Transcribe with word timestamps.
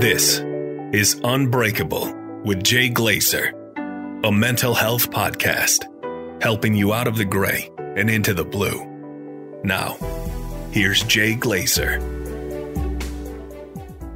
This 0.00 0.38
is 0.94 1.20
Unbreakable 1.24 2.14
with 2.42 2.64
Jay 2.64 2.88
Glazer, 2.88 3.52
a 4.24 4.32
mental 4.32 4.72
health 4.72 5.10
podcast 5.10 5.84
helping 6.42 6.74
you 6.74 6.94
out 6.94 7.06
of 7.06 7.18
the 7.18 7.26
gray 7.26 7.70
and 7.76 8.08
into 8.08 8.32
the 8.32 8.46
blue. 8.46 8.82
Now, 9.62 9.98
here's 10.70 11.02
Jay 11.02 11.34
Glazer. 11.34 12.00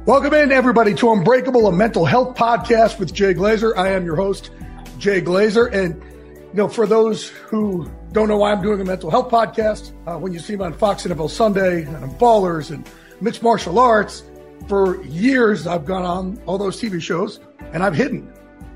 Welcome 0.07 0.33
in, 0.33 0.51
everybody, 0.51 0.95
to 0.95 1.11
Unbreakable, 1.11 1.67
a 1.67 1.71
mental 1.71 2.05
health 2.05 2.35
podcast 2.35 2.97
with 2.97 3.13
Jay 3.13 3.35
Glazer. 3.35 3.77
I 3.77 3.91
am 3.91 4.05
your 4.05 4.15
host, 4.15 4.49
Jay 4.97 5.21
Glazer. 5.21 5.71
And, 5.71 6.01
you 6.01 6.55
know, 6.55 6.67
for 6.67 6.87
those 6.87 7.29
who 7.29 7.87
don't 8.11 8.27
know 8.27 8.37
why 8.37 8.53
I'm 8.53 8.63
doing 8.63 8.81
a 8.81 8.85
mental 8.85 9.11
health 9.11 9.29
podcast, 9.29 9.91
uh, 10.07 10.17
when 10.17 10.33
you 10.33 10.39
see 10.39 10.55
me 10.55 10.65
on 10.65 10.73
Fox 10.73 11.03
NFL 11.03 11.29
Sunday 11.29 11.83
and 11.83 11.95
on 11.95 12.09
Ballers 12.15 12.71
and 12.71 12.89
mixed 13.21 13.43
martial 13.43 13.77
arts, 13.77 14.23
for 14.67 15.03
years, 15.03 15.67
I've 15.67 15.85
gone 15.85 16.05
on 16.05 16.41
all 16.45 16.57
those 16.57 16.79
TV 16.79 17.01
shows 17.01 17.39
and 17.73 17.83
I've 17.83 17.95
hidden 17.95 18.31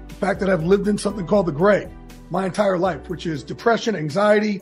the 0.07 0.13
fact 0.15 0.39
that 0.41 0.49
I've 0.49 0.63
lived 0.63 0.87
in 0.87 0.97
something 0.97 1.25
called 1.25 1.47
the 1.47 1.51
gray 1.51 1.89
my 2.29 2.45
entire 2.45 2.77
life, 2.77 3.09
which 3.09 3.25
is 3.25 3.43
depression, 3.43 3.95
anxiety, 3.95 4.61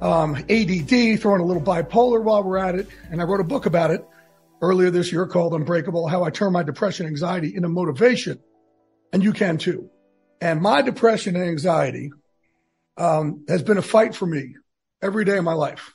um, 0.00 0.36
ADD, 0.48 1.20
throwing 1.20 1.40
a 1.40 1.44
little 1.44 1.62
bipolar 1.62 2.22
while 2.22 2.42
we're 2.42 2.58
at 2.58 2.74
it. 2.74 2.88
And 3.10 3.20
I 3.20 3.24
wrote 3.24 3.40
a 3.40 3.44
book 3.44 3.66
about 3.66 3.90
it 3.90 4.06
earlier 4.60 4.90
this 4.90 5.12
year 5.12 5.26
called 5.26 5.54
Unbreakable 5.54 6.08
How 6.08 6.24
I 6.24 6.30
Turn 6.30 6.52
My 6.52 6.62
Depression 6.62 7.06
Anxiety 7.06 7.54
into 7.54 7.68
Motivation. 7.68 8.40
And 9.12 9.22
you 9.22 9.32
can 9.32 9.58
too. 9.58 9.90
And 10.40 10.60
my 10.60 10.82
depression 10.82 11.36
and 11.36 11.44
anxiety 11.44 12.10
um, 12.96 13.44
has 13.48 13.62
been 13.62 13.78
a 13.78 13.82
fight 13.82 14.14
for 14.14 14.26
me 14.26 14.56
every 15.02 15.24
day 15.24 15.38
of 15.38 15.44
my 15.44 15.52
life. 15.52 15.92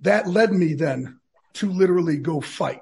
That 0.00 0.26
led 0.26 0.52
me 0.52 0.74
then 0.74 1.20
to 1.54 1.70
literally 1.70 2.18
go 2.18 2.40
fight. 2.40 2.80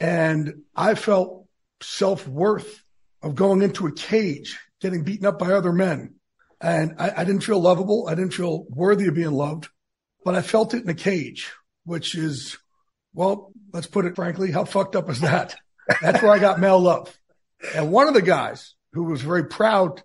And 0.00 0.62
I 0.74 0.94
felt 0.94 1.46
self 1.82 2.26
worth 2.26 2.82
of 3.22 3.34
going 3.34 3.62
into 3.62 3.86
a 3.86 3.92
cage, 3.92 4.58
getting 4.80 5.04
beaten 5.04 5.26
up 5.26 5.38
by 5.38 5.52
other 5.52 5.72
men. 5.72 6.14
And 6.60 6.94
I, 6.98 7.12
I, 7.18 7.24
didn't 7.24 7.42
feel 7.42 7.60
lovable. 7.60 8.08
I 8.08 8.14
didn't 8.14 8.32
feel 8.34 8.64
worthy 8.68 9.08
of 9.08 9.14
being 9.14 9.32
loved, 9.32 9.68
but 10.24 10.34
I 10.34 10.42
felt 10.42 10.74
it 10.74 10.82
in 10.82 10.88
a 10.88 10.94
cage, 10.94 11.52
which 11.84 12.14
is, 12.14 12.56
well, 13.12 13.52
let's 13.72 13.86
put 13.86 14.06
it 14.06 14.16
frankly, 14.16 14.50
how 14.50 14.64
fucked 14.64 14.96
up 14.96 15.10
is 15.10 15.20
that? 15.20 15.56
That's 16.00 16.22
where 16.22 16.32
I 16.32 16.38
got 16.38 16.60
male 16.60 16.80
love. 16.80 17.14
And 17.74 17.92
one 17.92 18.08
of 18.08 18.14
the 18.14 18.22
guys 18.22 18.74
who 18.92 19.04
was 19.04 19.20
very 19.20 19.44
proud 19.44 20.02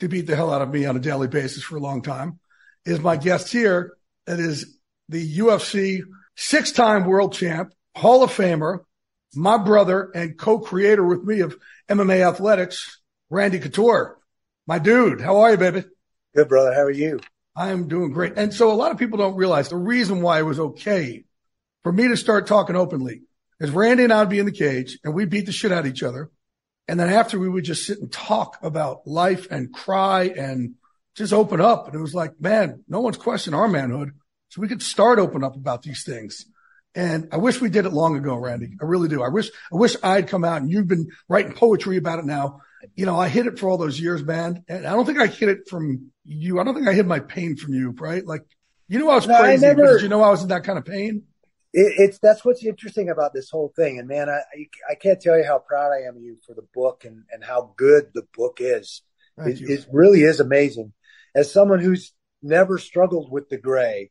to 0.00 0.08
beat 0.08 0.26
the 0.26 0.36
hell 0.36 0.52
out 0.52 0.62
of 0.62 0.70
me 0.70 0.84
on 0.86 0.96
a 0.96 1.00
daily 1.00 1.28
basis 1.28 1.62
for 1.62 1.76
a 1.76 1.80
long 1.80 2.02
time 2.02 2.38
is 2.84 3.00
my 3.00 3.16
guest 3.16 3.50
here. 3.50 3.96
That 4.26 4.38
is 4.38 4.78
the 5.08 5.38
UFC 5.38 6.02
six 6.36 6.70
time 6.70 7.04
world 7.04 7.32
champ, 7.32 7.72
Hall 7.96 8.22
of 8.22 8.30
Famer, 8.30 8.80
my 9.34 9.58
brother 9.58 10.10
and 10.14 10.38
co-creator 10.38 11.04
with 11.04 11.24
me 11.24 11.40
of 11.40 11.56
MMA 11.88 12.26
athletics, 12.26 13.00
Randy 13.30 13.58
Couture. 13.58 14.18
My 14.66 14.78
dude, 14.78 15.20
how 15.20 15.38
are 15.38 15.52
you, 15.52 15.56
baby? 15.56 15.84
Good, 16.34 16.48
brother. 16.48 16.74
How 16.74 16.82
are 16.82 16.90
you? 16.90 17.20
I 17.56 17.70
am 17.70 17.88
doing 17.88 18.12
great. 18.12 18.34
And 18.36 18.54
so 18.54 18.70
a 18.70 18.74
lot 18.74 18.92
of 18.92 18.98
people 18.98 19.18
don't 19.18 19.36
realize 19.36 19.68
the 19.68 19.76
reason 19.76 20.22
why 20.22 20.38
it 20.38 20.44
was 20.44 20.60
okay 20.60 21.24
for 21.82 21.92
me 21.92 22.08
to 22.08 22.16
start 22.16 22.46
talking 22.46 22.76
openly 22.76 23.22
is 23.60 23.70
Randy 23.70 24.04
and 24.04 24.12
I 24.12 24.20
would 24.20 24.28
be 24.28 24.38
in 24.38 24.46
the 24.46 24.52
cage 24.52 24.98
and 25.02 25.14
we 25.14 25.24
beat 25.24 25.46
the 25.46 25.52
shit 25.52 25.72
out 25.72 25.80
of 25.80 25.86
each 25.86 26.02
other. 26.02 26.30
And 26.86 26.98
then 26.98 27.10
after 27.10 27.38
we 27.38 27.48
would 27.48 27.64
just 27.64 27.84
sit 27.84 27.98
and 27.98 28.10
talk 28.10 28.58
about 28.62 29.06
life 29.06 29.46
and 29.50 29.72
cry 29.72 30.24
and 30.24 30.74
just 31.16 31.32
open 31.32 31.60
up. 31.60 31.86
And 31.86 31.96
it 31.96 32.00
was 32.00 32.14
like, 32.14 32.40
man, 32.40 32.84
no 32.88 33.00
one's 33.00 33.16
questioning 33.16 33.58
our 33.58 33.68
manhood. 33.68 34.12
So 34.50 34.62
we 34.62 34.68
could 34.68 34.82
start 34.82 35.18
open 35.18 35.44
up 35.44 35.56
about 35.56 35.82
these 35.82 36.04
things. 36.04 36.46
And 36.94 37.28
I 37.32 37.36
wish 37.36 37.60
we 37.60 37.68
did 37.68 37.86
it 37.86 37.92
long 37.92 38.16
ago, 38.16 38.34
Randy. 38.36 38.70
I 38.80 38.84
really 38.84 39.08
do. 39.08 39.22
I 39.22 39.28
wish, 39.28 39.50
I 39.72 39.76
wish 39.76 39.96
I'd 40.02 40.28
come 40.28 40.44
out 40.44 40.62
and 40.62 40.70
you've 40.70 40.88
been 40.88 41.08
writing 41.28 41.52
poetry 41.52 41.96
about 41.96 42.18
it 42.18 42.24
now. 42.24 42.60
You 42.94 43.06
know, 43.06 43.18
I 43.18 43.28
hid 43.28 43.46
it 43.46 43.58
for 43.58 43.68
all 43.68 43.76
those 43.76 44.00
years, 44.00 44.24
man. 44.24 44.64
And 44.68 44.86
I 44.86 44.92
don't 44.92 45.04
think 45.04 45.20
I 45.20 45.26
hid 45.26 45.48
it 45.48 45.68
from 45.68 46.10
you. 46.24 46.58
I 46.58 46.64
don't 46.64 46.74
think 46.74 46.88
I 46.88 46.94
hid 46.94 47.06
my 47.06 47.20
pain 47.20 47.56
from 47.56 47.74
you, 47.74 47.90
right? 47.98 48.24
Like, 48.24 48.44
you 48.88 48.98
know, 48.98 49.10
I 49.10 49.16
was 49.16 49.26
no, 49.26 49.38
crazy, 49.38 49.66
I 49.66 49.74
never, 49.74 49.98
you 49.98 50.08
know, 50.08 50.22
I 50.22 50.30
was 50.30 50.42
in 50.42 50.48
that 50.48 50.64
kind 50.64 50.78
of 50.78 50.84
pain. 50.84 51.24
It, 51.72 51.92
it's, 51.98 52.18
that's 52.18 52.44
what's 52.44 52.64
interesting 52.64 53.10
about 53.10 53.34
this 53.34 53.50
whole 53.50 53.72
thing. 53.76 53.98
And 53.98 54.08
man, 54.08 54.28
I, 54.28 54.40
I 54.90 54.94
can't 54.94 55.20
tell 55.20 55.36
you 55.36 55.44
how 55.44 55.58
proud 55.58 55.90
I 55.92 56.08
am 56.08 56.16
of 56.16 56.22
you 56.22 56.38
for 56.46 56.54
the 56.54 56.66
book 56.74 57.04
and, 57.04 57.24
and 57.30 57.44
how 57.44 57.74
good 57.76 58.06
the 58.14 58.26
book 58.34 58.58
is. 58.60 59.02
It, 59.36 59.60
it 59.60 59.86
really 59.92 60.22
is 60.22 60.40
amazing. 60.40 60.92
As 61.34 61.52
someone 61.52 61.78
who's 61.78 62.12
never 62.42 62.78
struggled 62.78 63.30
with 63.30 63.48
the 63.50 63.58
gray, 63.58 64.10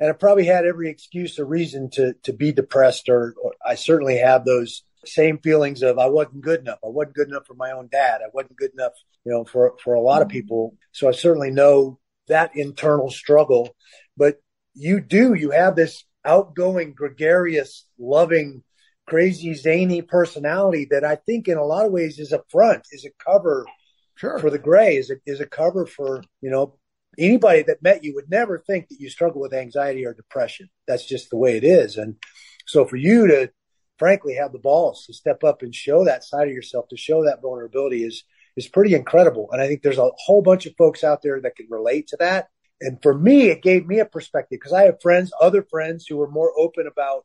and 0.00 0.10
I 0.10 0.12
probably 0.12 0.46
had 0.46 0.66
every 0.66 0.90
excuse 0.90 1.38
or 1.38 1.44
reason 1.44 1.90
to 1.90 2.14
to 2.24 2.32
be 2.32 2.52
depressed, 2.52 3.08
or, 3.08 3.34
or, 3.42 3.54
I 3.64 3.74
certainly 3.74 4.18
have 4.18 4.44
those 4.44 4.82
same 5.06 5.38
feelings 5.38 5.82
of 5.82 5.98
I 5.98 6.06
wasn't 6.06 6.40
good 6.40 6.60
enough. 6.60 6.78
I 6.84 6.88
wasn't 6.88 7.16
good 7.16 7.28
enough 7.28 7.46
for 7.46 7.54
my 7.54 7.72
own 7.72 7.88
dad. 7.90 8.20
I 8.22 8.30
wasn't 8.32 8.56
good 8.56 8.72
enough, 8.72 8.92
you 9.24 9.32
know, 9.32 9.44
for 9.44 9.74
for 9.82 9.94
a 9.94 10.00
lot 10.00 10.22
of 10.22 10.28
mm-hmm. 10.28 10.36
people. 10.36 10.76
So 10.92 11.08
I 11.08 11.12
certainly 11.12 11.50
know 11.50 11.98
that 12.28 12.56
internal 12.56 13.10
struggle. 13.10 13.74
But 14.16 14.40
you 14.74 15.00
do, 15.00 15.34
you 15.34 15.50
have 15.50 15.76
this 15.76 16.04
outgoing, 16.24 16.94
gregarious, 16.94 17.86
loving, 17.98 18.62
crazy, 19.06 19.54
zany 19.54 20.02
personality 20.02 20.88
that 20.90 21.04
I 21.04 21.16
think 21.16 21.48
in 21.48 21.58
a 21.58 21.64
lot 21.64 21.86
of 21.86 21.92
ways 21.92 22.18
is 22.18 22.32
a 22.32 22.42
front, 22.48 22.82
is 22.90 23.04
a 23.04 23.10
cover 23.24 23.66
sure. 24.16 24.38
for 24.38 24.50
the 24.50 24.58
gray, 24.58 24.96
is 24.96 25.10
a, 25.10 25.16
is 25.26 25.40
a 25.40 25.46
cover 25.46 25.86
for, 25.86 26.22
you 26.40 26.50
know, 26.50 26.78
anybody 27.18 27.62
that 27.62 27.82
met 27.82 28.04
you 28.04 28.14
would 28.14 28.30
never 28.30 28.58
think 28.58 28.88
that 28.88 29.00
you 29.00 29.08
struggle 29.10 29.40
with 29.40 29.54
anxiety 29.54 30.06
or 30.06 30.14
depression. 30.14 30.68
That's 30.86 31.06
just 31.06 31.30
the 31.30 31.36
way 31.36 31.56
it 31.56 31.64
is. 31.64 31.96
And 31.96 32.16
so 32.66 32.84
for 32.84 32.96
you 32.96 33.26
to 33.28 33.50
frankly 33.98 34.34
have 34.34 34.52
the 34.52 34.58
balls 34.58 35.06
to 35.06 35.14
step 35.14 35.44
up 35.44 35.62
and 35.62 35.74
show 35.74 36.04
that 36.04 36.24
side 36.24 36.48
of 36.48 36.54
yourself, 36.54 36.88
to 36.88 36.96
show 36.96 37.24
that 37.24 37.42
vulnerability 37.42 38.04
is 38.04 38.24
is 38.56 38.68
pretty 38.68 38.94
incredible. 38.94 39.48
And 39.50 39.60
I 39.60 39.66
think 39.66 39.82
there's 39.82 39.98
a 39.98 40.10
whole 40.16 40.42
bunch 40.42 40.66
of 40.66 40.76
folks 40.76 41.02
out 41.02 41.22
there 41.22 41.40
that 41.40 41.56
can 41.56 41.66
relate 41.68 42.08
to 42.08 42.16
that. 42.20 42.48
And 42.80 43.02
for 43.02 43.12
me, 43.16 43.48
it 43.48 43.62
gave 43.62 43.86
me 43.86 43.98
a 43.98 44.04
perspective 44.04 44.58
because 44.60 44.72
I 44.72 44.82
have 44.84 45.00
friends, 45.02 45.32
other 45.40 45.62
friends 45.62 46.06
who 46.06 46.20
are 46.20 46.30
more 46.30 46.52
open 46.56 46.86
about 46.86 47.24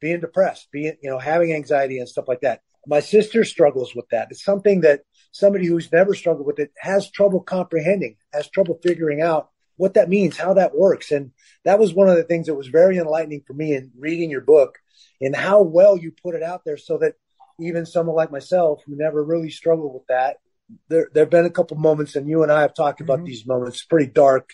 being 0.00 0.20
depressed, 0.20 0.68
being, 0.72 0.96
you 1.02 1.10
know, 1.10 1.18
having 1.18 1.52
anxiety 1.52 1.98
and 1.98 2.08
stuff 2.08 2.28
like 2.28 2.40
that. 2.40 2.60
My 2.86 3.00
sister 3.00 3.44
struggles 3.44 3.94
with 3.94 4.08
that. 4.10 4.28
It's 4.30 4.44
something 4.44 4.82
that 4.82 5.00
somebody 5.38 5.66
who's 5.66 5.92
never 5.92 6.14
struggled 6.14 6.46
with 6.46 6.58
it 6.58 6.72
has 6.78 7.10
trouble 7.10 7.40
comprehending, 7.40 8.16
has 8.32 8.48
trouble 8.48 8.78
figuring 8.82 9.20
out 9.20 9.50
what 9.76 9.94
that 9.94 10.08
means, 10.08 10.36
how 10.36 10.54
that 10.54 10.74
works. 10.74 11.10
And 11.12 11.32
that 11.64 11.78
was 11.78 11.92
one 11.92 12.08
of 12.08 12.16
the 12.16 12.24
things 12.24 12.46
that 12.46 12.54
was 12.54 12.68
very 12.68 12.96
enlightening 12.96 13.42
for 13.46 13.52
me 13.52 13.74
in 13.74 13.90
reading 13.98 14.30
your 14.30 14.40
book 14.40 14.78
and 15.20 15.36
how 15.36 15.62
well 15.62 15.96
you 15.96 16.12
put 16.22 16.34
it 16.34 16.42
out 16.42 16.62
there 16.64 16.78
so 16.78 16.98
that 16.98 17.14
even 17.60 17.86
someone 17.86 18.16
like 18.16 18.30
myself 18.32 18.82
who 18.86 18.96
never 18.96 19.22
really 19.22 19.50
struggled 19.50 19.92
with 19.92 20.06
that, 20.08 20.36
there, 20.88 21.08
there 21.12 21.24
have 21.24 21.30
been 21.30 21.44
a 21.44 21.50
couple 21.50 21.76
moments 21.76 22.16
and 22.16 22.28
you 22.28 22.42
and 22.42 22.50
I 22.50 22.62
have 22.62 22.74
talked 22.74 23.00
about 23.00 23.18
mm-hmm. 23.18 23.26
these 23.26 23.46
moments, 23.46 23.84
pretty 23.84 24.10
dark. 24.10 24.50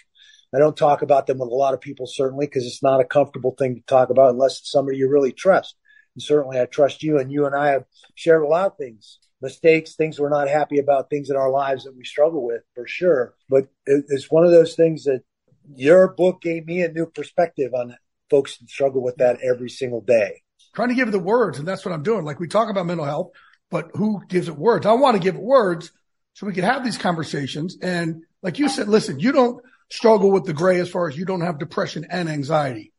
I 0.54 0.58
don't 0.58 0.76
talk 0.76 1.00
about 1.00 1.26
them 1.26 1.38
with 1.38 1.48
a 1.48 1.54
lot 1.54 1.72
of 1.72 1.80
people, 1.80 2.06
certainly, 2.06 2.46
because 2.46 2.66
it's 2.66 2.82
not 2.82 3.00
a 3.00 3.06
comfortable 3.06 3.54
thing 3.58 3.76
to 3.76 3.80
talk 3.82 4.10
about 4.10 4.30
unless 4.30 4.58
it's 4.58 4.70
somebody 4.70 4.98
you 4.98 5.08
really 5.08 5.32
trust. 5.32 5.76
And 6.14 6.22
certainly 6.22 6.60
I 6.60 6.66
trust 6.66 7.02
you 7.02 7.18
and 7.18 7.32
you 7.32 7.46
and 7.46 7.54
I 7.54 7.68
have 7.68 7.84
shared 8.14 8.42
a 8.42 8.46
lot 8.46 8.66
of 8.66 8.76
things, 8.76 9.18
mistakes, 9.42 9.94
things 9.94 10.18
we're 10.18 10.28
not 10.28 10.48
happy 10.48 10.78
about, 10.78 11.10
things 11.10 11.28
in 11.28 11.36
our 11.36 11.50
lives 11.50 11.84
that 11.84 11.96
we 11.96 12.04
struggle 12.04 12.46
with 12.46 12.62
for 12.74 12.86
sure. 12.86 13.34
But 13.48 13.68
it's 13.86 14.30
one 14.30 14.44
of 14.44 14.50
those 14.50 14.74
things 14.74 15.04
that 15.04 15.22
your 15.74 16.08
book 16.14 16.40
gave 16.40 16.66
me 16.66 16.82
a 16.82 16.92
new 16.92 17.06
perspective 17.06 17.74
on 17.74 17.96
folks 18.30 18.58
that 18.58 18.70
struggle 18.70 19.02
with 19.02 19.16
that 19.16 19.38
every 19.42 19.68
single 19.68 20.00
day 20.00 20.42
trying 20.74 20.88
to 20.88 20.94
give 20.94 21.08
it 21.08 21.12
the 21.12 21.18
words. 21.18 21.58
And 21.58 21.68
that's 21.68 21.84
what 21.84 21.92
I'm 21.92 22.02
doing. 22.02 22.24
Like 22.24 22.40
we 22.40 22.48
talk 22.48 22.70
about 22.70 22.86
mental 22.86 23.04
health, 23.04 23.32
but 23.70 23.90
who 23.94 24.22
gives 24.28 24.48
it 24.48 24.56
words? 24.56 24.86
I 24.86 24.92
want 24.92 25.16
to 25.16 25.22
give 25.22 25.34
it 25.34 25.42
words 25.42 25.92
so 26.34 26.46
we 26.46 26.54
can 26.54 26.64
have 26.64 26.84
these 26.84 26.98
conversations. 26.98 27.76
And 27.80 28.22
like 28.42 28.58
you 28.58 28.68
said, 28.68 28.88
listen, 28.88 29.20
you 29.20 29.32
don't 29.32 29.62
struggle 29.90 30.30
with 30.30 30.44
the 30.44 30.54
gray 30.54 30.80
as 30.80 30.90
far 30.90 31.08
as 31.08 31.16
you 31.16 31.24
don't 31.24 31.42
have 31.42 31.58
depression 31.58 32.06
and 32.08 32.28
anxiety. 32.28 32.92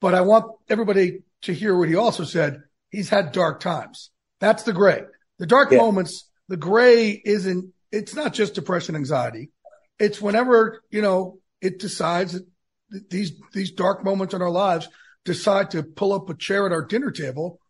But 0.00 0.14
I 0.14 0.20
want 0.20 0.52
everybody 0.68 1.22
to 1.42 1.54
hear 1.54 1.76
what 1.76 1.88
he 1.88 1.96
also 1.96 2.24
said. 2.24 2.62
He's 2.90 3.08
had 3.08 3.32
dark 3.32 3.60
times. 3.60 4.10
That's 4.40 4.62
the 4.62 4.72
gray. 4.72 5.02
The 5.38 5.46
dark 5.46 5.70
yeah. 5.70 5.78
moments, 5.78 6.28
the 6.48 6.56
gray 6.56 7.10
isn't, 7.10 7.72
it's 7.92 8.14
not 8.14 8.34
just 8.34 8.54
depression, 8.54 8.96
anxiety. 8.96 9.50
It's 9.98 10.20
whenever, 10.20 10.82
you 10.90 11.02
know, 11.02 11.38
it 11.60 11.78
decides 11.78 12.32
that 12.32 13.10
these, 13.10 13.32
these 13.52 13.72
dark 13.72 14.04
moments 14.04 14.34
in 14.34 14.42
our 14.42 14.50
lives 14.50 14.88
decide 15.24 15.70
to 15.72 15.82
pull 15.82 16.12
up 16.12 16.30
a 16.30 16.34
chair 16.34 16.66
at 16.66 16.72
our 16.72 16.84
dinner 16.84 17.10
table 17.10 17.60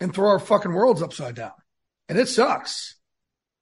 and 0.00 0.14
throw 0.14 0.30
our 0.30 0.38
fucking 0.38 0.72
worlds 0.72 1.02
upside 1.02 1.34
down. 1.34 1.52
And 2.08 2.18
it 2.18 2.28
sucks. 2.28 2.96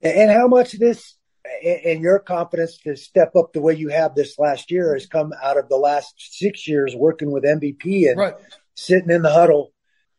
And 0.02 0.30
how 0.30 0.48
much 0.48 0.74
of 0.74 0.80
this 0.80 1.16
and 1.62 2.02
your 2.02 2.18
confidence 2.18 2.78
to 2.78 2.96
step 2.96 3.36
up 3.36 3.52
the 3.52 3.60
way 3.60 3.74
you 3.74 3.88
have 3.88 4.14
this 4.14 4.38
last 4.38 4.70
year 4.70 4.94
has 4.94 5.06
come 5.06 5.32
out 5.42 5.58
of 5.58 5.68
the 5.68 5.76
last 5.76 6.14
six 6.16 6.66
years 6.66 6.94
working 6.96 7.30
with 7.30 7.44
MVP 7.44 8.08
and 8.08 8.18
right. 8.18 8.34
sitting 8.74 9.10
in 9.10 9.22
the 9.22 9.32
huddle 9.32 9.73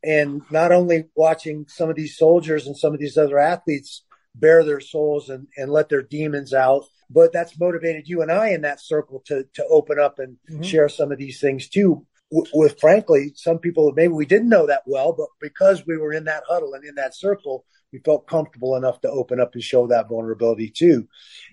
and 0.06 0.42
not 0.52 0.72
only 0.72 1.06
watching 1.16 1.66
some 1.68 1.90
of 1.90 1.96
these 1.96 2.18
soldiers 2.18 2.68
and 2.68 2.78
some 2.78 2.94
of 2.94 3.00
these 3.00 3.18
other 3.18 3.40
athletes 3.40 4.04
bare 4.34 4.64
their 4.64 4.82
souls 4.82 5.30
and, 5.30 5.48
and 5.58 5.72
let 5.72 5.90
their 5.90 6.02
demons 6.02 6.54
out, 6.54 6.86
but 7.10 7.32
that's 7.32 7.60
motivated 7.60 8.08
you 8.08 8.22
and 8.22 8.32
I 8.32 8.50
in 8.50 8.62
that 8.62 8.82
circle 8.82 9.22
to 9.28 9.46
to 9.54 9.66
open 9.68 10.00
up 10.00 10.20
and 10.20 10.38
mm-hmm. 10.50 10.62
share 10.62 10.90
some 10.90 11.12
of 11.12 11.18
these 11.18 11.40
things 11.40 11.70
too 11.70 12.06
with 12.32 12.80
frankly 12.80 13.32
some 13.36 13.60
people 13.60 13.92
maybe 13.96 14.14
we 14.14 14.26
didn't 14.26 14.50
know 14.50 14.66
that 14.68 14.84
well, 14.86 15.14
but 15.14 15.28
because 15.40 15.86
we 15.86 15.98
were 15.98 16.14
in 16.14 16.26
that 16.26 16.44
huddle 16.48 16.74
and 16.74 16.84
in 16.84 16.96
that 16.96 17.16
circle, 17.16 17.66
we 17.94 18.00
felt 18.00 18.28
comfortable 18.28 18.76
enough 18.76 19.00
to 19.02 19.10
open 19.10 19.40
up 19.40 19.54
and 19.54 19.64
show 19.64 19.88
that 19.88 20.10
vulnerability 20.10 20.70
too. 20.70 21.08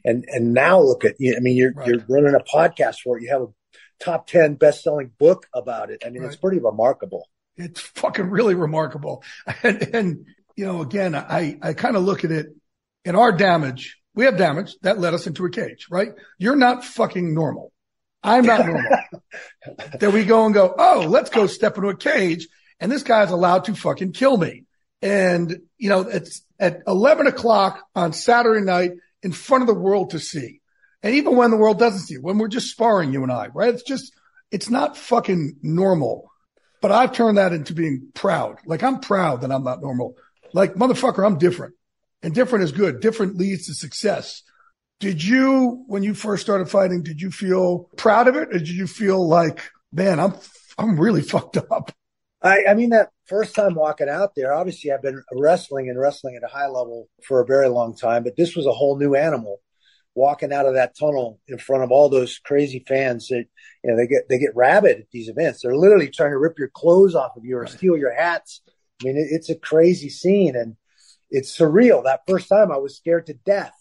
And 0.04 0.24
and 0.28 0.52
now 0.52 0.80
look 0.80 1.04
at 1.04 1.16
you. 1.18 1.34
I 1.36 1.40
mean, 1.40 1.56
you're 1.56 1.72
right. 1.72 1.86
you're 1.86 2.04
running 2.08 2.34
a 2.34 2.40
podcast 2.40 2.96
for 3.04 3.18
it. 3.18 3.22
You 3.22 3.30
have 3.30 3.42
a 3.42 3.48
top 4.02 4.26
ten 4.26 4.54
best 4.54 4.82
selling 4.82 5.12
book 5.18 5.46
about 5.54 5.90
it. 5.90 6.02
I 6.04 6.10
mean, 6.10 6.22
right. 6.22 6.28
it's 6.32 6.40
pretty 6.40 6.58
remarkable. 6.58 7.28
It's 7.56 7.80
fucking 7.80 8.30
really 8.30 8.54
remarkable. 8.54 9.22
And, 9.62 9.94
and 9.94 10.26
you 10.56 10.66
know, 10.66 10.82
again, 10.82 11.14
I 11.14 11.58
I 11.62 11.72
kind 11.72 11.96
of 11.96 12.02
look 12.02 12.24
at 12.24 12.30
it 12.30 12.46
in 13.04 13.16
our 13.16 13.32
damage. 13.32 13.98
We 14.14 14.24
have 14.26 14.36
damage 14.36 14.74
that 14.82 14.98
led 14.98 15.14
us 15.14 15.26
into 15.26 15.44
a 15.46 15.50
cage, 15.50 15.86
right? 15.90 16.10
You're 16.38 16.56
not 16.56 16.84
fucking 16.84 17.34
normal. 17.34 17.72
I'm 18.22 18.44
not 18.44 18.66
normal. 18.66 18.90
then 19.98 20.12
we 20.12 20.24
go 20.24 20.44
and 20.44 20.54
go, 20.54 20.74
oh, 20.76 21.06
let's 21.08 21.30
go 21.30 21.46
step 21.46 21.76
into 21.76 21.88
a 21.88 21.96
cage. 21.96 22.46
And 22.78 22.90
this 22.90 23.02
guy's 23.02 23.30
allowed 23.30 23.64
to 23.64 23.74
fucking 23.74 24.12
kill 24.12 24.36
me. 24.36 24.64
And, 25.00 25.62
you 25.78 25.88
know, 25.88 26.00
it's 26.02 26.42
at 26.60 26.82
11 26.86 27.26
o'clock 27.26 27.82
on 27.94 28.12
Saturday 28.12 28.64
night 28.64 28.92
in 29.22 29.32
front 29.32 29.62
of 29.62 29.68
the 29.68 29.80
world 29.80 30.10
to 30.10 30.20
see. 30.20 30.60
And 31.02 31.16
even 31.16 31.36
when 31.36 31.50
the 31.50 31.56
world 31.56 31.78
doesn't 31.78 32.00
see 32.00 32.14
it, 32.14 32.22
when 32.22 32.38
we're 32.38 32.48
just 32.48 32.70
sparring, 32.70 33.12
you 33.12 33.22
and 33.22 33.32
I, 33.32 33.48
right? 33.48 33.74
It's 33.74 33.82
just, 33.82 34.12
it's 34.52 34.70
not 34.70 34.96
fucking 34.96 35.56
normal. 35.62 36.30
But 36.82 36.90
I've 36.92 37.12
turned 37.12 37.38
that 37.38 37.52
into 37.52 37.72
being 37.72 38.08
proud. 38.12 38.58
Like 38.66 38.82
I'm 38.82 39.00
proud 39.00 39.40
that 39.40 39.52
I'm 39.52 39.64
not 39.64 39.80
normal. 39.80 40.16
Like 40.52 40.74
motherfucker, 40.74 41.24
I'm 41.24 41.38
different 41.38 41.74
and 42.22 42.34
different 42.34 42.64
is 42.64 42.72
good. 42.72 43.00
Different 43.00 43.36
leads 43.36 43.66
to 43.66 43.74
success. 43.74 44.42
Did 45.00 45.24
you, 45.24 45.84
when 45.86 46.02
you 46.02 46.12
first 46.12 46.42
started 46.42 46.68
fighting, 46.68 47.02
did 47.02 47.20
you 47.20 47.30
feel 47.30 47.88
proud 47.96 48.28
of 48.28 48.36
it? 48.36 48.48
Or 48.48 48.58
did 48.58 48.68
you 48.68 48.86
feel 48.86 49.26
like, 49.26 49.60
man, 49.92 50.20
I'm, 50.20 50.34
I'm 50.76 50.98
really 50.98 51.22
fucked 51.32 51.56
up? 51.56 51.92
I, 52.42 52.64
I 52.68 52.74
mean, 52.74 52.90
that 52.90 53.10
first 53.26 53.54
time 53.54 53.76
walking 53.76 54.08
out 54.08 54.34
there, 54.34 54.52
obviously 54.52 54.90
I've 54.90 55.02
been 55.02 55.22
wrestling 55.32 55.88
and 55.88 55.98
wrestling 55.98 56.36
at 56.36 56.42
a 56.42 56.52
high 56.52 56.66
level 56.66 57.08
for 57.24 57.40
a 57.40 57.46
very 57.46 57.68
long 57.68 57.96
time, 57.96 58.24
but 58.24 58.36
this 58.36 58.56
was 58.56 58.66
a 58.66 58.72
whole 58.72 58.98
new 58.98 59.14
animal 59.14 59.60
walking 60.14 60.52
out 60.52 60.66
of 60.66 60.74
that 60.74 60.96
tunnel 60.98 61.40
in 61.48 61.58
front 61.58 61.84
of 61.84 61.90
all 61.90 62.08
those 62.08 62.38
crazy 62.38 62.84
fans 62.86 63.28
that, 63.28 63.44
you 63.82 63.90
know, 63.90 63.96
they 63.96 64.06
get, 64.06 64.28
they 64.28 64.38
get 64.38 64.54
rabid 64.54 65.00
at 65.00 65.10
these 65.10 65.28
events. 65.28 65.62
They're 65.62 65.76
literally 65.76 66.08
trying 66.08 66.32
to 66.32 66.38
rip 66.38 66.58
your 66.58 66.68
clothes 66.68 67.14
off 67.14 67.36
of 67.36 67.44
you 67.44 67.56
or 67.56 67.66
steal 67.66 67.96
your 67.96 68.14
hats. 68.14 68.60
I 69.00 69.06
mean, 69.06 69.16
it, 69.16 69.28
it's 69.30 69.50
a 69.50 69.54
crazy 69.54 70.10
scene 70.10 70.54
and 70.54 70.76
it's 71.30 71.56
surreal. 71.56 72.04
That 72.04 72.22
first 72.28 72.48
time 72.48 72.70
I 72.70 72.76
was 72.76 72.96
scared 72.96 73.26
to 73.26 73.34
death 73.34 73.72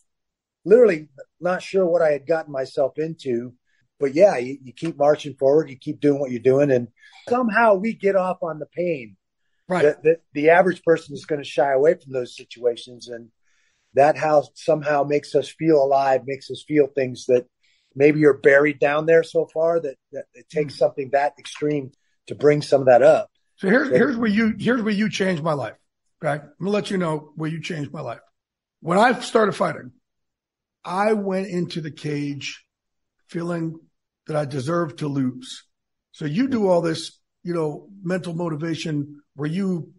literally 0.65 1.09
not 1.39 1.61
sure 1.61 1.85
what 1.85 2.01
I 2.01 2.11
had 2.11 2.27
gotten 2.27 2.51
myself 2.51 2.97
into. 2.97 3.53
But 3.99 4.15
yeah, 4.15 4.37
you, 4.37 4.57
you 4.63 4.73
keep 4.73 4.97
marching 4.97 5.35
forward, 5.35 5.69
you 5.69 5.77
keep 5.77 5.99
doing 5.99 6.19
what 6.19 6.31
you're 6.31 6.39
doing, 6.39 6.71
and 6.71 6.87
somehow 7.29 7.75
we 7.75 7.93
get 7.93 8.15
off 8.15 8.41
on 8.41 8.57
the 8.57 8.65
pain. 8.65 9.15
Right. 9.67 9.83
The, 9.83 9.97
the, 10.03 10.15
the 10.33 10.49
average 10.49 10.83
person 10.83 11.13
is 11.13 11.25
going 11.25 11.41
to 11.41 11.47
shy 11.47 11.71
away 11.71 11.93
from 11.93 12.11
those 12.11 12.35
situations, 12.35 13.09
and 13.09 13.29
that 13.93 14.17
house 14.17 14.49
somehow 14.55 15.03
makes 15.03 15.35
us 15.35 15.49
feel 15.49 15.83
alive, 15.83 16.21
makes 16.25 16.49
us 16.49 16.63
feel 16.67 16.87
things 16.87 17.25
that 17.27 17.45
maybe 17.95 18.19
you're 18.19 18.37
buried 18.37 18.79
down 18.79 19.05
there 19.05 19.23
so 19.23 19.47
far 19.53 19.79
that, 19.79 19.95
that 20.11 20.25
it 20.33 20.49
takes 20.49 20.75
mm. 20.75 20.77
something 20.77 21.09
that 21.11 21.33
extreme 21.37 21.91
to 22.27 22.35
bring 22.35 22.61
some 22.61 22.81
of 22.81 22.87
that 22.87 23.01
up. 23.01 23.29
So 23.57 23.69
here's 23.69 23.89
here's 23.89 24.17
where 24.17 24.29
you 24.29 24.55
here's 24.57 24.81
where 24.81 24.93
you 24.93 25.09
changed 25.09 25.43
my 25.43 25.53
life. 25.53 25.75
Okay, 26.23 26.41
I'm 26.41 26.49
gonna 26.59 26.71
let 26.71 26.89
you 26.89 26.97
know 26.97 27.31
where 27.35 27.49
you 27.49 27.61
changed 27.61 27.91
my 27.91 28.01
life. 28.01 28.21
When 28.81 28.97
I 28.97 29.19
started 29.19 29.53
fighting, 29.53 29.91
I 30.83 31.13
went 31.13 31.47
into 31.47 31.81
the 31.81 31.91
cage 31.91 32.65
feeling 33.27 33.79
that 34.27 34.35
I 34.35 34.45
deserved 34.45 34.99
to 34.99 35.07
lose. 35.07 35.63
So 36.11 36.25
you 36.25 36.47
do 36.47 36.67
all 36.67 36.81
this, 36.81 37.19
you 37.43 37.53
know, 37.53 37.87
mental 38.03 38.33
motivation 38.33 39.21
where 39.35 39.49
you, 39.49 39.93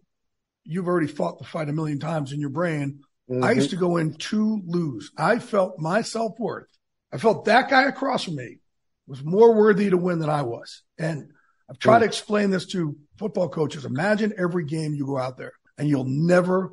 you've 0.63 0.87
already 0.87 1.07
fought 1.07 1.39
the 1.39 1.45
fight 1.45 1.69
a 1.69 1.73
million 1.73 1.99
times 1.99 2.31
in 2.31 2.39
your 2.39 2.49
brain. 2.49 3.01
Mm-hmm. 3.33 3.43
I 3.43 3.51
used 3.51 3.71
to 3.71 3.75
go 3.75 3.97
in 3.97 4.13
to 4.13 4.61
lose. 4.65 5.11
I 5.17 5.39
felt 5.39 5.79
my 5.79 6.01
self 6.01 6.39
worth. 6.39 6.67
I 7.11 7.17
felt 7.17 7.45
that 7.45 7.69
guy 7.69 7.83
across 7.83 8.23
from 8.23 8.35
me 8.35 8.59
was 9.07 9.23
more 9.23 9.53
worthy 9.53 9.89
to 9.89 9.97
win 9.97 10.19
than 10.19 10.29
I 10.29 10.43
was. 10.43 10.83
And 10.97 11.31
I've 11.69 11.79
tried 11.79 11.97
mm. 11.97 12.01
to 12.01 12.05
explain 12.05 12.49
this 12.51 12.65
to 12.67 12.95
football 13.17 13.49
coaches. 13.49 13.85
Imagine 13.85 14.33
every 14.37 14.65
game 14.65 14.93
you 14.93 15.05
go 15.05 15.17
out 15.17 15.37
there 15.37 15.53
and 15.77 15.87
you'll 15.87 16.05
never 16.07 16.71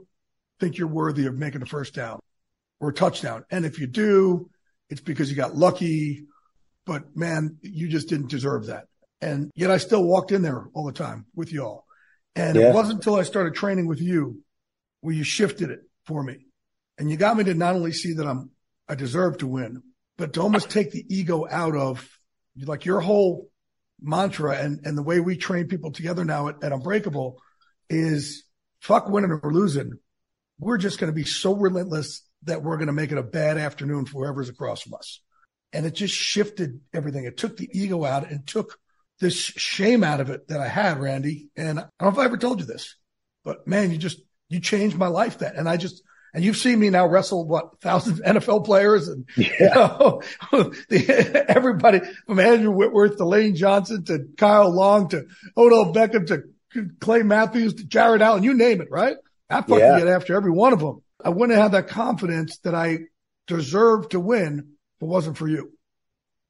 think 0.59 0.79
you're 0.79 0.88
worthy 0.88 1.26
of 1.26 1.35
making 1.35 1.62
a 1.62 1.67
first 1.67 1.95
down 1.95 2.21
or 2.81 2.90
a 2.90 2.95
touchdown. 2.95 3.45
And 3.50 3.64
if 3.64 3.79
you 3.79 3.87
do, 3.87 4.50
it's 4.88 5.00
because 5.00 5.31
you 5.31 5.37
got 5.37 5.57
lucky, 5.57 6.26
but 6.87 7.17
man, 7.17 7.57
you 7.62 7.88
just 7.88 8.09
didn't 8.09 8.31
deserve 8.31 8.67
that. 8.67 8.87
And 9.21 9.50
yet 9.55 9.71
I 9.71 9.79
still 9.79 10.05
walked 10.05 10.33
in 10.33 10.43
there 10.43 10.67
all 10.75 10.87
the 10.87 10.93
time 10.93 11.26
with 11.35 11.52
y'all. 11.52 11.85
And 12.37 12.57
yeah. 12.57 12.71
it 12.71 12.75
wasn't 12.75 12.99
until 12.99 13.17
I 13.17 13.23
started 13.23 13.55
training 13.55 13.87
with 13.87 14.00
you 14.00 14.43
where 15.00 15.14
you 15.14 15.25
shifted 15.25 15.71
it 15.71 15.81
for 16.07 16.23
me. 16.23 16.47
And 17.00 17.11
you 17.11 17.16
got 17.16 17.35
me 17.35 17.45
to 17.45 17.54
not 17.54 17.75
only 17.75 17.92
see 17.92 18.12
that 18.12 18.26
I'm, 18.26 18.50
I 18.87 18.95
deserve 18.95 19.38
to 19.38 19.47
win, 19.47 19.83
but 20.19 20.35
to 20.35 20.42
almost 20.42 20.69
take 20.69 20.90
the 20.90 21.04
ego 21.09 21.47
out 21.50 21.75
of 21.75 22.07
like 22.62 22.85
your 22.85 23.00
whole 23.00 23.49
mantra 24.02 24.59
and, 24.59 24.80
and 24.85 24.99
the 24.99 25.02
way 25.02 25.19
we 25.19 25.38
train 25.38 25.66
people 25.66 25.92
together 25.92 26.26
now 26.26 26.49
at, 26.49 26.62
at 26.62 26.73
Unbreakable 26.73 27.40
is 27.88 28.45
fuck 28.83 29.09
winning 29.09 29.30
or 29.42 29.50
losing. 29.50 29.92
We're 30.59 30.76
just 30.76 30.99
going 30.99 31.11
to 31.11 31.14
be 31.14 31.25
so 31.25 31.54
relentless 31.54 32.23
that 32.42 32.62
we're 32.62 32.76
going 32.76 32.88
to 32.88 32.92
make 32.92 33.12
it 33.12 33.19
a 33.19 33.23
bad 33.23 33.57
afternoon 33.57 34.04
for 34.04 34.23
whoever's 34.26 34.50
across 34.50 34.83
from 34.83 34.92
us. 34.92 35.23
And 35.73 35.87
it 35.87 35.95
just 35.95 36.14
shifted 36.14 36.80
everything. 36.92 37.25
It 37.25 37.38
took 37.38 37.57
the 37.57 37.71
ego 37.73 38.04
out 38.04 38.30
and 38.30 38.47
took 38.47 38.78
this 39.21 39.35
shame 39.35 40.04
out 40.04 40.21
of 40.21 40.28
it 40.28 40.49
that 40.49 40.61
I 40.61 40.69
had, 40.69 41.00
Randy. 41.00 41.49
And 41.57 41.78
I 41.80 41.85
don't 41.99 42.02
know 42.02 42.09
if 42.11 42.19
I 42.19 42.26
ever 42.26 42.37
told 42.37 42.61
you 42.61 42.66
this, 42.66 42.95
but 43.42 43.66
man, 43.66 43.90
you 43.90 43.97
just, 43.97 44.21
you 44.50 44.61
changed 44.61 44.99
my 44.99 45.09
life 45.09 45.38
that. 45.38 45.57
And 45.57 45.66
I 45.66 45.78
just, 45.78 46.02
and 46.32 46.44
you've 46.44 46.56
seen 46.56 46.78
me 46.78 46.90
now 46.90 47.06
wrestle 47.06 47.46
what 47.46 47.80
thousands 47.80 48.20
of 48.25 48.26
NFL 48.26 48.64
players 48.64 49.08
and 49.08 49.28
yeah. 49.37 49.50
you 49.60 49.68
know, 49.68 50.22
the, 50.88 51.44
everybody 51.49 52.00
from 52.26 52.40
Andrew 52.40 52.70
Whitworth 52.70 53.16
to 53.16 53.25
Lane 53.26 53.54
Johnson 53.54 54.04
to 54.04 54.26
Kyle 54.37 54.70
Long 54.70 55.08
to 55.08 55.26
Odell 55.56 55.92
Beckham 55.92 56.26
to 56.28 56.90
Clay 57.00 57.22
Matthews 57.22 57.75
to 57.75 57.84
Jared 57.84 58.22
Allen, 58.22 58.42
you 58.42 58.54
name 58.54 58.80
it, 58.80 58.90
right? 58.90 59.16
I 59.49 59.62
fucking 59.62 59.78
yeah. 59.78 59.99
get 59.99 60.08
after 60.08 60.37
every 60.37 60.52
one 60.52 60.72
of 60.72 60.78
them. 60.78 61.02
I 61.22 61.30
wouldn't 61.30 61.58
have 61.58 61.72
that 61.72 61.88
confidence 61.88 62.58
that 62.58 62.75
I 62.75 63.00
deserved 63.46 64.12
to 64.12 64.20
win 64.20 64.58
if 64.96 65.02
it 65.02 65.06
wasn't 65.06 65.37
for 65.37 65.49
you. 65.49 65.72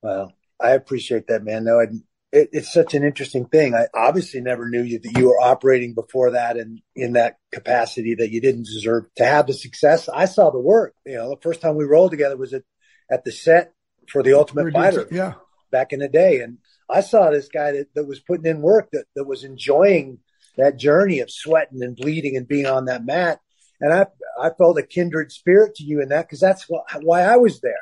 Well, 0.02 0.32
I 0.60 0.70
appreciate 0.72 1.28
that, 1.28 1.42
man. 1.42 1.64
No, 1.64 1.80
I, 1.80 1.86
it, 2.32 2.50
it's 2.52 2.72
such 2.72 2.94
an 2.94 3.04
interesting 3.04 3.46
thing. 3.46 3.74
I 3.74 3.86
obviously 3.94 4.40
never 4.40 4.68
knew 4.68 4.82
you 4.82 4.98
that 5.00 5.18
you 5.18 5.26
were 5.26 5.40
operating 5.40 5.94
before 5.94 6.32
that 6.32 6.56
and 6.56 6.80
in 6.94 7.14
that 7.14 7.36
capacity 7.52 8.14
that 8.16 8.30
you 8.30 8.40
didn't 8.40 8.64
deserve 8.66 9.04
to 9.16 9.24
have 9.24 9.46
the 9.46 9.52
success. 9.52 10.08
I 10.08 10.26
saw 10.26 10.50
the 10.50 10.60
work. 10.60 10.94
You 11.04 11.16
know, 11.16 11.30
the 11.30 11.40
first 11.42 11.60
time 11.60 11.76
we 11.76 11.84
rolled 11.84 12.10
together 12.10 12.36
was 12.36 12.52
at, 12.52 12.62
at 13.10 13.24
the 13.24 13.32
set 13.32 13.72
for 14.08 14.22
the 14.22 14.34
Ultimate 14.34 14.72
Fighter. 14.72 15.08
Yeah. 15.10 15.34
Back 15.72 15.92
in 15.92 16.00
the 16.00 16.08
day. 16.08 16.40
And 16.40 16.58
I 16.88 17.00
saw 17.00 17.30
this 17.30 17.48
guy 17.48 17.72
that, 17.72 17.94
that 17.94 18.06
was 18.06 18.18
putting 18.18 18.46
in 18.46 18.60
work 18.60 18.88
that, 18.92 19.04
that 19.14 19.24
was 19.24 19.44
enjoying 19.44 20.18
that 20.56 20.76
journey 20.76 21.20
of 21.20 21.30
sweating 21.30 21.82
and 21.82 21.96
bleeding 21.96 22.36
and 22.36 22.48
being 22.48 22.66
on 22.66 22.86
that 22.86 23.04
mat. 23.04 23.38
And 23.80 23.92
I, 23.92 24.06
I 24.40 24.50
felt 24.50 24.78
a 24.78 24.82
kindred 24.82 25.30
spirit 25.30 25.76
to 25.76 25.84
you 25.84 26.02
in 26.02 26.08
that 26.08 26.26
because 26.26 26.40
that's 26.40 26.66
why 27.00 27.22
I 27.22 27.36
was 27.36 27.60
there. 27.60 27.78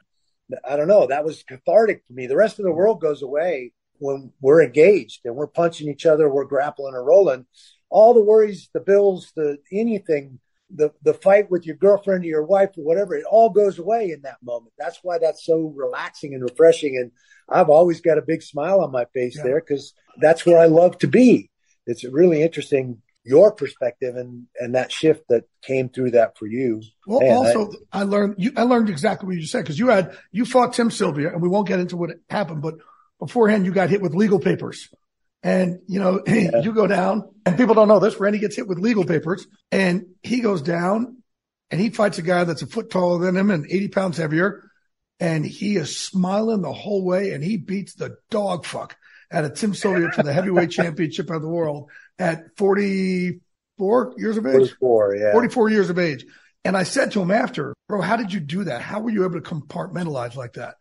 I 0.69 0.77
don't 0.77 0.89
know. 0.89 1.07
That 1.07 1.25
was 1.25 1.43
cathartic 1.43 2.07
to 2.07 2.13
me. 2.13 2.27
The 2.27 2.37
rest 2.37 2.59
of 2.59 2.65
the 2.65 2.73
world 2.73 3.01
goes 3.01 3.23
away 3.23 3.73
when 3.99 4.33
we're 4.41 4.63
engaged 4.63 5.21
and 5.25 5.37
we're 5.37 5.47
punching 5.47 5.89
each 5.89 6.07
other, 6.07 6.29
we're 6.29 6.45
grappling 6.45 6.95
and 6.95 7.07
rolling. 7.07 7.47
All 7.91 8.15
the 8.15 8.23
worries, 8.23 8.69
the 8.73 8.81
bills, 8.81 9.33
the 9.35 9.59
anything, 9.73 10.41
the 10.71 10.93
the 11.03 11.15
fight 11.15 11.51
with 11.51 11.65
your 11.65 11.77
girlfriend 11.77 12.25
or 12.25 12.29
your 12.29 12.45
wife 12.45 12.71
or 12.77 12.85
whatever, 12.85 13.15
it 13.15 13.25
all 13.25 13.51
goes 13.51 13.79
away 13.79 14.11
in 14.11 14.23
that 14.23 14.43
moment. 14.43 14.73
That's 14.79 14.99
why 15.03 15.19
that's 15.19 15.45
so 15.45 15.73
relaxing 15.75 16.35
and 16.35 16.43
refreshing. 16.43 16.97
And 16.97 17.11
I've 17.49 17.71
always 17.71 18.01
got 18.01 18.19
a 18.19 18.23
big 18.23 18.43
smile 18.43 18.81
on 18.81 18.93
my 18.93 19.07
face 19.15 19.37
yeah. 19.37 19.45
there 19.45 19.61
because 19.61 19.95
that's 20.21 20.45
where 20.45 20.59
I 20.59 20.67
love 20.67 20.99
to 20.99 21.09
be. 21.09 21.51
It's 21.87 22.05
really 22.05 22.43
interesting 22.43 23.01
your 23.29 23.53
perspective 23.53 24.17
and 24.17 24.47
and 24.59 24.75
that 24.75 24.91
shift 24.91 25.25
that 25.29 25.45
came 25.63 25.89
through 25.89 26.13
that 26.13 26.39
for 26.39 26.47
you. 26.47 26.83
Well, 27.07 27.21
Man, 27.21 27.37
also 27.37 27.73
I, 27.93 28.01
I, 28.01 28.03
learned 28.05 28.37
you, 28.39 28.53
I 28.57 28.63
learned 28.63 28.89
exactly 28.89 29.27
what 29.27 29.37
you 29.37 29.47
said 29.47 29.63
because 29.63 29.79
you 29.79 29.89
had 29.89 30.17
you 30.33 30.45
fought 30.45 30.73
Tim 30.73 30.91
Sylvia, 30.91 31.29
and 31.29 31.43
we 31.43 31.49
won't 31.49 31.69
get 31.69 31.79
into 31.79 31.97
what 31.97 32.11
happened, 32.31 32.63
but 32.63 32.77
beforehand 33.19 33.67
you 33.67 33.73
got 33.73 33.91
hit 33.91 34.01
with 34.01 34.15
legal 34.15 34.39
papers. 34.39 34.89
And, 35.43 35.81
you 35.87 36.01
know, 36.01 36.23
yeah. 36.27 36.61
you 36.63 36.73
go 36.73 36.87
down 36.87 37.31
and 37.47 37.57
people 37.57 37.75
don't 37.75 37.89
know 37.89 38.01
this. 38.01 38.19
Randy 38.19 38.39
gets 38.39 38.57
hit 38.57 38.69
with 38.69 38.79
legal 38.79 39.05
papers 39.05 39.47
and 39.71 40.07
he 40.23 40.41
goes 40.41 40.63
down 40.63 41.23
and 41.71 41.81
he 41.81 41.91
fights 41.91 42.19
a 42.19 42.23
guy 42.23 42.45
that's 42.45 42.63
a 42.63 42.67
foot 42.67 42.91
taller 42.91 43.25
than 43.25 43.37
him 43.37 43.51
and 43.51 43.67
80 43.67 43.89
pounds 43.89 44.17
heavier. 44.17 44.65
And 45.21 45.45
he 45.45 45.77
is 45.77 45.97
smiling 45.97 46.63
the 46.63 46.73
whole 46.73 47.05
way 47.05 47.33
and 47.33 47.43
he 47.43 47.57
beats 47.57 47.95
the 47.95 48.17
dog 48.31 48.65
fuck 48.65 48.97
out 49.31 49.45
of 49.45 49.55
Tim 49.55 49.75
Sylvia 49.75 50.11
for 50.11 50.23
the 50.23 50.33
heavyweight 50.33 50.71
championship 50.71 51.31
of 51.31 51.43
the 51.43 51.49
world 51.49 51.91
at 52.19 52.57
44 52.57 54.15
years 54.17 54.37
of 54.37 54.47
age. 54.47 54.55
44, 54.55 55.17
yeah. 55.17 55.33
44 55.33 55.71
years 55.71 55.91
of 55.91 55.99
age. 55.99 56.25
And 56.65 56.77
I 56.77 56.83
said 56.83 57.13
to 57.13 57.23
him 57.23 57.31
after, 57.31 57.75
bro, 57.89 58.01
how 58.01 58.17
did 58.17 58.33
you 58.33 58.41
do 58.41 58.65
that? 58.65 58.83
How 58.83 59.01
were 59.01 59.11
you 59.11 59.25
able 59.25 59.41
to 59.41 59.55
compartmentalize 59.55 60.35
like 60.35 60.55
that? 60.55 60.77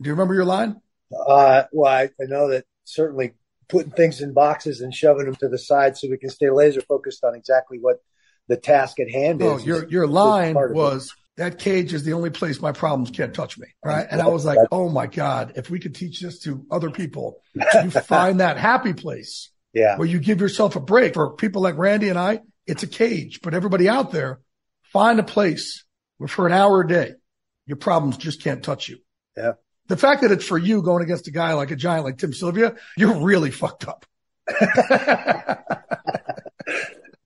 Do 0.00 0.08
you 0.08 0.12
remember 0.12 0.34
your 0.34 0.44
line? 0.44 0.80
Uh, 1.12 1.64
well, 1.72 1.92
I, 1.92 2.04
I 2.20 2.26
know 2.26 2.48
that 2.50 2.64
certainly 2.84 3.34
putting 3.68 3.92
things 3.92 4.20
in 4.20 4.32
boxes 4.32 4.80
and 4.80 4.94
shoving 4.94 5.26
them 5.26 5.36
to 5.36 5.48
the 5.48 5.58
side 5.58 5.96
so 5.96 6.08
we 6.08 6.18
can 6.18 6.30
stay 6.30 6.50
laser 6.50 6.80
focused 6.80 7.24
on 7.24 7.34
exactly 7.34 7.78
what 7.78 8.02
the 8.48 8.56
task 8.56 8.98
at 8.98 9.10
hand 9.10 9.42
oh, 9.42 9.56
is. 9.56 9.66
Your 9.66 9.88
your 9.88 10.06
line 10.06 10.54
was 10.54 11.14
that 11.36 11.58
cage 11.58 11.94
is 11.94 12.02
the 12.04 12.14
only 12.14 12.30
place 12.30 12.60
my 12.60 12.72
problems 12.72 13.10
can't 13.10 13.32
touch 13.32 13.58
me. 13.58 13.68
Right. 13.84 14.06
And 14.10 14.20
I 14.20 14.26
was 14.26 14.44
like, 14.44 14.58
oh 14.72 14.88
my 14.88 15.06
God, 15.06 15.52
if 15.56 15.70
we 15.70 15.78
could 15.78 15.94
teach 15.94 16.20
this 16.20 16.40
to 16.40 16.66
other 16.70 16.90
people, 16.90 17.40
you 17.54 17.90
find 17.90 18.40
that 18.40 18.58
happy 18.58 18.92
place. 18.92 19.50
Yeah. 19.72 19.96
Where 19.98 20.08
you 20.08 20.18
give 20.18 20.40
yourself 20.40 20.74
a 20.74 20.80
break. 20.80 21.14
For 21.14 21.34
people 21.34 21.62
like 21.62 21.76
Randy 21.76 22.08
and 22.08 22.18
I, 22.18 22.40
it's 22.66 22.82
a 22.82 22.88
cage. 22.88 23.40
But 23.40 23.54
everybody 23.54 23.88
out 23.88 24.10
there, 24.10 24.40
find 24.92 25.20
a 25.20 25.22
place 25.22 25.84
where 26.16 26.26
for 26.26 26.46
an 26.46 26.52
hour 26.52 26.80
a 26.80 26.88
day, 26.88 27.12
your 27.66 27.76
problems 27.76 28.16
just 28.16 28.42
can't 28.42 28.62
touch 28.62 28.88
you. 28.88 28.98
Yeah. 29.36 29.52
The 29.88 29.96
fact 29.96 30.22
that 30.22 30.30
it's 30.30 30.44
for 30.44 30.58
you 30.58 30.82
going 30.82 31.02
against 31.02 31.28
a 31.28 31.30
guy 31.30 31.54
like 31.54 31.70
a 31.70 31.76
giant 31.76 32.04
like 32.04 32.18
Tim 32.18 32.32
Sylvia, 32.32 32.76
you're 32.96 33.22
really 33.22 33.50
fucked 33.50 33.88
up. 33.88 34.04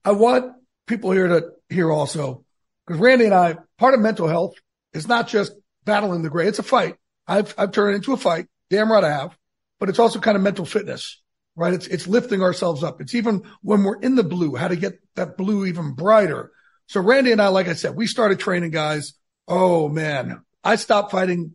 I 0.05 0.13
want 0.13 0.55
people 0.87 1.11
here 1.11 1.29
to 1.29 1.51
hear 1.69 1.91
also, 1.91 2.45
because 2.87 3.01
Randy 3.01 3.25
and 3.27 3.35
I, 3.35 3.57
part 3.79 3.95
of 3.95 4.01
mental 4.01 4.29
health 4.29 4.55
is 4.93 5.09
not 5.09 5.29
just 5.29 5.53
battling 5.85 6.23
the 6.23 6.31
gray. 6.31 6.47
It's 6.47 6.59
a 6.61 6.65
fight. 6.65 6.97
I've, 7.27 7.55
I've 7.59 7.73
turned 7.73 7.95
it 7.95 7.97
into 7.97 8.13
a 8.13 8.17
fight. 8.17 8.47
Damn 8.71 8.91
right 8.91 9.05
I 9.05 9.11
have. 9.11 9.37
But 9.81 9.89
it's 9.89 9.99
also 9.99 10.21
kind 10.21 10.37
of 10.37 10.43
mental 10.43 10.65
fitness, 10.65 11.21
right? 11.57 11.75
It's, 11.75 11.89
it's 11.89 12.07
lifting 12.07 12.43
ourselves 12.43 12.85
up. 12.85 13.01
It's 13.01 13.15
even 13.15 13.43
when 13.63 13.83
we're 13.83 14.01
in 14.01 14.15
the 14.15 14.23
blue, 14.23 14.55
how 14.55 14.69
to 14.69 14.77
get 14.77 15.01
that 15.17 15.37
blue 15.37 15.67
even 15.67 15.95
brighter. 15.95 16.53
So 16.87 17.01
Randy 17.01 17.33
and 17.33 17.43
I, 17.43 17.49
like 17.49 17.69
I 17.69 17.75
said, 17.75 17.97
we 17.97 18.07
started 18.07 18.39
training 18.39 18.71
guys. 18.71 19.15
Oh 19.49 19.89
man, 19.89 20.43
I 20.63 20.77
stopped 20.77 21.11
fighting 21.11 21.55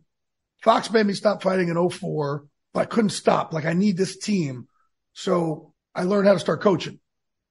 Fox 0.62 0.90
made 0.90 1.06
me 1.06 1.14
stop 1.14 1.42
fighting 1.42 1.68
in 1.68 1.90
04, 1.90 2.44
but 2.74 2.80
I 2.80 2.84
couldn't 2.84 3.10
stop. 3.10 3.52
Like 3.52 3.64
I 3.64 3.74
need 3.74 3.96
this 3.96 4.18
team. 4.18 4.68
So 5.12 5.72
I 5.94 6.04
learned 6.04 6.26
how 6.26 6.34
to 6.34 6.40
start 6.40 6.60
coaching 6.60 7.00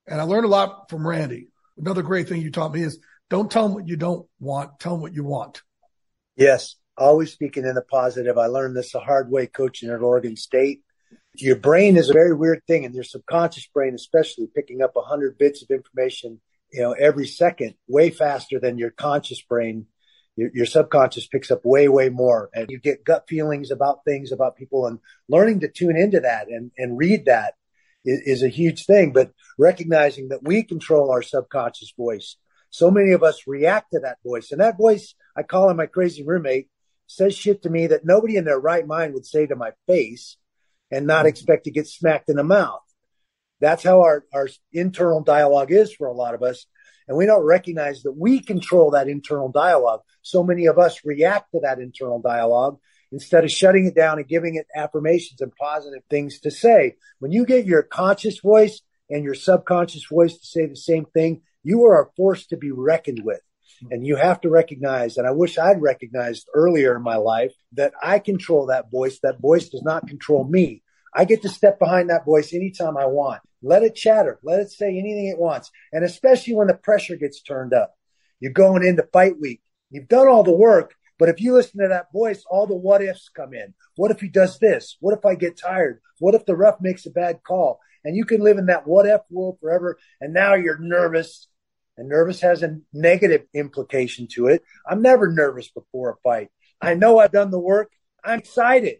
and 0.07 0.21
I 0.21 0.23
learned 0.23 0.45
a 0.45 0.49
lot 0.49 0.89
from 0.89 1.07
Randy. 1.07 1.49
Another 1.77 2.01
great 2.01 2.27
thing 2.27 2.41
you 2.41 2.51
taught 2.51 2.73
me 2.73 2.81
is 2.81 2.99
don't 3.29 3.51
tell 3.51 3.63
them 3.63 3.73
what 3.73 3.87
you 3.87 3.97
don't 3.97 4.27
want. 4.39 4.79
Tell 4.79 4.93
them 4.93 5.01
what 5.01 5.13
you 5.13 5.23
want. 5.23 5.61
Yes. 6.35 6.75
Always 6.97 7.31
speaking 7.31 7.65
in 7.65 7.75
the 7.75 7.81
positive. 7.81 8.37
I 8.37 8.47
learned 8.47 8.75
this 8.75 8.93
the 8.93 8.99
hard 8.99 9.29
way 9.29 9.47
coaching 9.47 9.89
at 9.89 10.01
Oregon 10.01 10.35
State. 10.35 10.81
Your 11.35 11.57
brain 11.57 11.97
is 11.97 12.09
a 12.09 12.13
very 12.13 12.33
weird 12.33 12.63
thing 12.65 12.85
and 12.85 12.95
your 12.95 13.03
subconscious 13.03 13.67
brain, 13.67 13.93
especially 13.93 14.47
picking 14.55 14.81
up 14.81 14.95
a 14.95 15.01
hundred 15.01 15.37
bits 15.37 15.61
of 15.61 15.69
information, 15.69 16.41
you 16.71 16.81
know, 16.81 16.93
every 16.93 17.27
second 17.27 17.75
way 17.87 18.09
faster 18.09 18.59
than 18.59 18.79
your 18.79 18.89
conscious 18.89 19.41
brain 19.43 19.85
your, 20.37 20.51
your 20.53 20.65
subconscious 20.65 21.27
picks 21.27 21.51
up 21.51 21.65
way, 21.65 21.89
way 21.89 22.07
more 22.07 22.49
and 22.53 22.69
you 22.69 22.79
get 22.79 23.03
gut 23.03 23.25
feelings 23.27 23.71
about 23.71 24.05
things, 24.05 24.31
about 24.31 24.55
people 24.55 24.85
and 24.85 24.99
learning 25.27 25.59
to 25.59 25.67
tune 25.67 25.97
into 25.97 26.21
that 26.21 26.47
and, 26.47 26.71
and 26.77 26.97
read 26.97 27.25
that 27.25 27.55
is, 28.05 28.21
is 28.21 28.43
a 28.43 28.47
huge 28.47 28.85
thing. 28.85 29.11
But 29.11 29.31
recognizing 29.57 30.29
that 30.29 30.43
we 30.43 30.63
control 30.63 31.11
our 31.11 31.23
subconscious 31.23 31.91
voice. 31.97 32.37
So 32.69 32.91
many 32.91 33.11
of 33.11 33.23
us 33.23 33.47
react 33.47 33.91
to 33.91 33.99
that 34.01 34.19
voice 34.23 34.51
and 34.51 34.61
that 34.61 34.77
voice, 34.77 35.15
I 35.35 35.43
call 35.43 35.69
him 35.69 35.77
my 35.77 35.87
crazy 35.87 36.23
roommate, 36.23 36.69
says 37.07 37.35
shit 37.35 37.63
to 37.63 37.69
me 37.69 37.87
that 37.87 38.05
nobody 38.05 38.35
in 38.35 38.45
their 38.45 38.59
right 38.59 38.85
mind 38.85 39.13
would 39.13 39.25
say 39.25 39.47
to 39.47 39.55
my 39.55 39.71
face 39.87 40.37
and 40.91 41.07
not 41.07 41.19
mm-hmm. 41.19 41.29
expect 41.29 41.63
to 41.63 41.71
get 41.71 41.87
smacked 41.87 42.29
in 42.29 42.35
the 42.35 42.43
mouth. 42.43 42.81
That's 43.59 43.83
how 43.83 44.01
our, 44.01 44.23
our 44.33 44.49
internal 44.71 45.21
dialogue 45.23 45.71
is 45.71 45.93
for 45.93 46.07
a 46.07 46.13
lot 46.13 46.35
of 46.35 46.43
us. 46.43 46.67
And 47.07 47.17
we 47.17 47.25
don't 47.25 47.45
recognize 47.45 48.03
that 48.03 48.17
we 48.17 48.39
control 48.39 48.91
that 48.91 49.07
internal 49.07 49.49
dialogue. 49.49 50.01
So 50.21 50.43
many 50.43 50.65
of 50.65 50.77
us 50.77 51.01
react 51.05 51.51
to 51.51 51.61
that 51.61 51.79
internal 51.79 52.21
dialogue 52.21 52.79
instead 53.11 53.43
of 53.43 53.51
shutting 53.51 53.85
it 53.85 53.95
down 53.95 54.19
and 54.19 54.27
giving 54.27 54.55
it 54.55 54.67
affirmations 54.75 55.39
and 55.41 55.55
positive 55.55 56.03
things 56.09 56.39
to 56.41 56.51
say. 56.51 56.95
When 57.19 57.31
you 57.31 57.45
get 57.45 57.65
your 57.65 57.83
conscious 57.83 58.39
voice 58.39 58.81
and 59.09 59.23
your 59.23 59.35
subconscious 59.35 60.05
voice 60.05 60.37
to 60.37 60.45
say 60.45 60.65
the 60.65 60.75
same 60.75 61.05
thing, 61.05 61.41
you 61.63 61.85
are 61.85 62.01
a 62.01 62.11
force 62.15 62.45
to 62.47 62.57
be 62.57 62.71
reckoned 62.71 63.21
with. 63.23 63.41
And 63.91 64.05
you 64.05 64.15
have 64.15 64.41
to 64.41 64.49
recognize, 64.49 65.17
and 65.17 65.27
I 65.27 65.31
wish 65.31 65.59
I'd 65.59 65.81
recognized 65.81 66.47
earlier 66.53 66.95
in 66.95 67.03
my 67.03 67.17
life 67.17 67.53
that 67.73 67.93
I 68.01 68.17
control 68.17 68.65
that 68.67 68.89
voice. 68.89 69.19
That 69.21 69.39
voice 69.39 69.69
does 69.69 69.83
not 69.83 70.07
control 70.07 70.45
me. 70.45 70.81
I 71.13 71.25
get 71.25 71.43
to 71.43 71.49
step 71.49 71.77
behind 71.77 72.09
that 72.09 72.25
voice 72.25 72.53
anytime 72.53 72.97
I 72.97 73.05
want. 73.05 73.41
Let 73.61 73.83
it 73.83 73.95
chatter. 73.95 74.39
Let 74.43 74.59
it 74.59 74.71
say 74.71 74.89
anything 74.89 75.27
it 75.27 75.39
wants. 75.39 75.71
And 75.91 76.03
especially 76.03 76.55
when 76.55 76.67
the 76.67 76.75
pressure 76.75 77.15
gets 77.15 77.41
turned 77.41 77.73
up. 77.73 77.93
You're 78.39 78.51
going 78.51 78.85
into 78.85 79.07
fight 79.11 79.39
week. 79.39 79.61
You've 79.89 80.07
done 80.07 80.27
all 80.27 80.43
the 80.43 80.51
work, 80.51 80.93
but 81.17 81.29
if 81.29 81.41
you 81.41 81.53
listen 81.53 81.81
to 81.81 81.87
that 81.87 82.11
voice, 82.11 82.43
all 82.49 82.67
the 82.67 82.75
what 82.75 83.01
ifs 83.01 83.29
come 83.29 83.53
in. 83.53 83.73
What 83.95 84.11
if 84.11 84.19
he 84.19 84.27
does 84.27 84.59
this? 84.59 84.97
What 84.99 85.17
if 85.17 85.25
I 85.25 85.35
get 85.35 85.57
tired? 85.57 86.01
What 86.19 86.35
if 86.35 86.45
the 86.45 86.55
ref 86.55 86.75
makes 86.81 87.05
a 87.05 87.11
bad 87.11 87.41
call? 87.43 87.79
And 88.03 88.15
you 88.15 88.25
can 88.25 88.41
live 88.41 88.57
in 88.57 88.67
that 88.67 88.85
what 88.87 89.07
if 89.07 89.21
world 89.29 89.57
forever. 89.59 89.97
And 90.21 90.33
now 90.33 90.53
you're 90.53 90.77
nervous 90.77 91.47
and 91.97 92.07
nervous 92.07 92.41
has 92.41 92.61
a 92.61 92.77
negative 92.93 93.45
implication 93.53 94.27
to 94.33 94.47
it. 94.47 94.63
I'm 94.87 95.01
never 95.01 95.31
nervous 95.31 95.69
before 95.69 96.11
a 96.11 96.17
fight. 96.17 96.49
I 96.79 96.93
know 96.93 97.17
I've 97.17 97.31
done 97.31 97.49
the 97.49 97.59
work. 97.59 97.91
I'm 98.23 98.39
excited. 98.39 98.97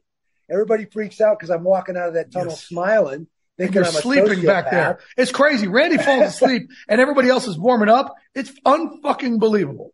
Everybody 0.50 0.86
freaks 0.86 1.22
out 1.22 1.38
because 1.38 1.52
I'm 1.52 1.64
walking 1.64 1.96
out 1.96 2.08
of 2.08 2.14
that 2.16 2.32
tunnel 2.32 2.54
yes. 2.54 2.64
smiling 2.64 3.28
Thinking 3.58 3.76
you're 3.76 3.86
sleeping 3.86 4.44
back 4.44 4.70
there. 4.70 5.00
It's 5.18 5.32
crazy. 5.32 5.68
Randy 5.68 5.98
falls 5.98 6.24
asleep 6.36 6.70
and 6.88 7.02
everybody 7.02 7.30
else 7.30 7.48
is 7.48 7.58
warming 7.58 7.90
up. 7.90 8.16
It's 8.36 8.52
unfucking 8.66 9.40
believable. 9.40 9.94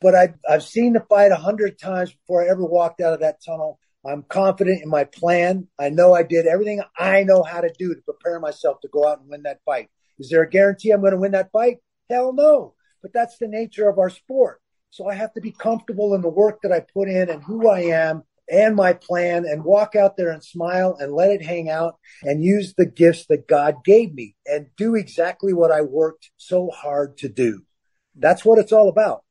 But 0.00 0.14
I, 0.14 0.34
I've 0.48 0.64
seen 0.64 0.94
the 0.94 1.00
fight 1.00 1.30
a 1.30 1.36
hundred 1.36 1.78
times 1.78 2.12
before 2.12 2.44
I 2.44 2.48
ever 2.48 2.64
walked 2.64 3.00
out 3.00 3.14
of 3.14 3.20
that 3.20 3.38
tunnel. 3.44 3.78
I'm 4.04 4.22
confident 4.22 4.82
in 4.82 4.90
my 4.90 5.04
plan. 5.04 5.68
I 5.78 5.88
know 5.88 6.12
I 6.12 6.24
did 6.24 6.46
everything 6.46 6.82
I 6.98 7.22
know 7.22 7.42
how 7.42 7.60
to 7.60 7.72
do 7.78 7.94
to 7.94 8.00
prepare 8.02 8.38
myself 8.40 8.80
to 8.82 8.88
go 8.88 9.08
out 9.08 9.20
and 9.20 9.30
win 9.30 9.44
that 9.44 9.60
fight. 9.64 9.88
Is 10.18 10.28
there 10.28 10.42
a 10.42 10.50
guarantee 10.50 10.90
I'm 10.90 11.00
going 11.00 11.12
to 11.12 11.18
win 11.18 11.32
that 11.32 11.52
fight? 11.52 11.78
Hell 12.10 12.32
no. 12.32 12.74
But 13.00 13.12
that's 13.12 13.38
the 13.38 13.48
nature 13.48 13.88
of 13.88 13.98
our 13.98 14.10
sport. 14.10 14.60
So 14.90 15.08
I 15.08 15.14
have 15.14 15.32
to 15.34 15.40
be 15.40 15.52
comfortable 15.52 16.14
in 16.14 16.20
the 16.20 16.28
work 16.28 16.60
that 16.62 16.72
I 16.72 16.80
put 16.80 17.08
in 17.08 17.30
and 17.30 17.42
who 17.42 17.68
I 17.68 17.80
am 17.80 18.24
and 18.50 18.76
my 18.76 18.92
plan 18.92 19.44
and 19.46 19.64
walk 19.64 19.96
out 19.96 20.16
there 20.16 20.30
and 20.30 20.44
smile 20.44 20.96
and 20.98 21.12
let 21.12 21.30
it 21.30 21.44
hang 21.44 21.70
out 21.70 21.96
and 22.22 22.44
use 22.44 22.74
the 22.74 22.86
gifts 22.86 23.26
that 23.26 23.48
God 23.48 23.84
gave 23.84 24.12
me 24.14 24.36
and 24.46 24.66
do 24.76 24.94
exactly 24.94 25.52
what 25.52 25.72
I 25.72 25.80
worked 25.80 26.30
so 26.36 26.70
hard 26.70 27.18
to 27.18 27.28
do. 27.28 27.62
That's 28.14 28.44
what 28.44 28.58
it's 28.58 28.72
all 28.72 28.88
about. 28.88 29.24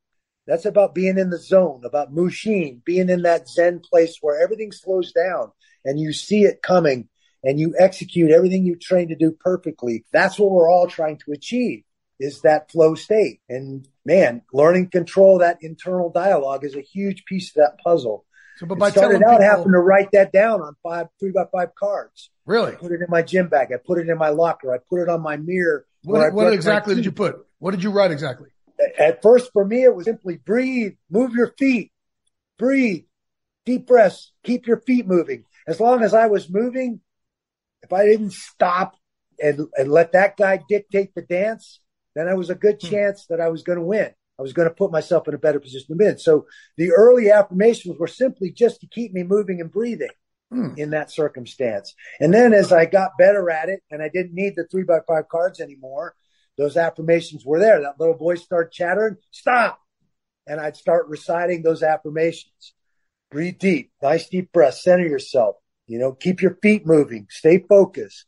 That's 0.45 0.65
about 0.65 0.95
being 0.95 1.17
in 1.17 1.29
the 1.29 1.39
zone, 1.39 1.83
about 1.85 2.13
Mushin, 2.13 2.81
being 2.83 3.09
in 3.09 3.21
that 3.21 3.47
Zen 3.47 3.79
place 3.79 4.17
where 4.19 4.41
everything 4.41 4.71
slows 4.71 5.13
down 5.13 5.51
and 5.85 5.99
you 5.99 6.11
see 6.11 6.43
it 6.43 6.61
coming 6.61 7.07
and 7.43 7.59
you 7.59 7.75
execute 7.77 8.31
everything 8.31 8.65
you 8.65 8.75
trained 8.75 9.09
to 9.09 9.15
do 9.15 9.31
perfectly. 9.31 10.05
That's 10.11 10.37
what 10.37 10.51
we're 10.51 10.69
all 10.69 10.87
trying 10.87 11.19
to 11.19 11.31
achieve 11.31 11.83
is 12.19 12.41
that 12.41 12.71
flow 12.71 12.95
state. 12.95 13.41
And 13.49 13.87
man, 14.05 14.41
learning 14.53 14.89
control 14.89 15.39
that 15.39 15.59
internal 15.61 16.09
dialogue 16.09 16.63
is 16.63 16.75
a 16.75 16.81
huge 16.81 17.25
piece 17.25 17.49
of 17.49 17.55
that 17.55 17.79
puzzle. 17.83 18.25
But 18.67 18.79
by 18.79 18.91
started 18.91 19.23
out 19.23 19.39
people, 19.39 19.41
having 19.41 19.71
to 19.71 19.79
write 19.79 20.09
that 20.13 20.31
down 20.31 20.61
on 20.61 20.75
five, 20.83 21.07
three 21.19 21.31
by 21.31 21.45
five 21.51 21.75
cards. 21.75 22.29
Really? 22.45 22.73
I 22.73 22.75
put 22.75 22.91
it 22.91 23.01
in 23.01 23.07
my 23.09 23.21
gym 23.21 23.47
bag. 23.47 23.69
I 23.73 23.77
put 23.83 23.99
it 23.99 24.09
in 24.09 24.17
my 24.17 24.29
locker. 24.29 24.73
I 24.73 24.77
put 24.89 25.01
it 25.01 25.09
on 25.09 25.21
my 25.21 25.37
mirror. 25.37 25.85
What, 26.03 26.33
what 26.33 26.53
exactly 26.53 26.95
did 26.95 27.05
you 27.05 27.11
put? 27.11 27.45
What 27.59 27.71
did 27.71 27.83
you 27.83 27.91
write 27.91 28.11
exactly? 28.11 28.49
At 28.99 29.21
first, 29.21 29.51
for 29.53 29.63
me, 29.63 29.83
it 29.83 29.95
was 29.95 30.05
simply 30.05 30.37
breathe, 30.37 30.93
move 31.09 31.33
your 31.33 31.53
feet, 31.57 31.91
breathe, 32.57 33.03
deep 33.65 33.87
breaths, 33.87 34.31
keep 34.43 34.67
your 34.67 34.81
feet 34.81 35.07
moving. 35.07 35.45
As 35.67 35.79
long 35.79 36.03
as 36.03 36.13
I 36.13 36.27
was 36.27 36.49
moving, 36.49 36.99
if 37.81 37.93
I 37.93 38.05
didn't 38.05 38.33
stop 38.33 38.95
and, 39.41 39.67
and 39.75 39.91
let 39.91 40.11
that 40.11 40.35
guy 40.35 40.59
dictate 40.67 41.15
the 41.15 41.21
dance, 41.21 41.79
then 42.15 42.27
I 42.27 42.33
was 42.33 42.49
a 42.49 42.55
good 42.55 42.81
hmm. 42.81 42.89
chance 42.89 43.25
that 43.27 43.39
I 43.39 43.49
was 43.49 43.63
going 43.63 43.79
to 43.79 43.85
win. 43.85 44.11
I 44.37 44.41
was 44.41 44.53
going 44.53 44.67
to 44.67 44.73
put 44.73 44.91
myself 44.91 45.27
in 45.27 45.33
a 45.33 45.39
better 45.39 45.59
position 45.59 45.87
to 45.87 46.03
win. 46.03 46.17
So 46.17 46.47
the 46.77 46.91
early 46.91 47.29
affirmations 47.29 47.97
were 47.99 48.07
simply 48.07 48.51
just 48.51 48.81
to 48.81 48.87
keep 48.87 49.13
me 49.13 49.23
moving 49.23 49.61
and 49.61 49.71
breathing 49.71 50.09
hmm. 50.51 50.73
in 50.75 50.89
that 50.91 51.11
circumstance. 51.11 51.93
And 52.19 52.33
then 52.33 52.53
as 52.53 52.71
I 52.71 52.85
got 52.85 53.17
better 53.17 53.49
at 53.51 53.69
it 53.69 53.81
and 53.91 54.01
I 54.01 54.09
didn't 54.09 54.33
need 54.33 54.53
the 54.55 54.65
three 54.65 54.83
by 54.83 54.99
five 55.07 55.29
cards 55.29 55.59
anymore, 55.59 56.15
those 56.57 56.77
affirmations 56.77 57.45
were 57.45 57.59
there. 57.59 57.81
That 57.81 57.99
little 57.99 58.17
voice 58.17 58.43
started 58.43 58.71
chattering, 58.71 59.17
stop. 59.31 59.79
And 60.47 60.59
I'd 60.59 60.75
start 60.75 61.07
reciting 61.07 61.61
those 61.61 61.83
affirmations. 61.83 62.73
Breathe 63.31 63.59
deep, 63.59 63.91
nice 64.01 64.29
deep 64.29 64.51
breath, 64.51 64.75
center 64.75 65.07
yourself, 65.07 65.55
you 65.87 65.97
know, 65.97 66.11
keep 66.11 66.41
your 66.41 66.57
feet 66.61 66.85
moving, 66.85 67.27
stay 67.29 67.59
focused. 67.67 68.25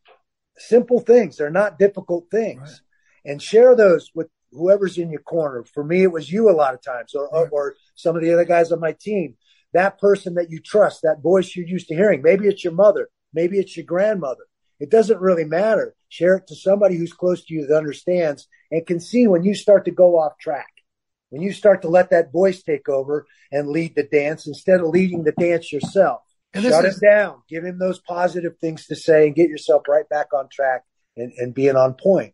Simple 0.58 1.00
things. 1.00 1.38
They're 1.38 1.50
not 1.50 1.78
difficult 1.78 2.32
things. 2.32 2.62
Right. 2.62 3.32
And 3.32 3.42
share 3.42 3.76
those 3.76 4.10
with 4.16 4.30
whoever's 4.56 4.98
in 4.98 5.12
your 5.12 5.22
corner. 5.22 5.64
For 5.64 5.84
me, 5.84 6.04
it 6.04 6.12
was 6.12 6.32
you 6.32 6.50
a 6.50 6.52
lot 6.52 6.74
of 6.74 6.82
times 6.82 7.14
or, 7.14 7.28
or 7.50 7.76
some 7.96 8.16
of 8.16 8.22
the 8.22 8.34
other 8.34 8.46
guys 8.46 8.72
on 8.72 8.80
my 8.80 8.96
team. 9.00 9.36
That 9.74 10.00
person 10.00 10.36
that 10.36 10.50
you 10.50 10.60
trust, 10.60 11.02
that 11.04 11.22
voice 11.22 11.56
you're 11.56 11.68
used 11.68 11.90
to 11.90 11.96
hearing. 11.96 12.22
Maybe 12.22 12.48
it's 12.48 12.64
your 12.64 12.74
mother. 12.74 13.10
Maybe 13.34 13.60
it's 13.60 13.76
your 13.76 13.86
grandmother. 13.86 14.44
It 14.80 14.90
doesn't 14.90 15.20
really 15.20 15.46
matter. 15.46 15.96
Share 16.10 16.36
it 16.38 16.48
to 16.48 16.56
somebody 16.56 16.98
who's 16.98 17.14
close 17.14 17.44
to 17.46 17.54
you 17.54 17.68
that 17.68 17.78
understands 17.78 18.48
and 18.72 18.86
can 18.86 19.00
see 19.00 19.28
when 19.28 19.44
you 19.44 19.54
start 19.54 19.86
to 19.86 19.92
go 19.92 20.18
off 20.18 20.38
track. 20.40 20.68
When 21.30 21.42
you 21.42 21.52
start 21.52 21.82
to 21.82 21.90
let 21.90 22.12
that 22.12 22.32
voice 22.32 22.64
take 22.64 22.88
over 22.88 23.26
and 23.52 23.70
lead 23.70 23.96
the 23.96 24.04
dance 24.04 24.48
instead 24.48 24.80
of 24.80 24.88
leading 24.88 25.24
the 25.24 25.34
dance 25.34 25.72
yourself. 25.72 26.22
And 26.54 26.64
Shut 26.64 26.86
is- 26.86 26.96
him 26.96 27.10
down. 27.10 27.42
Give 27.50 27.66
him 27.66 27.80
those 27.80 28.00
positive 28.00 28.58
things 28.60 28.88
to 28.88 28.96
say 28.96 29.28
and 29.28 29.36
get 29.36 29.50
yourself 29.50 29.84
right 29.90 30.08
back 30.08 30.34
on 30.34 30.48
track 30.50 30.84
and, 31.18 31.34
and 31.38 31.54
being 31.54 31.76
on 31.76 31.96
point. 31.96 32.34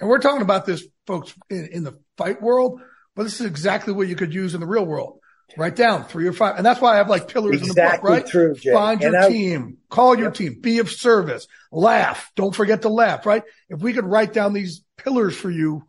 And 0.00 0.08
we're 0.08 0.20
talking 0.20 0.42
about 0.42 0.66
this, 0.66 0.84
folks, 1.06 1.34
in, 1.50 1.68
in 1.72 1.82
the 1.84 1.98
fight 2.16 2.40
world, 2.40 2.80
but 3.16 3.24
this 3.24 3.40
is 3.40 3.46
exactly 3.46 3.92
what 3.92 4.08
you 4.08 4.16
could 4.16 4.32
use 4.32 4.54
in 4.54 4.60
the 4.60 4.66
real 4.66 4.84
world. 4.84 5.20
Write 5.56 5.76
down 5.76 6.04
three 6.04 6.28
or 6.28 6.32
five. 6.32 6.56
And 6.56 6.66
that's 6.66 6.80
why 6.80 6.94
I 6.94 6.96
have 6.98 7.08
like 7.08 7.28
pillars 7.28 7.56
exactly 7.56 7.70
in 7.70 7.74
the 7.74 7.96
book, 7.96 8.02
right? 8.04 8.26
True, 8.26 8.54
Jay. 8.54 8.72
Find 8.72 9.02
and 9.02 9.12
your 9.12 9.22
I, 9.22 9.28
team, 9.28 9.78
call 9.88 10.14
your 10.14 10.26
yep. 10.26 10.34
team, 10.34 10.60
be 10.60 10.78
of 10.78 10.90
service, 10.90 11.48
laugh. 11.72 12.30
Don't 12.36 12.54
forget 12.54 12.82
to 12.82 12.90
laugh, 12.90 13.24
right? 13.24 13.42
If 13.68 13.80
we 13.80 13.94
could 13.94 14.04
write 14.04 14.34
down 14.34 14.52
these 14.52 14.84
pillars 14.98 15.34
for 15.34 15.50
you 15.50 15.84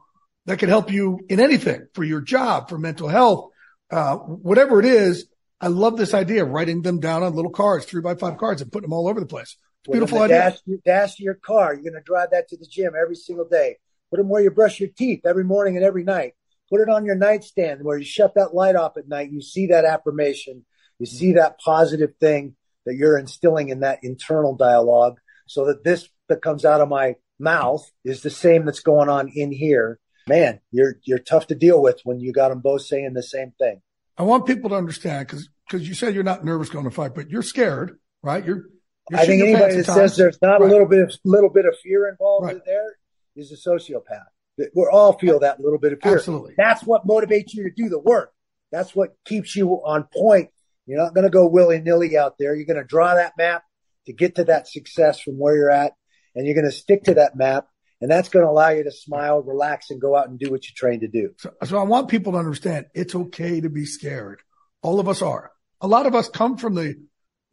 that 0.45 0.59
could 0.59 0.69
help 0.69 0.91
you 0.91 1.19
in 1.29 1.39
anything 1.39 1.87
for 1.93 2.03
your 2.03 2.21
job, 2.21 2.69
for 2.69 2.77
mental 2.77 3.09
health, 3.09 3.51
uh, 3.91 4.15
whatever 4.15 4.79
it 4.79 4.85
is. 4.85 5.27
I 5.61 5.67
love 5.67 5.97
this 5.97 6.13
idea 6.13 6.43
of 6.43 6.49
writing 6.49 6.81
them 6.81 7.01
down 7.01 7.21
on 7.21 7.35
little 7.35 7.51
cards, 7.51 7.85
three 7.85 8.01
by 8.01 8.15
five 8.15 8.37
cards 8.37 8.61
and 8.61 8.71
putting 8.71 8.89
them 8.89 8.93
all 8.93 9.09
over 9.09 9.19
the 9.19 9.25
place. 9.25 9.57
It's 9.81 9.91
beautiful 9.91 10.21
idea. 10.21 10.37
Dash, 10.37 10.59
dash 10.85 11.19
your 11.19 11.33
car. 11.33 11.73
You're 11.73 11.83
going 11.83 11.93
to 11.93 12.01
drive 12.01 12.29
that 12.31 12.47
to 12.49 12.57
the 12.57 12.65
gym 12.65 12.93
every 12.99 13.15
single 13.15 13.47
day. 13.47 13.77
Put 14.09 14.17
them 14.17 14.29
where 14.29 14.41
you 14.41 14.51
brush 14.51 14.79
your 14.79 14.89
teeth 14.89 15.21
every 15.25 15.43
morning 15.43 15.75
and 15.75 15.85
every 15.85 16.03
night. 16.03 16.33
Put 16.69 16.81
it 16.81 16.89
on 16.89 17.05
your 17.05 17.15
nightstand 17.15 17.83
where 17.83 17.97
you 17.97 18.05
shut 18.05 18.35
that 18.35 18.53
light 18.53 18.75
off 18.75 18.97
at 18.97 19.07
night. 19.07 19.31
You 19.31 19.41
see 19.41 19.67
that 19.67 19.85
affirmation. 19.85 20.65
You 20.99 21.05
see 21.05 21.33
that 21.33 21.59
positive 21.59 22.15
thing 22.19 22.55
that 22.85 22.95
you're 22.95 23.17
instilling 23.17 23.69
in 23.69 23.81
that 23.81 23.99
internal 24.03 24.55
dialogue 24.55 25.19
so 25.47 25.65
that 25.65 25.83
this 25.83 26.09
that 26.27 26.41
comes 26.41 26.65
out 26.65 26.81
of 26.81 26.89
my 26.89 27.15
mouth 27.39 27.89
is 28.03 28.21
the 28.21 28.29
same 28.29 28.65
that's 28.65 28.81
going 28.81 29.09
on 29.09 29.29
in 29.29 29.51
here. 29.51 29.99
Man, 30.27 30.59
you're, 30.71 30.95
you're 31.03 31.19
tough 31.19 31.47
to 31.47 31.55
deal 31.55 31.81
with 31.81 32.01
when 32.03 32.19
you 32.19 32.31
got 32.31 32.49
them 32.49 32.59
both 32.59 32.83
saying 32.83 33.13
the 33.13 33.23
same 33.23 33.53
thing. 33.57 33.81
I 34.17 34.23
want 34.23 34.45
people 34.45 34.69
to 34.69 34.75
understand 34.75 35.27
because, 35.27 35.49
because 35.67 35.87
you 35.87 35.95
said 35.95 36.13
you're 36.13 36.23
not 36.23 36.45
nervous 36.45 36.69
going 36.69 36.85
to 36.85 36.91
fight, 36.91 37.15
but 37.15 37.29
you're 37.29 37.41
scared, 37.41 37.97
right? 38.21 38.45
You're, 38.45 38.65
you're 39.09 39.19
I 39.19 39.25
think 39.25 39.41
anybody 39.41 39.77
that 39.77 39.85
says 39.85 40.17
there's 40.17 40.39
not 40.41 40.61
right. 40.61 40.69
a 40.69 40.71
little 40.71 40.87
bit 40.87 40.99
of 40.99 41.13
little 41.25 41.49
bit 41.49 41.65
of 41.65 41.75
fear 41.81 42.09
involved 42.09 42.45
right. 42.45 42.61
there 42.65 42.95
is 43.35 43.51
a 43.51 43.69
sociopath. 43.69 44.25
We 44.57 44.87
all 44.91 45.17
feel 45.17 45.39
that 45.39 45.59
little 45.59 45.79
bit 45.79 45.93
of 45.93 45.99
fear. 46.01 46.17
Absolutely. 46.17 46.53
That's 46.57 46.83
what 46.83 47.07
motivates 47.07 47.53
you 47.53 47.63
to 47.63 47.71
do 47.71 47.89
the 47.89 47.99
work. 47.99 48.33
That's 48.71 48.95
what 48.95 49.15
keeps 49.25 49.55
you 49.55 49.69
on 49.69 50.07
point. 50.13 50.49
You're 50.85 51.01
not 51.01 51.13
going 51.13 51.23
to 51.23 51.29
go 51.29 51.47
willy 51.47 51.79
nilly 51.79 52.17
out 52.17 52.35
there. 52.37 52.55
You're 52.55 52.65
going 52.65 52.77
to 52.77 52.83
draw 52.83 53.15
that 53.15 53.33
map 53.37 53.63
to 54.07 54.13
get 54.13 54.35
to 54.35 54.45
that 54.45 54.67
success 54.67 55.19
from 55.19 55.35
where 55.37 55.55
you're 55.55 55.69
at, 55.69 55.93
and 56.35 56.45
you're 56.45 56.55
going 56.55 56.65
to 56.65 56.71
stick 56.71 57.03
to 57.03 57.15
that 57.15 57.35
map. 57.35 57.67
And 58.01 58.09
that's 58.09 58.29
going 58.29 58.45
to 58.45 58.49
allow 58.49 58.69
you 58.69 58.83
to 58.83 58.91
smile, 58.91 59.41
relax, 59.41 59.91
and 59.91 59.99
go 59.99 60.15
out 60.15 60.29
and 60.29 60.39
do 60.39 60.49
what 60.49 60.67
you're 60.67 60.75
trained 60.75 61.01
to 61.01 61.07
do. 61.07 61.31
So, 61.37 61.51
so 61.65 61.77
I 61.77 61.83
want 61.83 62.07
people 62.07 62.33
to 62.33 62.39
understand 62.39 62.85
it's 62.93 63.13
okay 63.13 63.59
to 63.61 63.69
be 63.69 63.85
scared. 63.85 64.41
All 64.81 64.99
of 64.99 65.09
us 65.09 65.21
are. 65.21 65.51
A 65.81 65.87
lot 65.87 66.05
of 66.05 66.15
us 66.15 66.29
come 66.29 66.57
from 66.57 66.75
the, 66.75 66.95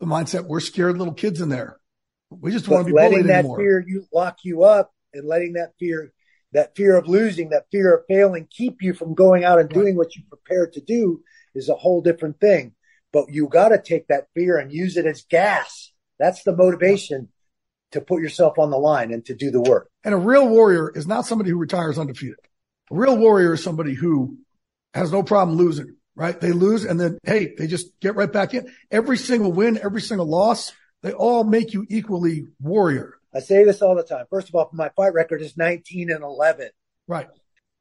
the 0.00 0.06
mindset 0.06 0.46
we're 0.46 0.60
scared 0.60 0.98
little 0.98 1.14
kids 1.14 1.40
in 1.40 1.48
there. 1.48 1.78
We 2.30 2.52
just 2.52 2.68
want 2.68 2.86
to 2.86 2.92
be 2.92 2.96
letting 2.96 3.26
that 3.26 3.40
anymore. 3.40 3.58
fear 3.58 3.84
you 3.86 4.06
lock 4.12 4.38
you 4.44 4.64
up 4.64 4.92
and 5.16 5.26
letting 5.26 5.54
that 5.54 5.72
fear, 5.78 6.12
that 6.52 6.76
fear 6.76 6.96
of 6.96 7.08
losing, 7.08 7.50
that 7.50 7.66
fear 7.72 7.94
of 7.94 8.04
failing 8.06 8.46
keep 8.50 8.82
you 8.82 8.94
from 8.94 9.14
going 9.14 9.44
out 9.44 9.58
and 9.58 9.68
doing 9.68 9.96
what 9.96 10.14
you 10.14 10.22
prepared 10.28 10.72
to 10.74 10.80
do 10.80 11.22
is 11.54 11.68
a 11.68 11.74
whole 11.74 12.00
different 12.02 12.38
thing. 12.40 12.74
But 13.12 13.26
you 13.30 13.48
got 13.48 13.70
to 13.70 13.80
take 13.80 14.08
that 14.08 14.28
fear 14.34 14.58
and 14.58 14.72
use 14.72 14.96
it 14.96 15.06
as 15.06 15.24
gas. 15.28 15.92
That's 16.18 16.42
the 16.42 16.54
motivation 16.54 17.28
to 17.92 18.00
put 18.00 18.22
yourself 18.22 18.58
on 18.58 18.70
the 18.70 18.78
line 18.78 19.12
and 19.12 19.24
to 19.26 19.34
do 19.34 19.50
the 19.50 19.60
work. 19.60 19.90
And 20.04 20.14
a 20.14 20.18
real 20.18 20.48
warrior 20.48 20.90
is 20.94 21.06
not 21.06 21.26
somebody 21.26 21.50
who 21.50 21.56
retires 21.56 21.98
undefeated. 21.98 22.36
A 22.90 22.94
real 22.94 23.16
warrior 23.16 23.54
is 23.54 23.62
somebody 23.62 23.94
who 23.94 24.38
has 24.94 25.12
no 25.12 25.22
problem 25.22 25.56
losing, 25.56 25.96
right? 26.14 26.38
They 26.38 26.52
lose 26.52 26.84
and 26.84 27.00
then, 27.00 27.18
hey, 27.24 27.54
they 27.56 27.66
just 27.66 27.98
get 28.00 28.16
right 28.16 28.32
back 28.32 28.54
in. 28.54 28.72
Every 28.90 29.18
single 29.18 29.52
win, 29.52 29.78
every 29.82 30.00
single 30.00 30.26
loss, 30.26 30.72
they 31.02 31.12
all 31.12 31.44
make 31.44 31.72
you 31.72 31.86
equally 31.88 32.46
warrior. 32.60 33.15
I 33.36 33.40
say 33.40 33.64
this 33.64 33.82
all 33.82 33.94
the 33.94 34.02
time. 34.02 34.24
First 34.30 34.48
of 34.48 34.54
all, 34.54 34.70
my 34.72 34.88
fight 34.96 35.12
record 35.12 35.42
is 35.42 35.58
19 35.58 36.10
and 36.10 36.24
11. 36.24 36.70
Right. 37.06 37.28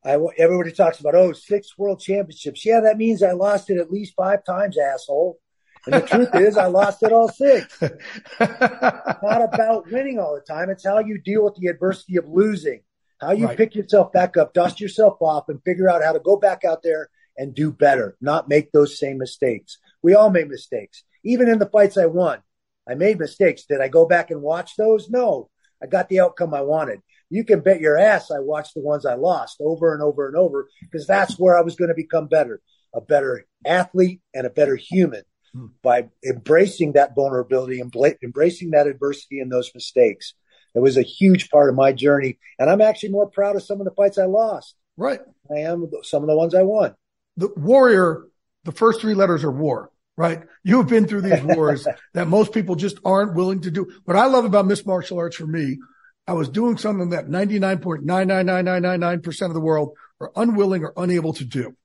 I, 0.03 0.19
everybody 0.37 0.73
talks 0.73 0.99
about, 0.99 1.15
oh, 1.15 1.31
six 1.31 1.77
world 1.77 2.01
championships. 2.01 2.65
Yeah, 2.65 2.81
that 2.81 2.97
means 2.97 3.23
I 3.23 3.31
lost 3.31 3.69
it 3.69 3.77
at 3.77 3.89
least 3.89 4.15
five 4.17 4.43
times, 4.43 4.77
asshole. 4.77 5.39
And 5.85 5.95
the 5.95 6.01
truth 6.01 6.29
is, 6.35 6.57
I 6.57 6.65
lost 6.65 7.03
it 7.03 7.13
all 7.13 7.29
six. 7.29 7.81
not 8.39 9.53
about 9.53 9.89
winning 9.89 10.19
all 10.19 10.35
the 10.35 10.43
time. 10.45 10.69
It's 10.69 10.85
how 10.85 10.99
you 10.99 11.19
deal 11.19 11.45
with 11.45 11.55
the 11.55 11.67
adversity 11.67 12.17
of 12.17 12.27
losing, 12.27 12.81
how 13.21 13.31
you 13.31 13.47
right. 13.47 13.57
pick 13.57 13.75
yourself 13.75 14.11
back 14.11 14.35
up, 14.35 14.53
dust 14.53 14.81
yourself 14.81 15.21
off, 15.21 15.47
and 15.47 15.63
figure 15.63 15.89
out 15.89 16.03
how 16.03 16.11
to 16.11 16.19
go 16.19 16.35
back 16.35 16.65
out 16.65 16.83
there 16.83 17.09
and 17.37 17.55
do 17.55 17.71
better, 17.71 18.17
not 18.19 18.49
make 18.49 18.73
those 18.73 18.99
same 18.99 19.17
mistakes. 19.17 19.77
We 20.01 20.15
all 20.15 20.29
make 20.29 20.49
mistakes. 20.49 21.03
Even 21.23 21.47
in 21.47 21.59
the 21.59 21.69
fights 21.69 21.97
I 21.97 22.07
won, 22.07 22.39
I 22.87 22.95
made 22.95 23.19
mistakes. 23.19 23.65
Did 23.65 23.81
I 23.81 23.87
go 23.87 24.05
back 24.05 24.31
and 24.31 24.41
watch 24.41 24.75
those? 24.77 25.09
No. 25.09 25.49
I 25.81 25.87
got 25.87 26.09
the 26.09 26.19
outcome 26.19 26.53
I 26.53 26.61
wanted. 26.61 27.01
You 27.29 27.43
can 27.43 27.61
bet 27.61 27.81
your 27.81 27.97
ass 27.97 28.31
I 28.31 28.39
watched 28.39 28.75
the 28.75 28.81
ones 28.81 29.05
I 29.05 29.15
lost 29.15 29.57
over 29.59 29.93
and 29.93 30.01
over 30.01 30.27
and 30.27 30.35
over 30.35 30.67
because 30.81 31.07
that's 31.07 31.39
where 31.39 31.57
I 31.57 31.61
was 31.61 31.75
going 31.75 31.89
to 31.89 31.95
become 31.95 32.27
better, 32.27 32.61
a 32.93 33.01
better 33.01 33.45
athlete 33.65 34.21
and 34.33 34.45
a 34.45 34.51
better 34.51 34.75
human 34.75 35.23
hmm. 35.53 35.67
by 35.81 36.09
embracing 36.25 36.93
that 36.93 37.15
vulnerability 37.15 37.79
and 37.79 37.93
embracing 38.23 38.71
that 38.71 38.87
adversity 38.87 39.39
and 39.39 39.51
those 39.51 39.71
mistakes. 39.73 40.33
It 40.75 40.79
was 40.79 40.97
a 40.97 41.01
huge 41.01 41.49
part 41.49 41.69
of 41.69 41.75
my 41.75 41.93
journey. 41.93 42.37
And 42.59 42.69
I'm 42.69 42.81
actually 42.81 43.09
more 43.09 43.29
proud 43.29 43.55
of 43.55 43.63
some 43.63 43.79
of 43.79 43.85
the 43.85 43.93
fights 43.95 44.17
I 44.17 44.25
lost. 44.25 44.75
Right. 44.97 45.19
I 45.49 45.59
am 45.59 45.89
some 46.03 46.23
of 46.23 46.27
the 46.27 46.35
ones 46.35 46.53
I 46.53 46.63
won. 46.63 46.95
The 47.37 47.49
warrior, 47.55 48.25
the 48.63 48.71
first 48.71 49.01
three 49.01 49.13
letters 49.13 49.43
are 49.43 49.51
war 49.51 49.91
right? 50.17 50.41
You 50.63 50.77
have 50.77 50.87
been 50.87 51.07
through 51.07 51.21
these 51.21 51.43
wars 51.43 51.87
that 52.13 52.27
most 52.27 52.53
people 52.53 52.75
just 52.75 52.99
aren't 53.03 53.35
willing 53.35 53.61
to 53.61 53.71
do. 53.71 53.91
What 54.05 54.17
I 54.17 54.27
love 54.27 54.45
about 54.45 54.65
mixed 54.65 54.87
martial 54.87 55.19
arts 55.19 55.35
for 55.35 55.47
me, 55.47 55.79
I 56.27 56.33
was 56.33 56.49
doing 56.49 56.77
something 56.77 57.09
that 57.09 57.27
99.999999% 57.27 59.47
of 59.47 59.53
the 59.53 59.59
world 59.59 59.95
are 60.19 60.31
unwilling 60.35 60.83
or 60.83 60.93
unable 60.97 61.33
to 61.33 61.45
do. 61.45 61.75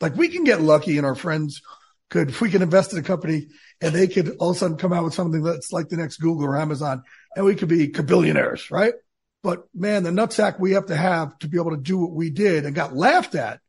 Like 0.00 0.16
we 0.16 0.28
can 0.28 0.44
get 0.44 0.60
lucky 0.60 0.98
and 0.98 1.06
our 1.06 1.14
friends 1.14 1.62
could, 2.10 2.30
if 2.30 2.40
we 2.40 2.50
can 2.50 2.62
invest 2.62 2.92
in 2.92 2.98
a 2.98 3.02
company 3.02 3.48
and 3.80 3.94
they 3.94 4.06
could 4.06 4.36
all 4.38 4.50
of 4.50 4.56
a 4.56 4.58
sudden 4.58 4.76
come 4.76 4.92
out 4.92 5.04
with 5.04 5.14
something 5.14 5.42
that's 5.42 5.72
like 5.72 5.88
the 5.88 5.96
next 5.96 6.18
Google 6.18 6.46
or 6.46 6.58
Amazon 6.58 7.02
and 7.34 7.44
we 7.44 7.54
could 7.54 7.68
be 7.68 7.86
billionaires, 7.86 8.70
right? 8.70 8.94
But 9.42 9.64
man, 9.74 10.04
the 10.04 10.10
nutsack 10.10 10.60
we 10.60 10.72
have 10.72 10.86
to 10.86 10.96
have 10.96 11.38
to 11.40 11.48
be 11.48 11.58
able 11.58 11.72
to 11.72 11.82
do 11.82 11.98
what 11.98 12.12
we 12.12 12.30
did 12.30 12.64
and 12.64 12.74
got 12.74 12.94
laughed 12.94 13.34
at 13.34 13.60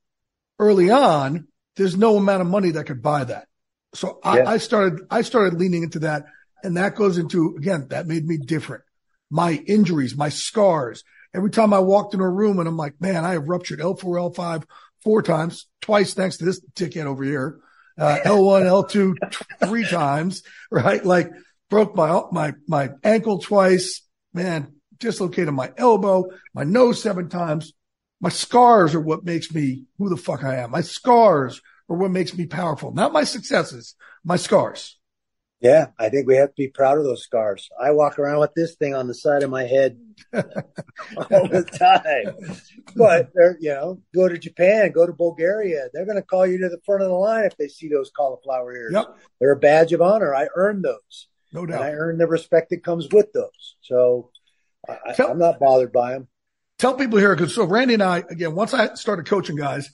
early 0.60 0.89
on. 0.89 1.47
There's 1.75 1.97
no 1.97 2.15
amount 2.15 2.41
of 2.41 2.47
money 2.47 2.71
that 2.71 2.86
could 2.86 3.01
buy 3.01 3.25
that. 3.25 3.47
So 3.95 4.19
I, 4.23 4.38
yeah. 4.38 4.49
I 4.49 4.58
started, 4.58 5.01
I 5.10 5.21
started 5.21 5.60
leaning 5.60 5.84
into 5.84 5.99
that. 5.99 6.25
And 6.63 6.77
that 6.77 6.95
goes 6.95 7.17
into, 7.17 7.55
again, 7.58 7.88
that 7.89 8.08
made 8.08 8.25
me 8.25 8.38
different. 8.38 8.84
My 9.29 9.53
injuries, 9.67 10.15
my 10.15 10.29
scars. 10.29 11.03
Every 11.34 11.49
time 11.49 11.73
I 11.73 11.79
walked 11.79 12.13
in 12.13 12.21
a 12.21 12.29
room 12.29 12.60
and 12.60 12.67
I'm 12.67 12.77
like, 12.77 12.99
man, 12.99 13.25
I 13.25 13.34
have 13.34 13.47
ruptured 13.47 13.79
L4, 13.79 14.34
L5 14.34 14.63
four 15.03 15.21
times, 15.21 15.67
twice 15.81 16.13
thanks 16.13 16.38
to 16.38 16.45
this 16.45 16.62
ticket 16.73 17.05
over 17.05 17.23
here. 17.23 17.60
Uh, 17.97 18.17
L1, 18.23 18.63
L2 18.63 19.15
three 19.67 19.86
times, 19.86 20.43
right? 20.71 21.05
Like 21.05 21.29
broke 21.69 21.95
my, 21.95 22.23
my, 22.31 22.53
my 22.67 22.89
ankle 23.03 23.39
twice, 23.39 24.01
man, 24.34 24.73
dislocated 24.97 25.53
my 25.53 25.71
elbow, 25.77 26.25
my 26.53 26.63
nose 26.63 27.01
seven 27.01 27.29
times. 27.29 27.73
My 28.21 28.29
scars 28.29 28.95
are 28.95 29.01
what 29.01 29.25
makes 29.25 29.53
me 29.53 29.84
who 29.97 30.10
the 30.10 30.17
fuck 30.17 30.43
I 30.43 30.58
am. 30.58 30.71
My 30.71 30.81
scars 30.81 31.62
or 31.88 31.98
what 31.98 32.12
makes 32.12 32.36
me 32.36 32.45
powerful. 32.45 32.93
Not 32.93 33.13
my 33.13 33.24
successes, 33.24 33.95
my 34.24 34.36
scars. 34.36 34.98
Yeah, 35.62 35.88
I 35.98 36.10
think 36.10 36.28
we 36.28 36.36
have 36.36 36.50
to 36.50 36.56
be 36.56 36.67
proud 36.67 36.98
of 36.98 37.06
those 37.06 37.24
scars. 37.24 37.69
I 37.82 37.91
walk 37.91 38.19
around 38.19 38.39
with 38.39 38.54
this 38.54 38.76
thing 38.76 38.93
on 38.93 39.08
the 39.08 39.13
side 39.13 39.41
of 39.41 39.50
my 39.50 39.63
head 39.63 39.98
all 40.36 41.48
the 41.48 41.63
time. 41.63 42.54
But 42.95 43.30
they're, 43.34 43.58
you 43.60 43.69
know, 43.69 44.02
go 44.13 44.28
to 44.28 44.38
Japan, 44.38 44.91
go 44.91 45.08
to 45.08 45.13
Bulgaria. 45.13 45.88
They're 45.93 46.06
going 46.06 46.17
to 46.17 46.21
call 46.21 46.45
you 46.45 46.60
to 46.60 46.69
the 46.69 46.82
front 46.86 47.02
of 47.02 47.08
the 47.08 47.15
line 47.15 47.45
if 47.45 47.58
they 47.58 47.67
see 47.67 47.88
those 47.88 48.12
cauliflower 48.15 48.76
ears. 48.76 48.93
Yep. 48.93 49.17
They're 49.39 49.54
a 49.54 49.60
badge 49.60 49.93
of 49.93 50.02
honor. 50.02 50.36
I 50.36 50.48
earned 50.56 50.84
those. 50.84 51.28
No 51.54 51.65
doubt. 51.65 51.82
And 51.82 51.89
I 51.89 51.93
earned 51.93 52.19
the 52.19 52.28
respect 52.28 52.69
that 52.71 52.84
comes 52.84 53.08
with 53.12 53.32
those. 53.34 53.76
So 53.82 54.30
I, 54.88 55.15
I'm 55.24 55.39
not 55.39 55.60
bothered 55.60 55.93
by 55.93 56.12
them. 56.12 56.28
Tell 56.78 56.93
people 56.93 57.17
here, 57.17 57.34
because 57.34 57.56
so 57.56 57.63
Randy 57.63 57.93
and 57.93 58.04
I, 58.04 58.19
again, 58.30 58.54
once 58.54 58.74
I 58.74 58.93
started 58.95 59.26
coaching 59.26 59.56
guys, 59.56 59.89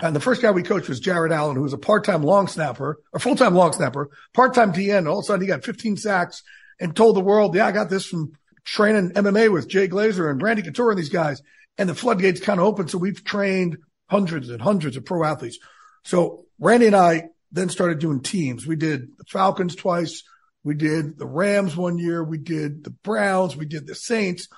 and 0.00 0.14
the 0.14 0.20
first 0.20 0.42
guy 0.42 0.50
we 0.50 0.62
coached 0.62 0.88
was 0.88 1.00
Jared 1.00 1.32
Allen, 1.32 1.56
who 1.56 1.62
was 1.62 1.72
a 1.72 1.78
part-time 1.78 2.22
long 2.22 2.48
snapper, 2.48 2.98
a 3.14 3.18
full-time 3.18 3.54
long 3.54 3.72
snapper, 3.72 4.10
part-time 4.34 4.72
DN. 4.72 5.08
All 5.08 5.20
of 5.20 5.22
a 5.22 5.26
sudden 5.26 5.40
he 5.40 5.46
got 5.46 5.64
15 5.64 5.96
sacks 5.96 6.42
and 6.78 6.94
told 6.94 7.16
the 7.16 7.20
world, 7.20 7.54
yeah, 7.54 7.66
I 7.66 7.72
got 7.72 7.88
this 7.88 8.06
from 8.06 8.32
training 8.64 9.12
MMA 9.12 9.50
with 9.50 9.68
Jay 9.68 9.88
Glazer 9.88 10.30
and 10.30 10.42
Randy 10.42 10.62
Couture 10.62 10.90
and 10.90 10.98
these 10.98 11.08
guys. 11.08 11.40
And 11.78 11.88
the 11.88 11.94
floodgates 11.94 12.40
kind 12.40 12.60
of 12.60 12.66
opened. 12.66 12.90
So 12.90 12.98
we've 12.98 13.24
trained 13.24 13.78
hundreds 14.10 14.50
and 14.50 14.60
hundreds 14.60 14.96
of 14.96 15.04
pro 15.04 15.24
athletes. 15.24 15.58
So 16.04 16.44
Randy 16.58 16.86
and 16.86 16.96
I 16.96 17.24
then 17.52 17.68
started 17.70 17.98
doing 17.98 18.20
teams. 18.20 18.66
We 18.66 18.76
did 18.76 19.16
the 19.16 19.24
Falcons 19.24 19.76
twice. 19.76 20.22
We 20.62 20.74
did 20.74 21.18
the 21.18 21.26
Rams 21.26 21.76
one 21.76 21.98
year. 21.98 22.22
We 22.22 22.38
did 22.38 22.84
the 22.84 22.90
Browns. 22.90 23.56
We 23.56 23.66
did 23.66 23.86
the 23.86 23.94
Saints. 23.94 24.48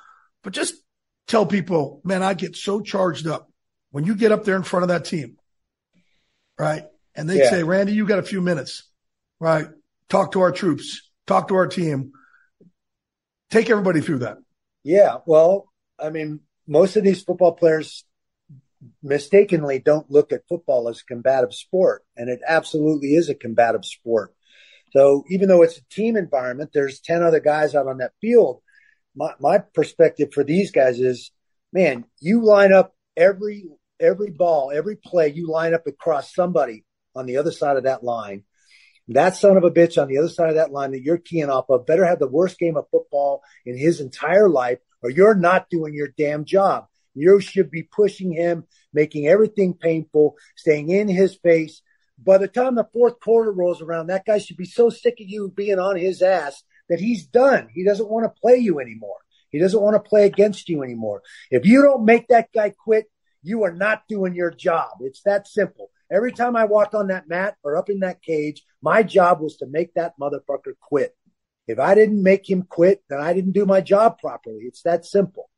But 0.42 0.52
just 0.52 0.74
tell 1.26 1.46
people, 1.46 2.00
man, 2.04 2.22
I 2.22 2.34
get 2.34 2.56
so 2.56 2.80
charged 2.80 3.26
up 3.26 3.50
when 3.90 4.04
you 4.04 4.14
get 4.14 4.32
up 4.32 4.44
there 4.44 4.56
in 4.56 4.62
front 4.62 4.84
of 4.84 4.88
that 4.88 5.04
team, 5.04 5.36
right? 6.58 6.84
And 7.14 7.28
they 7.28 7.38
yeah. 7.38 7.50
say, 7.50 7.62
Randy, 7.62 7.92
you 7.92 8.06
got 8.06 8.18
a 8.18 8.22
few 8.24 8.40
minutes, 8.40 8.84
right? 9.40 9.66
Talk 10.08 10.32
to 10.32 10.40
our 10.40 10.52
troops, 10.52 11.10
talk 11.26 11.48
to 11.48 11.56
our 11.56 11.66
team, 11.66 12.12
take 13.50 13.70
everybody 13.70 14.00
through 14.00 14.20
that. 14.20 14.38
Yeah. 14.84 15.16
Well, 15.26 15.68
I 15.98 16.10
mean, 16.10 16.40
most 16.66 16.96
of 16.96 17.04
these 17.04 17.22
football 17.22 17.52
players 17.52 18.04
mistakenly 19.02 19.78
don't 19.78 20.10
look 20.10 20.32
at 20.32 20.46
football 20.48 20.88
as 20.88 21.00
a 21.00 21.04
combative 21.04 21.54
sport, 21.54 22.04
and 22.16 22.28
it 22.28 22.40
absolutely 22.46 23.14
is 23.14 23.28
a 23.28 23.34
combative 23.34 23.84
sport. 23.84 24.34
So 24.92 25.24
even 25.28 25.48
though 25.48 25.62
it's 25.62 25.78
a 25.78 25.84
team 25.90 26.16
environment, 26.16 26.70
there's 26.72 27.00
10 27.00 27.22
other 27.22 27.40
guys 27.40 27.74
out 27.74 27.88
on 27.88 27.98
that 27.98 28.12
field. 28.20 28.62
My, 29.14 29.34
my 29.40 29.58
perspective 29.58 30.32
for 30.32 30.44
these 30.44 30.70
guys 30.70 30.98
is, 31.00 31.30
man, 31.72 32.04
you 32.20 32.44
line 32.44 32.72
up 32.72 32.94
every 33.16 33.66
every 34.00 34.30
ball, 34.30 34.70
every 34.74 34.96
play, 34.96 35.28
you 35.28 35.48
line 35.48 35.74
up 35.74 35.86
across 35.86 36.34
somebody 36.34 36.84
on 37.14 37.26
the 37.26 37.36
other 37.36 37.52
side 37.52 37.76
of 37.76 37.84
that 37.84 38.02
line. 38.02 38.44
That 39.08 39.36
son 39.36 39.56
of 39.56 39.64
a 39.64 39.70
bitch 39.70 40.00
on 40.00 40.08
the 40.08 40.18
other 40.18 40.28
side 40.28 40.50
of 40.50 40.56
that 40.56 40.70
line 40.70 40.90
that 40.92 41.02
you're 41.02 41.18
keying 41.18 41.48
off 41.48 41.70
of 41.70 41.86
better 41.86 42.04
have 42.04 42.18
the 42.18 42.28
worst 42.28 42.58
game 42.58 42.76
of 42.76 42.90
football 42.90 43.42
in 43.64 43.76
his 43.76 44.00
entire 44.00 44.48
life, 44.48 44.78
or 45.02 45.10
you're 45.10 45.34
not 45.34 45.70
doing 45.70 45.94
your 45.94 46.08
damn 46.16 46.44
job. 46.44 46.86
You 47.14 47.40
should 47.40 47.70
be 47.70 47.82
pushing 47.82 48.32
him, 48.32 48.64
making 48.92 49.26
everything 49.26 49.74
painful, 49.74 50.36
staying 50.56 50.90
in 50.90 51.08
his 51.08 51.36
face. 51.36 51.82
By 52.18 52.38
the 52.38 52.48
time 52.48 52.74
the 52.74 52.88
fourth 52.92 53.18
quarter 53.20 53.50
rolls 53.50 53.80
around, 53.80 54.08
that 54.08 54.26
guy 54.26 54.38
should 54.38 54.56
be 54.56 54.66
so 54.66 54.90
sick 54.90 55.14
of 55.20 55.28
you 55.28 55.52
being 55.54 55.78
on 55.78 55.96
his 55.96 56.20
ass 56.20 56.62
that 56.88 57.00
he's 57.00 57.26
done. 57.26 57.68
He 57.72 57.84
doesn't 57.84 58.08
want 58.08 58.24
to 58.24 58.40
play 58.40 58.56
you 58.56 58.78
anymore. 58.78 59.18
He 59.50 59.58
doesn't 59.58 59.80
want 59.80 59.94
to 59.94 60.08
play 60.08 60.26
against 60.26 60.68
you 60.68 60.82
anymore. 60.82 61.22
If 61.50 61.64
you 61.64 61.82
don't 61.82 62.04
make 62.04 62.28
that 62.28 62.50
guy 62.54 62.70
quit, 62.70 63.06
you 63.42 63.64
are 63.64 63.72
not 63.72 64.02
doing 64.08 64.34
your 64.34 64.50
job. 64.50 64.98
It's 65.00 65.22
that 65.22 65.46
simple. 65.46 65.90
Every 66.10 66.32
time 66.32 66.56
I 66.56 66.64
walked 66.64 66.94
on 66.94 67.08
that 67.08 67.28
mat 67.28 67.56
or 67.62 67.76
up 67.76 67.90
in 67.90 68.00
that 68.00 68.22
cage, 68.22 68.64
my 68.82 69.02
job 69.02 69.40
was 69.40 69.56
to 69.58 69.66
make 69.66 69.94
that 69.94 70.14
motherfucker 70.20 70.72
quit. 70.80 71.14
If 71.66 71.78
I 71.78 71.94
didn't 71.94 72.22
make 72.22 72.48
him 72.48 72.62
quit, 72.62 73.02
then 73.10 73.20
I 73.20 73.34
didn't 73.34 73.52
do 73.52 73.66
my 73.66 73.82
job 73.82 74.18
properly. 74.18 74.62
It's 74.62 74.82
that 74.82 75.04
simple. 75.04 75.50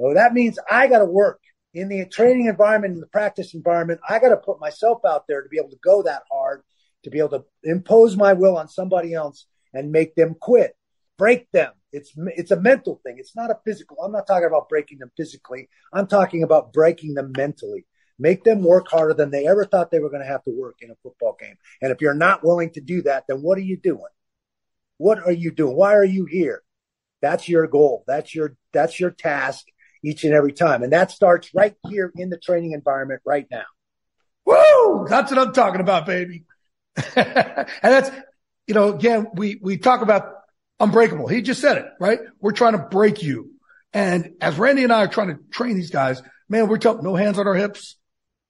So 0.00 0.14
that 0.14 0.32
means 0.32 0.58
I 0.70 0.88
got 0.88 0.98
to 0.98 1.04
work 1.04 1.40
in 1.74 1.88
the 1.88 2.06
training 2.06 2.46
environment, 2.46 2.94
in 2.94 3.00
the 3.00 3.06
practice 3.06 3.54
environment. 3.54 4.00
I 4.08 4.18
got 4.18 4.30
to 4.30 4.36
put 4.38 4.60
myself 4.60 5.02
out 5.06 5.26
there 5.28 5.42
to 5.42 5.48
be 5.48 5.58
able 5.58 5.70
to 5.70 5.78
go 5.84 6.02
that 6.02 6.22
hard, 6.30 6.62
to 7.04 7.10
be 7.10 7.18
able 7.18 7.30
to 7.30 7.44
impose 7.64 8.16
my 8.16 8.32
will 8.32 8.56
on 8.56 8.68
somebody 8.68 9.12
else 9.14 9.46
and 9.74 9.92
make 9.92 10.14
them 10.14 10.34
quit, 10.40 10.74
break 11.18 11.50
them, 11.52 11.72
it's 11.92 12.12
it's 12.16 12.50
a 12.50 12.60
mental 12.60 13.00
thing. 13.04 13.16
It's 13.18 13.36
not 13.36 13.50
a 13.50 13.58
physical. 13.64 13.98
I'm 14.02 14.12
not 14.12 14.26
talking 14.26 14.46
about 14.46 14.68
breaking 14.68 14.98
them 14.98 15.12
physically. 15.16 15.68
I'm 15.92 16.06
talking 16.06 16.42
about 16.42 16.72
breaking 16.72 17.14
them 17.14 17.32
mentally. 17.36 17.86
Make 18.18 18.44
them 18.44 18.62
work 18.62 18.88
harder 18.90 19.14
than 19.14 19.30
they 19.30 19.46
ever 19.46 19.64
thought 19.64 19.90
they 19.90 19.98
were 19.98 20.10
going 20.10 20.22
to 20.22 20.28
have 20.28 20.44
to 20.44 20.50
work 20.50 20.76
in 20.80 20.90
a 20.90 20.94
football 21.02 21.36
game. 21.40 21.56
And 21.80 21.90
if 21.90 22.00
you're 22.00 22.14
not 22.14 22.44
willing 22.44 22.70
to 22.70 22.80
do 22.80 23.02
that, 23.02 23.24
then 23.28 23.38
what 23.38 23.58
are 23.58 23.62
you 23.62 23.76
doing? 23.76 24.02
What 24.98 25.18
are 25.18 25.32
you 25.32 25.50
doing? 25.50 25.76
Why 25.76 25.94
are 25.94 26.04
you 26.04 26.26
here? 26.26 26.62
That's 27.20 27.48
your 27.48 27.66
goal. 27.66 28.04
That's 28.06 28.34
your 28.34 28.56
that's 28.72 28.98
your 28.98 29.10
task 29.10 29.66
each 30.04 30.24
and 30.24 30.34
every 30.34 30.52
time. 30.52 30.82
And 30.82 30.92
that 30.92 31.10
starts 31.10 31.54
right 31.54 31.74
here 31.88 32.12
in 32.16 32.30
the 32.30 32.38
training 32.38 32.72
environment 32.72 33.22
right 33.24 33.46
now. 33.50 33.64
Woo! 34.44 35.06
That's 35.08 35.30
what 35.30 35.40
I'm 35.40 35.52
talking 35.52 35.80
about, 35.80 36.06
baby. 36.06 36.44
and 37.16 37.66
that's 37.82 38.10
you 38.66 38.74
know, 38.74 38.94
again, 38.94 39.28
we 39.34 39.58
we 39.60 39.76
talk 39.76 40.02
about 40.02 40.41
unbreakable. 40.82 41.28
He 41.28 41.42
just 41.42 41.60
said 41.60 41.78
it, 41.78 41.86
right? 42.00 42.18
We're 42.40 42.52
trying 42.52 42.72
to 42.72 42.78
break 42.78 43.22
you. 43.22 43.52
And 43.92 44.34
as 44.40 44.58
Randy 44.58 44.84
and 44.84 44.92
I 44.92 45.04
are 45.04 45.08
trying 45.08 45.28
to 45.28 45.38
train 45.50 45.76
these 45.76 45.90
guys, 45.90 46.22
man, 46.48 46.68
we're 46.68 46.78
telling 46.78 47.04
no 47.04 47.14
hands 47.14 47.38
on 47.38 47.46
our 47.46 47.54
hips, 47.54 47.96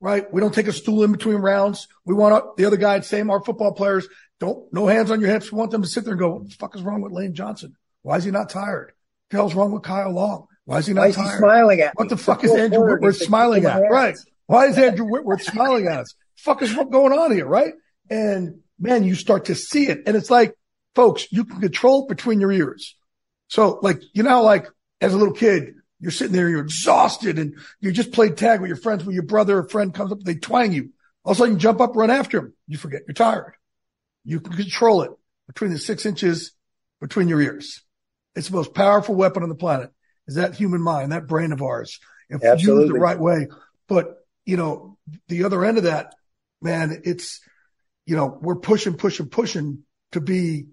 right? 0.00 0.32
We 0.32 0.40
don't 0.40 0.54
take 0.54 0.68
a 0.68 0.72
stool 0.72 1.04
in 1.04 1.12
between 1.12 1.36
rounds. 1.36 1.88
We 2.04 2.14
want 2.14 2.56
the 2.56 2.64
other 2.64 2.76
guy, 2.76 3.00
same, 3.00 3.30
our 3.30 3.42
football 3.42 3.72
players, 3.72 4.08
don't, 4.40 4.72
no 4.72 4.86
hands 4.86 5.10
on 5.10 5.20
your 5.20 5.30
hips. 5.30 5.52
We 5.52 5.58
want 5.58 5.70
them 5.70 5.82
to 5.82 5.88
sit 5.88 6.04
there 6.04 6.14
and 6.14 6.20
go, 6.20 6.30
what 6.30 6.48
the 6.48 6.54
fuck 6.54 6.74
is 6.74 6.82
wrong 6.82 7.02
with 7.02 7.12
Lane 7.12 7.34
Johnson? 7.34 7.76
Why 8.02 8.16
is 8.16 8.24
he 8.24 8.30
not 8.30 8.50
tired? 8.50 8.86
What 8.88 9.30
the 9.30 9.36
hell's 9.36 9.54
wrong 9.54 9.72
with 9.72 9.82
Kyle 9.82 10.12
Long? 10.12 10.46
Why 10.64 10.78
is 10.78 10.86
he 10.86 10.94
not 10.94 11.02
Why 11.02 11.12
tired? 11.12 11.30
He 11.30 11.38
smiling 11.38 11.80
at 11.80 11.94
What 11.96 12.04
me? 12.04 12.08
the 12.08 12.16
fuck 12.16 12.44
is 12.44 12.52
Andrew 12.52 12.84
Whitworth 12.84 13.16
smiling 13.16 13.64
at? 13.64 13.82
Right. 13.90 14.16
Why 14.46 14.66
is 14.66 14.78
Andrew 14.78 15.06
Whitworth 15.06 15.42
smiling 15.42 15.86
at 15.86 16.00
us? 16.00 16.14
Fuck 16.36 16.62
is 16.62 16.74
what 16.74 16.90
going 16.90 17.12
on 17.12 17.32
here, 17.32 17.46
right? 17.46 17.74
And 18.10 18.60
man, 18.78 19.04
you 19.04 19.14
start 19.14 19.46
to 19.46 19.54
see 19.54 19.86
it. 19.88 20.02
And 20.06 20.16
it's 20.16 20.30
like, 20.30 20.54
folks, 20.94 21.26
you 21.30 21.44
can 21.44 21.60
control 21.60 22.06
between 22.06 22.40
your 22.40 22.52
ears. 22.52 22.96
So 23.48 23.78
like, 23.82 24.00
you 24.12 24.22
know, 24.22 24.42
like 24.42 24.66
as 25.00 25.14
a 25.14 25.16
little 25.16 25.34
kid, 25.34 25.74
you're 26.00 26.10
sitting 26.10 26.32
there, 26.32 26.48
you're 26.48 26.62
exhausted 26.62 27.38
and 27.38 27.54
you 27.80 27.92
just 27.92 28.12
played 28.12 28.36
tag 28.36 28.60
with 28.60 28.68
your 28.68 28.76
friends 28.76 29.04
when 29.04 29.14
your 29.14 29.24
brother 29.24 29.58
or 29.58 29.68
friend 29.68 29.94
comes 29.94 30.12
up, 30.12 30.20
they 30.20 30.34
twang 30.34 30.72
you. 30.72 30.90
All 31.24 31.32
of 31.32 31.36
a 31.36 31.38
sudden 31.38 31.54
you 31.54 31.60
jump 31.60 31.80
up, 31.80 31.94
run 31.94 32.10
after 32.10 32.38
him. 32.38 32.54
You 32.66 32.78
forget 32.78 33.02
you're 33.06 33.14
tired. 33.14 33.54
You 34.24 34.40
can 34.40 34.54
control 34.54 35.02
it 35.02 35.10
between 35.46 35.72
the 35.72 35.78
six 35.78 36.06
inches 36.06 36.52
between 37.00 37.28
your 37.28 37.40
ears. 37.40 37.82
It's 38.34 38.48
the 38.48 38.56
most 38.56 38.74
powerful 38.74 39.14
weapon 39.14 39.42
on 39.42 39.48
the 39.48 39.54
planet 39.54 39.90
is 40.26 40.36
that 40.36 40.54
human 40.54 40.80
mind, 40.80 41.12
that 41.12 41.26
brain 41.26 41.52
of 41.52 41.62
ours. 41.62 41.98
If 42.28 42.42
Absolutely. 42.42 42.84
used 42.84 42.94
the 42.94 43.00
right 43.00 43.18
way. 43.18 43.48
But, 43.88 44.24
you 44.44 44.56
know, 44.56 44.96
the 45.28 45.44
other 45.44 45.64
end 45.64 45.78
of 45.78 45.84
that, 45.84 46.14
man, 46.62 47.02
it's, 47.04 47.40
you 48.06 48.16
know, 48.16 48.38
we're 48.40 48.56
pushing, 48.56 48.94
pushing, 48.94 49.28
pushing 49.28 49.84
to 50.12 50.20
be 50.20 50.66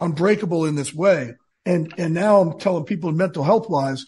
unbreakable 0.00 0.64
in 0.64 0.74
this 0.74 0.94
way. 0.94 1.34
And, 1.64 1.92
and 1.98 2.14
now 2.14 2.40
I'm 2.40 2.58
telling 2.58 2.84
people 2.84 3.12
mental 3.12 3.42
health 3.42 3.68
wise, 3.68 4.06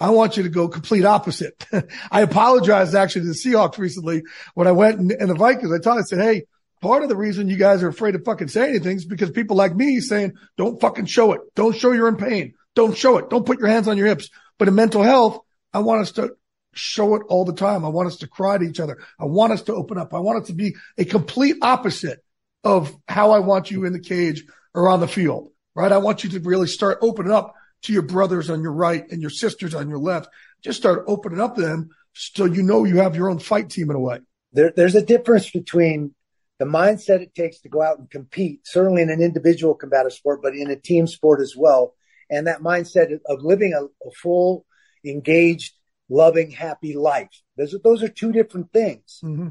I 0.00 0.10
want 0.10 0.36
you 0.36 0.42
to 0.42 0.48
go 0.48 0.68
complete 0.68 1.04
opposite. 1.04 1.66
I 2.10 2.22
apologized 2.22 2.94
actually 2.94 3.22
to 3.22 3.28
the 3.28 3.34
Seahawks 3.34 3.78
recently 3.78 4.22
when 4.54 4.66
I 4.66 4.72
went 4.72 4.98
and, 4.98 5.12
and 5.12 5.30
the 5.30 5.34
Vikings. 5.34 5.72
I 5.72 5.78
told, 5.78 5.98
I 5.98 6.02
said, 6.02 6.20
Hey, 6.20 6.44
part 6.80 7.02
of 7.02 7.08
the 7.08 7.16
reason 7.16 7.48
you 7.48 7.56
guys 7.56 7.82
are 7.82 7.88
afraid 7.88 8.12
to 8.12 8.18
fucking 8.18 8.48
say 8.48 8.68
anything 8.68 8.96
is 8.96 9.04
because 9.04 9.30
people 9.30 9.56
like 9.56 9.74
me 9.74 10.00
saying, 10.00 10.34
don't 10.56 10.80
fucking 10.80 11.06
show 11.06 11.32
it. 11.32 11.40
Don't 11.54 11.76
show 11.76 11.92
you're 11.92 12.08
in 12.08 12.16
pain. 12.16 12.54
Don't 12.74 12.96
show 12.96 13.18
it. 13.18 13.30
Don't 13.30 13.46
put 13.46 13.58
your 13.58 13.68
hands 13.68 13.88
on 13.88 13.96
your 13.96 14.06
hips. 14.06 14.28
But 14.58 14.68
in 14.68 14.74
mental 14.74 15.02
health, 15.02 15.40
I 15.72 15.78
want 15.78 16.02
us 16.02 16.12
to 16.12 16.34
show 16.74 17.14
it 17.14 17.22
all 17.28 17.44
the 17.44 17.54
time. 17.54 17.84
I 17.84 17.88
want 17.88 18.08
us 18.08 18.18
to 18.18 18.28
cry 18.28 18.58
to 18.58 18.64
each 18.64 18.80
other. 18.80 18.98
I 19.18 19.24
want 19.24 19.52
us 19.52 19.62
to 19.62 19.74
open 19.74 19.96
up. 19.96 20.12
I 20.12 20.18
want 20.18 20.44
it 20.44 20.46
to 20.48 20.54
be 20.54 20.74
a 20.98 21.04
complete 21.04 21.56
opposite 21.62 22.18
of 22.64 22.94
how 23.08 23.30
I 23.30 23.38
want 23.38 23.70
you 23.70 23.84
in 23.84 23.92
the 23.92 24.00
cage 24.00 24.44
or 24.74 24.88
on 24.88 25.00
the 25.00 25.08
field, 25.08 25.50
right? 25.74 25.92
I 25.92 25.98
want 25.98 26.24
you 26.24 26.30
to 26.30 26.40
really 26.40 26.66
start 26.66 26.98
opening 27.00 27.32
up 27.32 27.54
to 27.82 27.92
your 27.92 28.02
brothers 28.02 28.50
on 28.50 28.62
your 28.62 28.72
right 28.72 29.04
and 29.10 29.20
your 29.20 29.30
sisters 29.30 29.74
on 29.74 29.88
your 29.88 29.98
left. 29.98 30.28
Just 30.62 30.78
start 30.78 31.04
opening 31.06 31.40
up 31.40 31.54
to 31.54 31.62
them 31.62 31.90
so 32.14 32.44
you 32.44 32.62
know 32.62 32.84
you 32.84 32.98
have 32.98 33.16
your 33.16 33.30
own 33.30 33.38
fight 33.38 33.70
team 33.70 33.90
in 33.90 33.96
a 33.96 34.00
way. 34.00 34.20
There, 34.52 34.72
there's 34.74 34.94
a 34.94 35.04
difference 35.04 35.50
between 35.50 36.14
the 36.58 36.64
mindset 36.64 37.20
it 37.20 37.34
takes 37.34 37.60
to 37.60 37.68
go 37.68 37.82
out 37.82 37.98
and 37.98 38.10
compete, 38.10 38.60
certainly 38.64 39.02
in 39.02 39.10
an 39.10 39.20
individual 39.20 39.74
combative 39.74 40.12
sport, 40.12 40.40
but 40.42 40.54
in 40.54 40.70
a 40.70 40.76
team 40.76 41.06
sport 41.06 41.40
as 41.40 41.54
well. 41.56 41.94
And 42.30 42.46
that 42.46 42.60
mindset 42.60 43.18
of 43.26 43.42
living 43.42 43.74
a, 43.74 43.84
a 43.84 44.10
full, 44.22 44.64
engaged, 45.04 45.74
loving, 46.08 46.50
happy 46.50 46.94
life. 46.94 47.28
Those 47.56 47.74
are, 47.74 47.80
those 47.82 48.02
are 48.02 48.08
two 48.08 48.32
different 48.32 48.72
things. 48.72 49.20
Mm-hmm. 49.22 49.48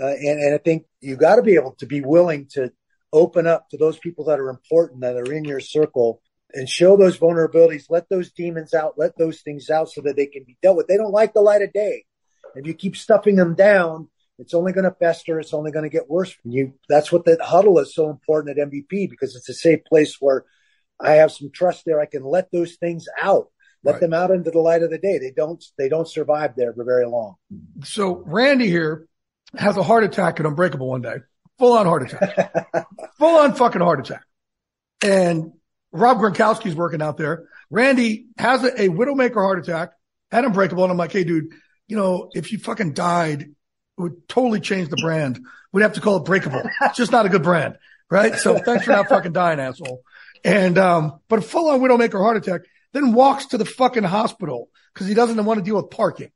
Uh, 0.00 0.06
and, 0.06 0.40
and 0.40 0.54
I 0.54 0.58
think 0.58 0.86
you 1.00 1.16
got 1.16 1.36
to 1.36 1.42
be 1.42 1.54
able 1.54 1.76
to 1.78 1.86
be 1.86 2.00
willing 2.00 2.48
to 2.52 2.72
open 3.14 3.46
up 3.46 3.70
to 3.70 3.78
those 3.78 3.98
people 3.98 4.26
that 4.26 4.40
are 4.40 4.50
important, 4.50 5.00
that 5.00 5.16
are 5.16 5.32
in 5.32 5.44
your 5.44 5.60
circle, 5.60 6.20
and 6.52 6.68
show 6.68 6.96
those 6.96 7.18
vulnerabilities. 7.18 7.86
Let 7.88 8.08
those 8.08 8.32
demons 8.32 8.74
out. 8.74 8.94
Let 8.98 9.16
those 9.16 9.40
things 9.40 9.70
out 9.70 9.88
so 9.90 10.02
that 10.02 10.16
they 10.16 10.26
can 10.26 10.44
be 10.44 10.58
dealt 10.60 10.76
with. 10.76 10.88
They 10.88 10.96
don't 10.96 11.12
like 11.12 11.32
the 11.32 11.40
light 11.40 11.62
of 11.62 11.72
day. 11.72 12.04
If 12.54 12.66
you 12.66 12.74
keep 12.74 12.96
stuffing 12.96 13.36
them 13.36 13.54
down, 13.54 14.08
it's 14.38 14.54
only 14.54 14.72
going 14.72 14.84
to 14.84 14.96
fester. 14.98 15.38
It's 15.38 15.54
only 15.54 15.70
going 15.70 15.84
to 15.84 15.88
get 15.88 16.10
worse. 16.10 16.34
You, 16.44 16.74
that's 16.88 17.12
what 17.12 17.24
the 17.24 17.38
huddle 17.40 17.78
is 17.78 17.94
so 17.94 18.10
important 18.10 18.58
at 18.58 18.68
MVP 18.68 19.08
because 19.10 19.36
it's 19.36 19.48
a 19.48 19.54
safe 19.54 19.84
place 19.84 20.16
where 20.20 20.44
I 21.00 21.14
have 21.14 21.32
some 21.32 21.50
trust 21.52 21.84
there. 21.84 22.00
I 22.00 22.06
can 22.06 22.24
let 22.24 22.50
those 22.52 22.74
things 22.74 23.06
out, 23.20 23.48
let 23.82 23.92
right. 23.92 24.00
them 24.00 24.14
out 24.14 24.30
into 24.30 24.50
the 24.50 24.60
light 24.60 24.82
of 24.82 24.90
the 24.90 24.98
day. 24.98 25.18
They 25.18 25.30
don't, 25.30 25.62
they 25.78 25.88
don't 25.88 26.08
survive 26.08 26.54
there 26.56 26.72
for 26.72 26.84
very 26.84 27.06
long. 27.06 27.36
So 27.84 28.22
Randy 28.26 28.68
here 28.68 29.06
has 29.56 29.76
a 29.76 29.82
heart 29.82 30.04
attack 30.04 30.40
at 30.40 30.46
Unbreakable 30.46 30.88
one 30.88 31.02
day, 31.02 31.18
full 31.58 31.72
on 31.76 31.86
heart 31.86 32.02
attack, 32.02 32.66
full 33.18 33.36
on 33.38 33.54
fucking 33.54 33.80
heart 33.80 34.00
attack. 34.00 34.24
And 35.02 35.52
Rob 35.92 36.18
Gronkowski's 36.18 36.74
working 36.74 37.02
out 37.02 37.16
there. 37.16 37.46
Randy 37.70 38.26
has 38.38 38.64
a, 38.64 38.82
a 38.82 38.88
Widowmaker 38.88 39.34
heart 39.34 39.58
attack 39.58 39.92
at 40.32 40.44
Unbreakable. 40.44 40.82
And 40.82 40.90
I'm 40.90 40.98
like, 40.98 41.12
hey, 41.12 41.24
dude, 41.24 41.52
you 41.86 41.96
know, 41.96 42.30
if 42.34 42.52
you 42.52 42.58
fucking 42.58 42.94
died, 42.94 43.42
it 43.42 43.48
would 43.96 44.28
totally 44.28 44.60
change 44.60 44.88
the 44.88 44.96
brand. 44.96 45.40
We'd 45.72 45.82
have 45.82 45.94
to 45.94 46.00
call 46.00 46.16
it 46.16 46.24
Breakable. 46.24 46.62
It's 46.82 46.96
just 46.96 47.12
not 47.12 47.26
a 47.26 47.28
good 47.28 47.42
brand. 47.42 47.78
Right. 48.10 48.34
So 48.36 48.58
thanks 48.58 48.84
for 48.84 48.90
not 48.90 49.08
fucking 49.08 49.32
dying, 49.32 49.60
asshole. 49.60 50.02
And, 50.44 50.76
um, 50.78 51.20
but 51.28 51.38
a 51.38 51.42
full 51.42 51.70
on 51.70 51.80
Widowmaker 51.80 52.20
heart 52.20 52.36
attack, 52.36 52.62
then 52.92 53.12
walks 53.12 53.46
to 53.46 53.58
the 53.58 53.64
fucking 53.64 54.04
hospital 54.04 54.68
because 54.92 55.06
he 55.06 55.14
doesn't 55.14 55.42
want 55.44 55.58
to 55.58 55.64
deal 55.64 55.76
with 55.76 55.90
parking. 55.90 56.30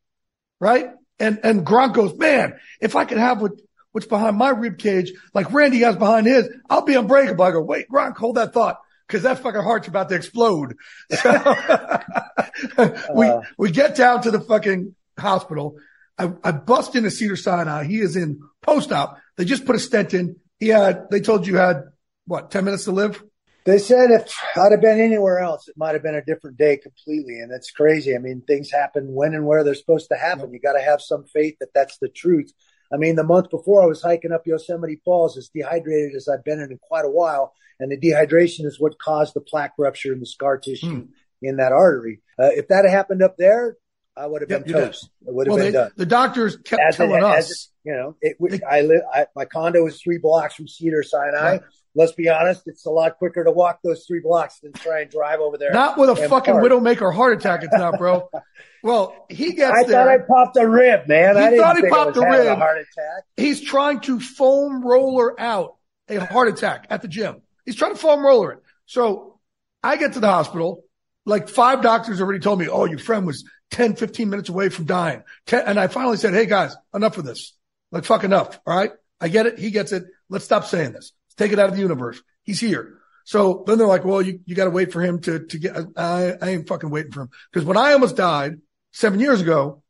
Right. 0.61 0.91
And, 1.19 1.41
and 1.43 1.67
Gronk 1.67 1.95
goes, 1.95 2.17
man, 2.17 2.59
if 2.81 2.97
I 2.97 3.05
could 3.05 3.19
have 3.19 3.43
what, 3.43 3.53
what's 3.99 4.07
behind 4.07 4.37
my 4.37 4.51
rib 4.51 4.79
cage, 4.79 5.13
like 5.35 5.53
Randy 5.53 5.81
has 5.81 5.97
behind 5.97 6.29
his, 6.29 6.49
I'll 6.71 6.83
be 6.85 6.95
unbreakable. 6.95 7.45
I 7.45 7.51
go, 7.51 7.61
wait, 7.61 7.89
Gronk, 7.91 8.17
hold 8.17 8.37
that 8.37 8.53
thought. 8.53 8.79
Cause 9.09 9.23
that 9.23 9.41
fucking 9.41 9.63
heart's 9.63 9.89
about 9.89 10.09
to 10.11 10.15
explode. 10.15 10.77
So 11.11 11.31
we, 13.15 13.27
uh, 13.27 13.41
we 13.57 13.71
get 13.73 13.97
down 13.97 14.23
to 14.23 14.31
the 14.31 14.41
fucking 14.41 14.95
hospital. 15.19 15.79
I, 16.17 16.31
I 16.45 16.53
bust 16.53 16.95
into 16.95 17.11
Cedar 17.11 17.35
Sinai. 17.35 17.85
He 17.85 17.99
is 17.99 18.17
in 18.17 18.41
post 18.61 18.93
op. 18.93 19.19
They 19.37 19.45
just 19.45 19.65
put 19.65 19.75
a 19.75 19.81
stent 19.81 20.15
in. 20.15 20.37
He 20.61 20.69
had, 20.69 21.11
they 21.11 21.21
told 21.21 21.47
you 21.47 21.57
had 21.57 21.85
what, 22.27 22.51
10 22.51 22.67
minutes 22.67 22.85
to 22.85 22.93
live? 22.93 23.21
They 23.65 23.79
said 23.79 24.11
if 24.11 24.33
I'd 24.57 24.73
have 24.73 24.81
been 24.81 25.01
anywhere 25.01 25.41
else, 25.41 25.69
it 25.69 25.75
might 25.77 25.95
have 25.95 26.03
been 26.03 26.15
a 26.15 26.25
different 26.25 26.57
day 26.57 26.77
completely. 26.77 27.41
And 27.41 27.51
that's 27.51 27.71
crazy. 27.71 28.15
I 28.15 28.19
mean, 28.19 28.43
things 28.47 28.71
happen 28.71 29.13
when 29.13 29.35
and 29.35 29.47
where 29.47 29.65
they're 29.65 29.75
supposed 29.75 30.09
to 30.11 30.17
happen. 30.17 30.53
You 30.53 30.61
got 30.61 30.75
to 30.75 30.83
have 30.83 31.01
some 31.01 31.25
faith 31.25 31.57
that 31.61 31.75
that's 31.75 31.99
the 31.99 32.09
truth. 32.09 32.53
I 32.93 32.97
mean, 32.97 33.17
the 33.17 33.25
month 33.25 33.51
before 33.51 33.83
I 33.83 33.87
was 33.87 34.03
hiking 34.03 34.33
up 34.33 34.47
Yosemite 34.47 35.01
Falls 35.05 35.37
as 35.37 35.51
dehydrated 35.55 36.15
as 36.15 36.29
I've 36.29 36.45
been 36.45 36.61
in, 36.61 36.73
in 36.73 36.79
quite 36.79 37.05
a 37.05 37.11
while. 37.11 37.53
And 37.81 37.93
the 37.93 37.99
dehydration 37.99 38.65
is 38.65 38.81
what 38.81 38.99
caused 38.99 39.35
the 39.35 39.41
plaque 39.41 39.75
rupture 39.79 40.13
in 40.13 40.21
the 40.21 40.27
scar 40.27 40.59
tissue 40.59 41.03
hmm. 41.03 41.13
in 41.43 41.59
that 41.59 41.73
artery. 41.73 42.21
Uh, 42.39 42.51
if 42.53 42.69
that 42.69 42.85
had 42.85 42.91
happened 42.91 43.23
up 43.23 43.37
there, 43.37 43.77
I 44.17 44.27
would 44.27 44.43
have 44.43 44.51
yep, 44.51 44.65
been 44.65 44.73
toast. 44.73 45.09
It 45.27 45.33
would 45.33 45.47
have 45.47 45.55
well, 45.55 45.65
been 45.65 45.73
they, 45.73 45.79
done. 45.79 45.91
The 45.97 46.07
doctors 46.07 46.57
kept 46.57 46.83
as 46.87 46.97
telling 46.97 47.17
it, 47.17 47.23
us, 47.23 47.51
it, 47.51 47.89
you 47.89 47.93
know, 47.95 48.17
it, 48.21 48.37
they, 48.41 48.61
I 48.69 48.81
live. 48.81 49.03
I, 49.13 49.27
my 49.37 49.45
condo 49.45 49.87
is 49.87 50.03
three 50.03 50.19
blocks 50.19 50.55
from 50.55 50.67
Cedar 50.67 51.05
Sinai. 51.05 51.55
Yeah. 51.55 51.59
Let's 51.99 52.13
be 52.13 52.29
honest, 52.29 52.63
it's 52.67 52.87
a 52.87 52.91
lot 52.91 53.19
quicker 53.19 53.43
to 53.43 53.51
walk 53.51 53.81
those 53.83 54.05
three 54.07 54.21
blocks 54.21 54.61
than 54.61 54.73
try 54.73 55.01
and 55.01 55.11
drive 55.11 55.41
over 55.41 55.59
there. 55.59 55.73
Not 55.73 55.99
with 55.99 56.11
a 56.11 56.15
fucking 56.15 56.55
park. 56.55 56.65
widowmaker 56.65 57.13
heart 57.13 57.37
attack. 57.37 57.65
It's 57.65 57.73
not, 57.73 57.99
bro. 57.99 58.31
well, 58.85 59.27
he 59.29 59.53
gets. 59.53 59.77
I 59.77 59.83
there. 59.83 60.05
thought 60.05 60.09
I 60.09 60.19
popped 60.19 60.57
a 60.59 60.69
rib, 60.69 61.09
man. 61.09 61.35
He 61.35 61.43
I 61.43 61.57
thought 61.57 61.77
he 61.77 61.89
popped 61.89 62.17
a 62.17 62.21
rib. 62.21 62.47
A 62.47 62.55
heart 62.55 62.79
attack. 62.79 63.25
He's 63.37 63.61
trying 63.61 63.99
to 64.03 64.21
foam 64.21 64.87
roller 64.87 65.39
out 65.41 65.75
a 66.09 66.25
heart 66.25 66.47
attack 66.47 66.87
at 66.89 67.03
the 67.03 67.09
gym. 67.09 67.43
He's 67.67 67.75
trying 67.75 67.95
to 67.95 67.99
foam 67.99 68.25
roller 68.25 68.53
it. 68.53 68.63
So 68.87 69.41
I 69.83 69.97
get 69.97 70.13
to 70.13 70.21
the 70.21 70.29
hospital. 70.29 70.85
Like 71.27 71.49
five 71.49 71.83
doctors 71.83 72.21
already 72.21 72.39
told 72.39 72.61
me, 72.61 72.69
oh, 72.69 72.85
your 72.85 73.01
friend 73.01 73.27
was 73.27 73.45
10, 73.73 73.97
15 73.97 74.31
minutes 74.31 74.49
away 74.49 74.69
from 74.69 74.85
dying. 74.85 75.25
and 75.51 75.81
I 75.81 75.89
finally 75.89 76.17
said, 76.17 76.33
Hey 76.33 76.47
guys, 76.47 76.77
enough 76.95 77.19
of 77.19 77.25
this. 77.25 77.55
Like 77.91 78.05
fuck 78.05 78.23
enough. 78.23 78.61
All 78.65 78.77
right. 78.77 78.93
I 79.21 79.27
get 79.27 79.47
it. 79.47 79.59
He 79.59 79.73
gets 79.73 79.91
it. 79.91 80.05
Let's 80.29 80.45
stop 80.45 80.65
saying 80.65 80.93
this. 80.93 81.13
Take 81.39 81.53
it 81.53 81.59
out 81.59 81.71
of 81.71 81.77
the 81.77 81.81
universe. 81.81 82.21
He's 82.43 82.61
here. 82.61 82.99
So 83.25 83.63
then 83.67 83.79
they're 83.79 83.87
like, 83.87 84.05
well, 84.05 84.21
you, 84.21 84.41
you 84.47 84.55
got 84.55 84.65
to 84.65 84.71
wait 84.71 84.93
for 84.93 85.03
him 85.03 85.21
to, 85.21 85.47
to 85.47 85.59
get, 85.59 85.77
I, 85.97 86.33
I 86.41 86.49
ain't 86.51 86.69
fucking 86.69 86.91
waiting 86.91 87.13
for 87.13 87.23
him. 87.23 87.31
Cause 87.53 87.65
when 87.65 87.77
I 87.77 87.93
almost 87.93 88.17
died 88.17 88.59
seven 88.93 89.21
years 89.21 89.41
ago, 89.41 89.83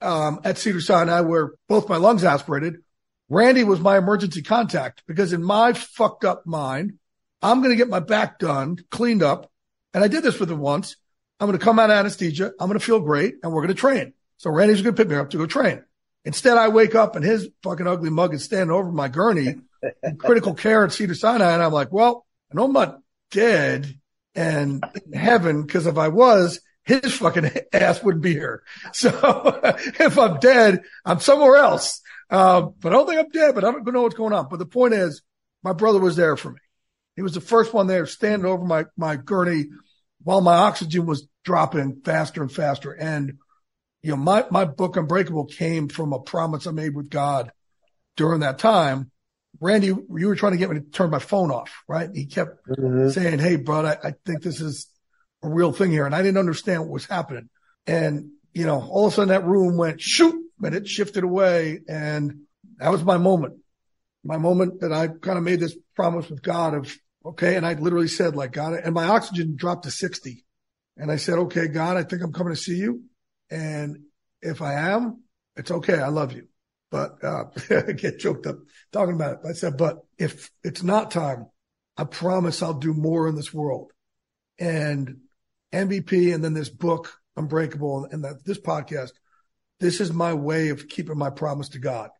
um, 0.00 0.40
at 0.44 0.56
Cedar 0.56 0.80
Sinai 0.80 1.20
where 1.20 1.52
both 1.68 1.88
my 1.88 1.96
lungs 1.96 2.24
aspirated, 2.24 2.76
Randy 3.28 3.64
was 3.64 3.80
my 3.80 3.98
emergency 3.98 4.42
contact 4.42 5.02
because 5.06 5.32
in 5.32 5.42
my 5.42 5.72
fucked 5.72 6.24
up 6.24 6.46
mind, 6.46 6.94
I'm 7.42 7.58
going 7.58 7.70
to 7.70 7.76
get 7.76 7.88
my 7.88 8.00
back 8.00 8.38
done, 8.38 8.78
cleaned 8.90 9.22
up. 9.22 9.50
And 9.92 10.04
I 10.04 10.08
did 10.08 10.22
this 10.22 10.38
with 10.38 10.50
him 10.50 10.60
once. 10.60 10.96
I'm 11.38 11.48
going 11.48 11.58
to 11.58 11.64
come 11.64 11.78
out 11.78 11.90
of 11.90 11.96
anesthesia. 11.96 12.52
I'm 12.60 12.68
going 12.68 12.78
to 12.78 12.84
feel 12.84 13.00
great 13.00 13.34
and 13.42 13.52
we're 13.52 13.62
going 13.62 13.74
to 13.74 13.80
train. 13.80 14.12
So 14.36 14.50
Randy's 14.50 14.82
going 14.82 14.94
to 14.94 15.02
pick 15.02 15.10
me 15.10 15.16
up 15.16 15.30
to 15.30 15.38
go 15.38 15.46
train. 15.46 15.82
Instead, 16.24 16.56
I 16.56 16.68
wake 16.68 16.94
up 16.94 17.16
and 17.16 17.24
his 17.24 17.48
fucking 17.62 17.86
ugly 17.86 18.10
mug 18.10 18.34
is 18.34 18.44
standing 18.44 18.70
over 18.70 18.92
my 18.92 19.08
gurney 19.08 19.56
critical 20.18 20.54
care 20.54 20.84
at 20.84 20.92
Cedar 20.92 21.14
Sinai. 21.14 21.52
And 21.52 21.62
I'm 21.62 21.72
like, 21.72 21.92
well, 21.92 22.26
I 22.50 22.56
know 22.56 22.64
I'm 22.64 22.72
not 22.72 22.98
dead 23.30 23.94
and 24.34 24.84
in 25.06 25.12
heaven 25.12 25.62
because 25.62 25.86
if 25.86 25.98
I 25.98 26.08
was, 26.08 26.60
his 26.84 27.14
fucking 27.14 27.50
ass 27.72 28.02
wouldn't 28.02 28.22
be 28.22 28.32
here. 28.32 28.62
So 28.92 29.60
if 29.64 30.18
I'm 30.18 30.38
dead, 30.40 30.82
I'm 31.04 31.20
somewhere 31.20 31.56
else. 31.56 32.00
Uh, 32.28 32.62
but 32.62 32.92
I 32.92 32.96
don't 32.96 33.06
think 33.06 33.20
I'm 33.20 33.30
dead, 33.30 33.54
but 33.54 33.64
I 33.64 33.72
don't 33.72 33.86
know 33.92 34.02
what's 34.02 34.14
going 34.14 34.32
on. 34.32 34.48
But 34.48 34.58
the 34.58 34.66
point 34.66 34.94
is, 34.94 35.22
my 35.62 35.72
brother 35.72 35.98
was 35.98 36.16
there 36.16 36.36
for 36.36 36.52
me. 36.52 36.60
He 37.16 37.22
was 37.22 37.34
the 37.34 37.40
first 37.40 37.74
one 37.74 37.86
there 37.86 38.06
standing 38.06 38.46
over 38.46 38.64
my, 38.64 38.86
my 38.96 39.16
gurney 39.16 39.66
while 40.22 40.40
my 40.40 40.54
oxygen 40.54 41.06
was 41.06 41.28
dropping 41.44 42.00
faster 42.04 42.40
and 42.40 42.52
faster. 42.52 42.92
And, 42.92 43.38
you 44.02 44.10
know, 44.10 44.16
my, 44.16 44.46
my 44.50 44.64
book 44.64 44.96
Unbreakable 44.96 45.46
came 45.46 45.88
from 45.88 46.12
a 46.12 46.20
promise 46.20 46.66
I 46.66 46.70
made 46.70 46.94
with 46.94 47.10
God 47.10 47.52
during 48.16 48.40
that 48.40 48.58
time. 48.58 49.10
Randy, 49.60 49.88
you 49.88 50.06
were 50.08 50.36
trying 50.36 50.52
to 50.52 50.58
get 50.58 50.70
me 50.70 50.80
to 50.80 50.86
turn 50.86 51.10
my 51.10 51.18
phone 51.18 51.50
off, 51.50 51.70
right? 51.86 52.08
He 52.12 52.26
kept 52.26 52.66
mm-hmm. 52.66 53.10
saying, 53.10 53.38
Hey, 53.38 53.56
bro, 53.56 53.84
I, 53.84 53.96
I 54.02 54.14
think 54.24 54.42
this 54.42 54.60
is 54.60 54.88
a 55.42 55.48
real 55.48 55.72
thing 55.72 55.90
here. 55.90 56.06
And 56.06 56.14
I 56.14 56.22
didn't 56.22 56.38
understand 56.38 56.82
what 56.82 56.90
was 56.90 57.06
happening. 57.06 57.50
And, 57.86 58.30
you 58.54 58.66
know, 58.66 58.80
all 58.80 59.06
of 59.06 59.12
a 59.12 59.16
sudden 59.16 59.28
that 59.28 59.44
room 59.44 59.76
went 59.76 60.00
shoot 60.00 60.34
and 60.62 60.74
it 60.74 60.88
shifted 60.88 61.24
away. 61.24 61.80
And 61.88 62.42
that 62.78 62.90
was 62.90 63.04
my 63.04 63.18
moment, 63.18 63.58
my 64.24 64.38
moment 64.38 64.80
that 64.80 64.92
I 64.92 65.08
kind 65.08 65.38
of 65.38 65.44
made 65.44 65.60
this 65.60 65.76
promise 65.94 66.28
with 66.30 66.42
God 66.42 66.74
of, 66.74 66.94
okay. 67.24 67.56
And 67.56 67.66
I 67.66 67.74
literally 67.74 68.08
said 68.08 68.36
like, 68.36 68.52
God, 68.52 68.74
and 68.74 68.94
my 68.94 69.06
oxygen 69.06 69.56
dropped 69.56 69.84
to 69.84 69.90
60 69.90 70.44
and 70.96 71.10
I 71.10 71.16
said, 71.16 71.38
okay, 71.38 71.68
God, 71.68 71.96
I 71.96 72.02
think 72.02 72.22
I'm 72.22 72.32
coming 72.32 72.54
to 72.54 72.60
see 72.60 72.76
you. 72.76 73.02
And 73.50 74.04
if 74.42 74.62
I 74.62 74.74
am, 74.74 75.22
it's 75.56 75.70
okay. 75.70 75.98
I 75.98 76.08
love 76.08 76.32
you. 76.32 76.48
But, 76.90 77.22
uh, 77.22 77.44
I 77.70 77.92
get 77.92 78.18
choked 78.18 78.46
up 78.46 78.56
talking 78.92 79.14
about 79.14 79.34
it. 79.34 79.38
But 79.42 79.50
I 79.50 79.52
said, 79.52 79.76
but 79.76 79.98
if 80.18 80.50
it's 80.64 80.82
not 80.82 81.10
time, 81.10 81.46
I 81.96 82.04
promise 82.04 82.62
I'll 82.62 82.74
do 82.74 82.94
more 82.94 83.28
in 83.28 83.36
this 83.36 83.52
world. 83.52 83.92
And 84.58 85.18
MVP 85.72 86.34
and 86.34 86.42
then 86.44 86.54
this 86.54 86.68
book, 86.68 87.12
Unbreakable, 87.36 88.08
and 88.10 88.24
that 88.24 88.44
this 88.44 88.60
podcast, 88.60 89.12
this 89.78 90.00
is 90.00 90.12
my 90.12 90.34
way 90.34 90.68
of 90.70 90.88
keeping 90.88 91.16
my 91.16 91.30
promise 91.30 91.70
to 91.70 91.78
God 91.78 92.10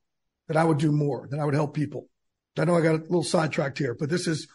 that 0.48 0.56
I 0.56 0.64
would 0.64 0.78
do 0.78 0.92
more, 0.92 1.28
that 1.30 1.40
I 1.40 1.44
would 1.44 1.54
help 1.54 1.74
people. 1.74 2.08
I 2.58 2.64
know 2.64 2.76
I 2.76 2.80
got 2.80 2.94
a 2.94 3.02
little 3.02 3.22
sidetracked 3.22 3.78
here, 3.78 3.94
but 3.98 4.10
this 4.10 4.26
is 4.26 4.46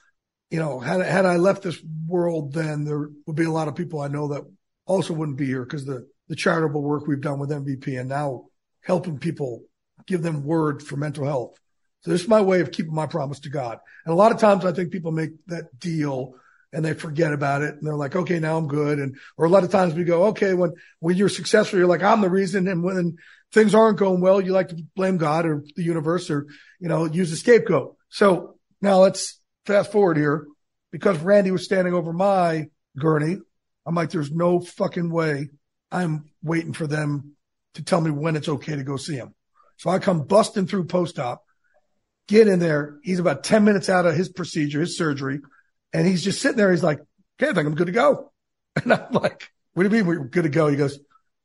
you 0.49 0.59
know, 0.59 0.79
had 0.79 1.01
had 1.01 1.25
I 1.25 1.37
left 1.37 1.63
this 1.63 1.81
world, 2.07 2.53
then 2.53 2.85
there 2.85 3.09
would 3.25 3.35
be 3.35 3.45
a 3.45 3.51
lot 3.51 3.67
of 3.67 3.75
people 3.75 3.99
I 3.99 4.07
know 4.07 4.29
that 4.29 4.43
also 4.85 5.13
wouldn't 5.13 5.37
be 5.37 5.47
here 5.47 5.63
because 5.63 5.85
the 5.85 6.07
the 6.27 6.35
charitable 6.35 6.81
work 6.81 7.07
we've 7.07 7.21
done 7.21 7.39
with 7.39 7.49
MVP 7.49 7.99
and 7.99 8.09
now 8.09 8.45
helping 8.81 9.19
people 9.19 9.63
give 10.07 10.21
them 10.21 10.43
word 10.43 10.81
for 10.83 10.97
mental 10.97 11.25
health. 11.25 11.57
So 12.01 12.11
this 12.11 12.21
is 12.21 12.27
my 12.27 12.41
way 12.41 12.61
of 12.61 12.71
keeping 12.71 12.93
my 12.93 13.07
promise 13.07 13.39
to 13.41 13.49
God. 13.49 13.79
And 14.05 14.13
a 14.13 14.15
lot 14.15 14.31
of 14.31 14.39
times 14.39 14.63
I 14.63 14.71
think 14.71 14.91
people 14.91 15.11
make 15.11 15.31
that 15.47 15.79
deal 15.79 16.35
and 16.71 16.83
they 16.83 16.93
forget 16.93 17.33
about 17.33 17.61
it 17.61 17.73
and 17.73 17.85
they're 17.85 17.95
like, 17.95 18.15
okay, 18.15 18.39
now 18.39 18.57
I'm 18.57 18.67
good. 18.67 18.99
And, 18.99 19.15
or 19.37 19.45
a 19.45 19.49
lot 19.49 19.63
of 19.63 19.71
times 19.71 19.93
we 19.93 20.03
go, 20.03 20.25
okay, 20.25 20.53
when, 20.53 20.73
when 20.99 21.15
you're 21.15 21.29
successful, 21.29 21.79
you're 21.79 21.87
like, 21.87 22.03
I'm 22.03 22.21
the 22.21 22.29
reason. 22.29 22.67
And 22.67 22.83
when 22.83 23.17
things 23.51 23.73
aren't 23.73 23.97
going 23.97 24.21
well, 24.21 24.41
you 24.41 24.51
like 24.51 24.69
to 24.69 24.83
blame 24.95 25.17
God 25.17 25.45
or 25.45 25.63
the 25.75 25.83
universe 25.83 26.29
or, 26.29 26.47
you 26.79 26.89
know, 26.89 27.05
use 27.05 27.31
a 27.31 27.37
scapegoat. 27.37 27.95
So 28.09 28.57
now 28.81 28.99
let's 28.99 29.39
fast 29.65 29.91
forward 29.91 30.17
here, 30.17 30.45
because 30.91 31.17
Randy 31.19 31.51
was 31.51 31.65
standing 31.65 31.93
over 31.93 32.13
my 32.13 32.67
gurney, 32.99 33.37
I'm 33.85 33.95
like, 33.95 34.11
there's 34.11 34.31
no 34.31 34.59
fucking 34.59 35.09
way 35.09 35.49
I'm 35.91 36.25
waiting 36.43 36.73
for 36.73 36.87
them 36.87 37.35
to 37.75 37.83
tell 37.83 38.01
me 38.01 38.11
when 38.11 38.35
it's 38.35 38.49
okay 38.49 38.75
to 38.75 38.83
go 38.83 38.97
see 38.97 39.15
him. 39.15 39.33
So 39.77 39.89
I 39.89 39.99
come 39.99 40.23
busting 40.23 40.67
through 40.67 40.85
post 40.85 41.19
op, 41.19 41.43
get 42.27 42.47
in 42.47 42.59
there. 42.59 42.97
He's 43.03 43.19
about 43.19 43.43
10 43.43 43.63
minutes 43.63 43.89
out 43.89 44.05
of 44.05 44.15
his 44.15 44.29
procedure, 44.29 44.79
his 44.81 44.97
surgery. 44.97 45.39
And 45.93 46.07
he's 46.07 46.23
just 46.23 46.41
sitting 46.41 46.57
there. 46.57 46.71
He's 46.71 46.83
like, 46.83 46.99
okay, 46.99 47.51
I 47.51 47.53
think 47.53 47.67
I'm 47.67 47.75
good 47.75 47.87
to 47.87 47.93
go. 47.93 48.31
And 48.83 48.91
I'm 48.91 49.13
like, 49.13 49.53
what 49.73 49.83
do 49.83 49.89
you 49.89 50.03
mean 50.03 50.05
we're 50.05 50.25
good 50.25 50.43
to 50.43 50.49
go? 50.49 50.67
He 50.67 50.75
goes, 50.75 50.99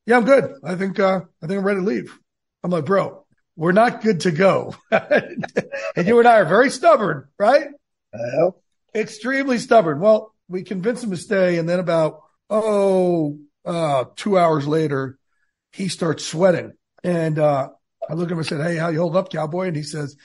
yeah, 0.05 0.17
I'm 0.17 0.25
good. 0.25 0.53
I 0.65 0.75
think, 0.75 0.99
uh, 0.99 1.21
I 1.41 1.47
think 1.47 1.59
I'm 1.59 1.65
ready 1.65 1.79
to 1.79 1.87
leave. 1.87 2.19
I'm 2.65 2.73
like, 2.73 2.87
bro, 2.87 3.25
we're 3.55 3.71
not 3.71 4.03
good 4.03 4.21
to 4.21 4.33
go. 4.33 4.75
and 4.91 6.09
you 6.09 6.19
and 6.19 6.27
I 6.27 6.41
are 6.41 6.45
very 6.45 6.71
stubborn, 6.71 7.29
right? 7.39 7.69
Uh, 8.13 8.51
extremely 8.93 9.59
stubborn. 9.59 10.01
Well, 10.01 10.35
we 10.49 10.65
convinced 10.65 11.05
him 11.05 11.11
to 11.11 11.17
stay. 11.17 11.59
And 11.59 11.69
then 11.69 11.79
about, 11.79 12.23
oh, 12.49 13.39
uh, 13.65 14.07
two 14.17 14.37
hours 14.37 14.67
later, 14.67 15.19
he 15.71 15.87
starts 15.87 16.27
sweating. 16.27 16.73
And, 17.05 17.39
uh, 17.39 17.69
I 18.09 18.15
look 18.15 18.27
at 18.29 18.33
him 18.33 18.39
and 18.39 18.47
said, 18.47 18.61
Hey, 18.61 18.77
how 18.77 18.89
you 18.89 19.01
hold 19.01 19.17
up, 19.17 19.31
cowboy? 19.31 19.69
And 19.69 19.77
he 19.77 19.83
says, 19.83 20.17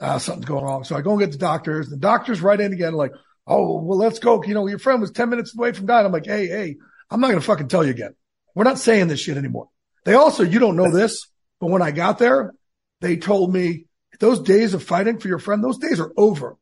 uh, 0.00 0.18
something's 0.18 0.46
going 0.46 0.64
wrong. 0.64 0.84
So 0.84 0.96
I 0.96 1.02
go 1.02 1.12
and 1.12 1.20
get 1.20 1.32
the 1.32 1.38
doctors. 1.38 1.88
The 1.88 1.96
doctors 1.96 2.40
right 2.40 2.60
in 2.60 2.72
again, 2.72 2.94
like, 2.94 3.12
Oh, 3.46 3.82
well, 3.82 3.98
let's 3.98 4.18
go. 4.18 4.42
You 4.42 4.54
know, 4.54 4.66
your 4.66 4.78
friend 4.78 5.00
was 5.00 5.10
10 5.10 5.28
minutes 5.28 5.54
away 5.56 5.72
from 5.72 5.86
dying. 5.86 6.06
I'm 6.06 6.12
like, 6.12 6.26
Hey, 6.26 6.46
hey, 6.46 6.76
I'm 7.10 7.20
not 7.20 7.28
going 7.28 7.40
to 7.40 7.46
fucking 7.46 7.68
tell 7.68 7.84
you 7.84 7.90
again. 7.90 8.14
We're 8.54 8.64
not 8.64 8.78
saying 8.78 9.08
this 9.08 9.20
shit 9.20 9.36
anymore. 9.36 9.68
They 10.04 10.14
also, 10.14 10.42
you 10.42 10.58
don't 10.58 10.76
know 10.76 10.90
this, 10.90 11.28
but 11.60 11.70
when 11.70 11.82
I 11.82 11.90
got 11.90 12.18
there, 12.18 12.54
they 13.00 13.16
told 13.16 13.52
me 13.52 13.86
those 14.20 14.40
days 14.40 14.74
of 14.74 14.82
fighting 14.82 15.18
for 15.18 15.28
your 15.28 15.38
friend, 15.38 15.62
those 15.62 15.78
days 15.78 16.00
are 16.00 16.12
over. 16.16 16.56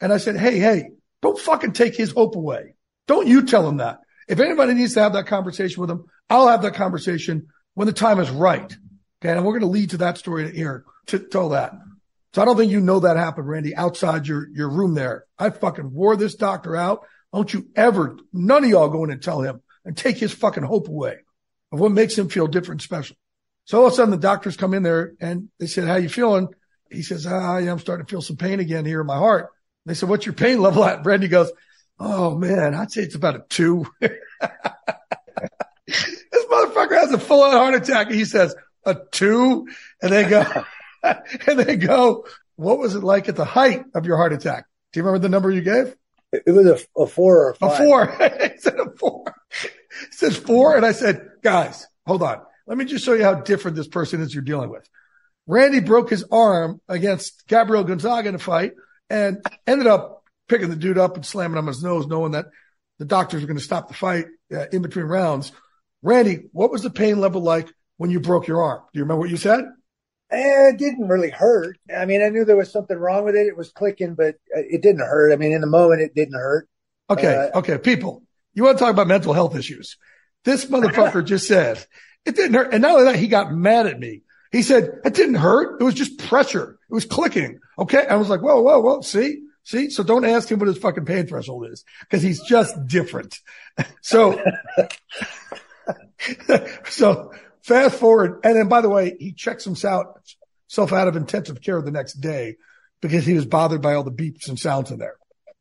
And 0.00 0.12
I 0.12 0.18
said, 0.18 0.36
Hey, 0.36 0.58
hey, 0.58 0.90
don't 1.22 1.38
fucking 1.38 1.72
take 1.72 1.96
his 1.96 2.12
hope 2.12 2.36
away. 2.36 2.74
Don't 3.06 3.26
you 3.26 3.44
tell 3.44 3.68
him 3.68 3.78
that. 3.78 4.00
If 4.28 4.40
anybody 4.40 4.74
needs 4.74 4.94
to 4.94 5.00
have 5.00 5.14
that 5.14 5.26
conversation 5.26 5.80
with 5.80 5.90
him, 5.90 6.04
I'll 6.28 6.48
have 6.48 6.62
that 6.62 6.74
conversation 6.74 7.48
when 7.74 7.86
the 7.86 7.92
time 7.92 8.20
is 8.20 8.30
right. 8.30 8.76
Okay. 9.22 9.32
And 9.32 9.44
we're 9.44 9.58
going 9.58 9.60
to 9.62 9.66
lead 9.66 9.90
to 9.90 9.98
that 9.98 10.18
story 10.18 10.50
here 10.54 10.84
to 11.06 11.18
tell 11.18 11.50
that. 11.50 11.72
So 12.34 12.42
I 12.42 12.44
don't 12.44 12.56
think 12.56 12.70
you 12.70 12.80
know 12.80 13.00
that 13.00 13.16
happened, 13.16 13.48
Randy, 13.48 13.74
outside 13.74 14.26
your, 14.26 14.48
your 14.52 14.68
room 14.68 14.94
there. 14.94 15.24
I 15.38 15.50
fucking 15.50 15.92
wore 15.92 16.16
this 16.16 16.34
doctor 16.34 16.76
out. 16.76 17.06
Don't 17.32 17.52
you 17.52 17.68
ever, 17.74 18.16
none 18.32 18.64
of 18.64 18.70
y'all 18.70 18.88
go 18.88 19.04
in 19.04 19.10
and 19.10 19.22
tell 19.22 19.40
him 19.40 19.62
and 19.84 19.96
take 19.96 20.18
his 20.18 20.32
fucking 20.32 20.62
hope 20.62 20.88
away 20.88 21.16
of 21.72 21.80
what 21.80 21.92
makes 21.92 22.16
him 22.16 22.28
feel 22.28 22.46
different 22.46 22.82
special. 22.82 23.16
So 23.64 23.80
all 23.80 23.86
of 23.86 23.92
a 23.92 23.96
sudden 23.96 24.10
the 24.10 24.18
doctors 24.18 24.56
come 24.56 24.72
in 24.72 24.82
there 24.82 25.14
and 25.20 25.48
they 25.58 25.66
said, 25.66 25.88
how 25.88 25.96
you 25.96 26.08
feeling? 26.08 26.48
He 26.90 27.02
says, 27.02 27.26
ah, 27.26 27.58
yeah, 27.58 27.70
I'm 27.70 27.78
starting 27.78 28.06
to 28.06 28.10
feel 28.10 28.22
some 28.22 28.36
pain 28.36 28.60
again 28.60 28.84
here 28.84 29.00
in 29.00 29.06
my 29.06 29.18
heart. 29.18 29.50
They 29.84 29.94
said, 29.94 30.08
what's 30.08 30.26
your 30.26 30.34
pain 30.34 30.60
level 30.60 30.84
at? 30.84 31.04
Randy 31.04 31.28
goes, 31.28 31.50
oh 31.98 32.36
man, 32.36 32.74
I'd 32.74 32.90
say 32.90 33.02
it's 33.02 33.14
about 33.14 33.36
a 33.36 33.44
two. 33.48 33.86
this 34.00 34.20
motherfucker 36.50 36.98
has 36.98 37.12
a 37.12 37.18
full 37.18 37.42
on 37.42 37.52
heart 37.52 37.74
attack. 37.74 38.06
And 38.06 38.16
He 38.16 38.24
says 38.24 38.54
a 38.88 39.04
two 39.12 39.66
and 40.02 40.12
they 40.12 40.24
go, 40.28 40.44
and 41.02 41.58
they 41.58 41.76
go, 41.76 42.26
what 42.56 42.78
was 42.78 42.94
it 42.94 43.02
like 43.02 43.28
at 43.28 43.36
the 43.36 43.44
height 43.44 43.84
of 43.94 44.06
your 44.06 44.16
heart 44.16 44.32
attack? 44.32 44.66
Do 44.92 45.00
you 45.00 45.04
remember 45.04 45.22
the 45.22 45.28
number 45.28 45.50
you 45.50 45.62
gave? 45.62 45.94
It 46.32 46.50
was 46.50 46.66
a, 46.66 47.00
a 47.00 47.06
four 47.06 47.46
or 47.46 47.50
a 47.50 47.54
five. 47.54 47.72
A 47.72 47.76
four. 47.76 48.06
he 48.52 48.58
said 48.58 48.78
a 48.78 48.90
four. 48.98 49.34
It 49.62 50.14
says 50.14 50.36
four. 50.36 50.76
And 50.76 50.84
I 50.84 50.92
said, 50.92 51.26
guys, 51.42 51.86
hold 52.06 52.22
on. 52.22 52.42
Let 52.66 52.76
me 52.76 52.84
just 52.84 53.04
show 53.04 53.14
you 53.14 53.24
how 53.24 53.34
different 53.34 53.76
this 53.76 53.88
person 53.88 54.20
is 54.20 54.34
you're 54.34 54.42
dealing 54.42 54.70
with. 54.70 54.88
Randy 55.46 55.80
broke 55.80 56.10
his 56.10 56.24
arm 56.30 56.80
against 56.88 57.46
Gabriel 57.46 57.84
Gonzaga 57.84 58.28
in 58.28 58.34
a 58.34 58.38
fight 58.38 58.72
and 59.08 59.42
ended 59.66 59.86
up 59.86 60.22
picking 60.48 60.68
the 60.68 60.76
dude 60.76 60.98
up 60.98 61.16
and 61.16 61.24
slamming 61.24 61.56
him 61.56 61.64
on 61.64 61.68
his 61.68 61.82
nose, 61.82 62.06
knowing 62.06 62.32
that 62.32 62.46
the 62.98 63.06
doctors 63.06 63.40
were 63.40 63.46
going 63.46 63.56
to 63.58 63.64
stop 63.64 63.88
the 63.88 63.94
fight 63.94 64.26
uh, 64.52 64.66
in 64.70 64.82
between 64.82 65.06
rounds. 65.06 65.52
Randy, 66.02 66.44
what 66.52 66.70
was 66.70 66.82
the 66.82 66.90
pain 66.90 67.20
level 67.20 67.40
like 67.40 67.72
when 67.98 68.10
you 68.10 68.20
broke 68.20 68.46
your 68.46 68.62
arm? 68.62 68.80
Do 68.92 68.98
you 68.98 69.04
remember 69.04 69.20
what 69.20 69.30
you 69.30 69.36
said? 69.36 69.64
Eh, 70.30 70.68
it 70.68 70.78
didn't 70.78 71.08
really 71.08 71.30
hurt. 71.30 71.78
I 71.94 72.04
mean, 72.04 72.22
I 72.22 72.28
knew 72.28 72.44
there 72.44 72.56
was 72.56 72.72
something 72.72 72.96
wrong 72.96 73.24
with 73.24 73.34
it. 73.34 73.46
It 73.46 73.56
was 73.56 73.70
clicking, 73.70 74.14
but 74.14 74.36
it 74.48 74.82
didn't 74.82 75.00
hurt. 75.00 75.32
I 75.32 75.36
mean, 75.36 75.52
in 75.52 75.60
the 75.60 75.66
moment, 75.66 76.02
it 76.02 76.14
didn't 76.14 76.34
hurt. 76.34 76.68
Okay. 77.10 77.34
Uh, 77.34 77.58
okay. 77.58 77.78
People, 77.78 78.22
you 78.54 78.64
want 78.64 78.78
to 78.78 78.84
talk 78.84 78.92
about 78.92 79.06
mental 79.06 79.32
health 79.32 79.56
issues. 79.56 79.96
This 80.44 80.66
motherfucker 80.66 81.24
just 81.26 81.46
said 81.46 81.84
it 82.24 82.36
didn't 82.36 82.54
hurt. 82.54 82.72
And 82.72 82.82
not 82.82 82.92
only 82.92 83.04
that, 83.04 83.16
he 83.18 83.28
got 83.28 83.52
mad 83.52 83.86
at 83.86 83.98
me. 83.98 84.22
He 84.52 84.62
said, 84.62 85.00
it 85.04 85.14
didn't 85.14 85.36
hurt. 85.36 85.80
It 85.80 85.84
was 85.84 85.94
just 85.94 86.18
pressure. 86.18 86.78
It 86.90 86.94
was 86.94 87.04
clicking. 87.04 87.60
Okay. 87.78 88.06
I 88.06 88.16
was 88.16 88.28
like, 88.28 88.40
whoa, 88.40 88.62
whoa, 88.62 88.80
whoa. 88.80 89.00
See, 89.00 89.44
see. 89.64 89.90
So 89.90 90.02
don't 90.02 90.24
ask 90.24 90.50
him 90.50 90.58
what 90.58 90.68
his 90.68 90.78
fucking 90.78 91.04
pain 91.06 91.26
threshold 91.26 91.66
is 91.70 91.84
because 92.00 92.22
he's 92.22 92.42
just 92.42 92.86
different. 92.86 93.38
So, 94.00 94.42
so 96.88 97.32
fast 97.62 97.96
forward. 97.96 98.40
And 98.44 98.56
then 98.56 98.68
by 98.68 98.80
the 98.80 98.88
way, 98.88 99.16
he 99.18 99.32
checks 99.32 99.64
himself 99.64 100.06
out 100.92 101.08
of 101.08 101.16
intensive 101.16 101.60
care 101.60 101.80
the 101.82 101.90
next 101.90 102.14
day 102.14 102.56
because 103.00 103.24
he 103.24 103.34
was 103.34 103.46
bothered 103.46 103.82
by 103.82 103.94
all 103.94 104.04
the 104.04 104.10
beeps 104.10 104.48
and 104.48 104.58
sounds 104.58 104.90
in 104.90 104.98
there. 104.98 105.16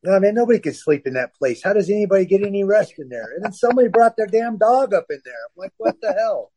I 0.05 0.19
mean, 0.19 0.35
nobody 0.35 0.59
could 0.59 0.75
sleep 0.75 1.07
in 1.07 1.13
that 1.13 1.33
place. 1.35 1.61
How 1.63 1.73
does 1.73 1.89
anybody 1.89 2.25
get 2.25 2.45
any 2.45 2.63
rest 2.63 2.93
in 2.97 3.09
there? 3.09 3.27
And 3.35 3.43
then 3.43 3.53
somebody 3.53 3.87
brought 3.87 4.15
their 4.15 4.27
damn 4.27 4.57
dog 4.57 4.93
up 4.93 5.05
in 5.09 5.19
there. 5.25 5.33
I'm 5.33 5.57
like, 5.57 5.73
what 5.77 5.99
the 6.01 6.13
hell? 6.13 6.51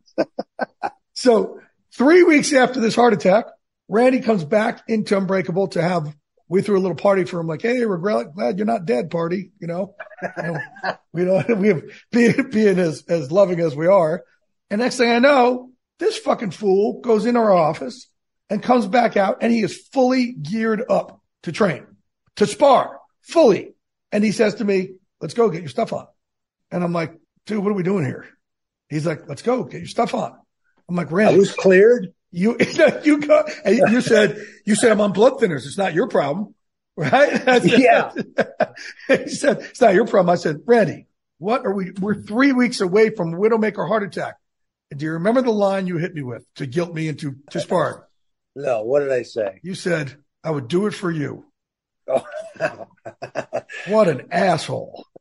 so 1.15 1.61
three 1.97 2.23
weeks 2.23 2.53
after 2.53 2.81
this 2.81 2.95
heart 2.95 3.13
attack, 3.13 3.47
Randy 3.89 4.21
comes 4.21 4.45
back 4.45 4.83
into 4.89 5.17
Unbreakable 5.17 5.69
to 5.69 5.83
have, 5.83 6.15
we 6.49 6.63
threw 6.63 6.79
a 6.79 6.81
little 6.81 6.97
party 6.97 7.25
for 7.25 7.41
him, 7.41 7.47
like, 7.47 7.63
hey, 7.63 7.85
we're 7.87 7.99
glad 7.99 8.59
you're 8.59 8.67
not 8.67 8.85
dead 8.85 9.11
party, 9.11 9.53
you 9.61 9.67
know, 9.67 9.95
we 11.13 11.25
don't, 11.25 11.59
we 11.59 11.69
have 11.69 11.83
being, 12.13 12.51
being 12.51 12.79
as, 12.79 13.05
as 13.09 13.33
loving 13.33 13.59
as 13.61 13.75
we 13.75 13.87
are. 13.87 14.23
And 14.71 14.81
next 14.81 14.97
thing 14.97 15.11
I 15.11 15.19
know, 15.19 15.71
this 15.99 16.19
fucking 16.19 16.53
fool 16.53 17.01
goes 17.01 17.27
in 17.27 17.37
our 17.37 17.53
office 17.53 18.09
and 18.49 18.63
comes 18.63 18.87
back 18.87 19.17
out 19.17 19.39
and 19.41 19.53
he 19.53 19.63
is 19.63 19.89
fully 19.93 20.33
geared 20.33 20.83
up 20.89 21.21
to 21.43 21.53
train, 21.53 21.87
to 22.37 22.47
spar 22.47 23.01
fully. 23.23 23.75
And 24.13 24.25
he 24.25 24.33
says 24.33 24.57
to 24.57 24.65
me, 24.65 24.95
let's 25.21 25.35
go 25.35 25.51
get 25.51 25.61
your 25.61 25.69
stuff 25.69 25.93
on. 25.93 26.07
And 26.71 26.85
I'm 26.85 26.93
like, 26.93 27.15
dude, 27.47 27.63
what 27.63 27.71
are 27.71 27.75
we 27.75 27.83
doing 27.83 28.05
here? 28.05 28.29
He's 28.89 29.07
like, 29.07 29.29
let's 29.29 29.43
go 29.43 29.65
get 29.65 29.79
your 29.79 29.89
stuff 29.89 30.15
on. 30.15 30.37
I'm 30.89 30.97
like, 30.97 31.13
Randy. 31.13 31.35
I 31.35 31.39
was 31.39 31.53
cleared. 31.53 32.13
You, 32.33 32.57
you 33.05 33.21
go, 33.21 33.45
you 33.67 34.01
said, 34.01 34.45
you 34.65 34.75
said 34.75 34.93
I'm 34.93 35.01
on 35.01 35.13
blood 35.13 35.35
thinners. 35.35 35.67
It's 35.67 35.79
not 35.79 35.95
your 35.95 36.09
problem. 36.09 36.55
Right? 36.97 37.43
Said, 37.45 37.65
yeah. 37.65 38.13
he 39.09 39.29
said, 39.29 39.61
it's 39.61 39.81
not 39.81 39.95
your 39.95 40.07
problem. 40.07 40.29
I 40.29 40.35
said, 40.35 40.61
Randy, 40.67 41.07
what 41.39 41.65
are 41.65 41.73
we? 41.73 41.93
We're 41.93 42.21
three 42.21 42.53
weeks 42.53 42.83
away 42.83 43.09
from 43.09 43.33
Widowmaker 43.33 43.89
heart 43.89 44.03
attack. 44.03 44.35
Do 44.97 45.05
you 45.05 45.13
remember 45.13 45.43
the 45.43 45.53
line 45.53 45.87
you 45.87 45.99
hit 45.99 46.15
me 46.15 46.23
with 46.23 46.45
to 46.57 46.67
guilt 46.67 46.93
me 46.95 47.09
into 47.09 47.37
to 47.51 47.61
sparring? 47.61 48.03
No. 48.57 48.83
What 48.83 49.01
did 49.01 49.13
I 49.13 49.23
say? 49.23 49.61
You 49.63 49.75
said, 49.75 50.17
I 50.43 50.51
would 50.51 50.69
do 50.69 50.87
it 50.87 50.95
for 50.95 51.11
you. 51.11 51.45
Oh. 52.09 52.25
what 53.89 54.09
an 54.09 54.29
asshole. 54.33 55.07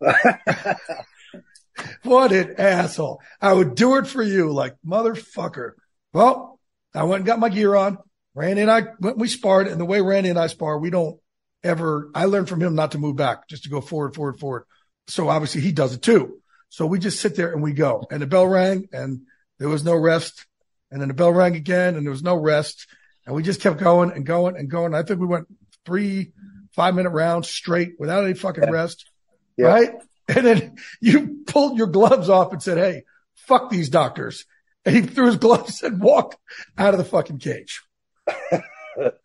what 2.03 2.31
an 2.31 2.55
asshole. 2.57 3.21
I 3.39 3.53
would 3.53 3.75
do 3.75 3.97
it 3.97 4.07
for 4.07 4.23
you, 4.23 4.51
like 4.51 4.75
motherfucker. 4.85 5.73
Well, 6.13 6.59
I 6.95 7.03
went 7.03 7.19
and 7.21 7.27
got 7.27 7.39
my 7.39 7.49
gear 7.49 7.75
on. 7.75 7.99
Randy 8.33 8.61
and 8.61 8.71
I 8.71 8.83
went, 8.99 9.17
we 9.17 9.27
sparred 9.27 9.67
and 9.67 9.79
the 9.79 9.85
way 9.85 10.01
Randy 10.01 10.29
and 10.29 10.39
I 10.39 10.47
spar, 10.47 10.79
we 10.79 10.89
don't 10.89 11.19
ever, 11.63 12.09
I 12.15 12.25
learned 12.25 12.49
from 12.49 12.61
him 12.61 12.75
not 12.75 12.91
to 12.91 12.97
move 12.97 13.17
back, 13.17 13.47
just 13.47 13.63
to 13.63 13.69
go 13.69 13.81
forward, 13.81 14.15
forward, 14.15 14.39
forward. 14.39 14.65
So 15.07 15.29
obviously 15.29 15.61
he 15.61 15.71
does 15.71 15.93
it 15.93 16.01
too. 16.01 16.39
So 16.69 16.85
we 16.85 16.99
just 16.99 17.19
sit 17.19 17.35
there 17.35 17.51
and 17.51 17.61
we 17.61 17.73
go 17.73 18.05
and 18.11 18.21
the 18.21 18.27
bell 18.27 18.47
rang 18.47 18.87
and 18.93 19.21
there 19.59 19.69
was 19.69 19.83
no 19.83 19.95
rest. 19.95 20.45
And 20.91 20.99
then 20.99 21.09
the 21.09 21.13
bell 21.13 21.31
rang 21.31 21.55
again 21.55 21.95
and 21.95 22.05
there 22.05 22.11
was 22.11 22.23
no 22.23 22.35
rest. 22.35 22.87
And 23.25 23.35
we 23.35 23.43
just 23.43 23.61
kept 23.61 23.77
going 23.77 24.11
and 24.11 24.25
going 24.25 24.57
and 24.57 24.69
going. 24.69 24.95
I 24.95 25.03
think 25.03 25.19
we 25.19 25.27
went 25.27 25.47
three, 25.85 26.31
five 26.71 26.95
minute 26.95 27.11
rounds 27.11 27.47
straight 27.47 27.93
without 27.99 28.23
any 28.23 28.33
fucking 28.33 28.63
yeah. 28.63 28.69
rest. 28.69 29.09
Yeah. 29.57 29.67
Right. 29.67 29.91
And 30.27 30.45
then 30.45 30.75
you 31.01 31.43
pulled 31.47 31.77
your 31.77 31.87
gloves 31.87 32.29
off 32.29 32.53
and 32.53 32.61
said, 32.61 32.77
Hey, 32.77 33.03
fuck 33.35 33.69
these 33.69 33.89
doctors. 33.89 34.45
And 34.85 34.95
he 34.95 35.01
threw 35.01 35.27
his 35.27 35.37
gloves 35.37 35.83
and 35.83 35.99
walked 35.99 36.37
out 36.77 36.93
of 36.93 36.97
the 36.97 37.03
fucking 37.03 37.39
cage. 37.39 37.81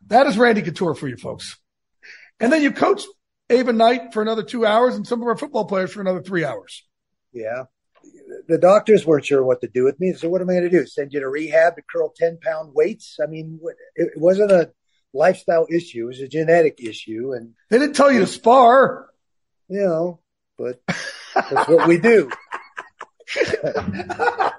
that 0.07 0.27
is 0.27 0.37
Randy 0.37 0.63
Couture 0.63 0.95
for 0.95 1.09
you 1.09 1.17
folks. 1.17 1.59
And 2.41 2.53
then 2.53 2.63
you 2.63 2.73
coach 2.73 3.05
Ava 3.51 3.73
Knight 3.73 4.13
for 4.13 4.23
another 4.23 4.43
two 4.43 4.67
hours 4.67 4.97
and 4.97 5.07
some 5.07 5.23
of 5.23 5.29
our 5.29 5.37
football 5.37 5.67
players 5.67 5.93
for 5.93 6.01
another 6.01 6.23
three 6.23 6.45
hours. 6.45 6.85
Yeah. 7.33 7.65
The 8.49 8.59
doctors 8.59 9.07
weren't 9.07 9.27
sure 9.27 9.45
what 9.45 9.61
to 9.63 9.69
do 9.69 9.85
with 9.85 9.99
me. 10.01 10.13
So 10.13 10.29
what 10.29 10.41
am 10.41 10.51
I 10.51 10.55
going 10.55 10.65
to 10.65 10.71
do? 10.71 10.87
Send 10.87 11.13
you 11.13 11.21
to 11.21 11.29
rehab 11.29 11.77
to 11.77 11.83
curl 11.83 12.13
10 12.17 12.39
pound 12.43 12.73
weights? 12.75 13.19
I 13.23 13.27
mean, 13.27 13.61
it 13.95 14.13
wasn't 14.17 14.53
a 14.53 14.73
lifestyle 15.13 15.67
issue. 15.71 16.05
It 16.05 16.09
was 16.09 16.21
a 16.21 16.29
genetic 16.29 16.81
issue. 16.81 17.33
And 17.33 17.55
they 17.71 17.79
didn't 17.79 17.97
tell 17.97 18.13
you 18.13 18.21
to 18.21 18.27
spar. 18.27 19.09
You 19.69 19.81
know, 19.81 20.21
but 20.59 20.81
that's 21.35 21.69
what 21.69 21.89
we 21.89 21.99
do. 21.99 22.31
it's 23.35 24.57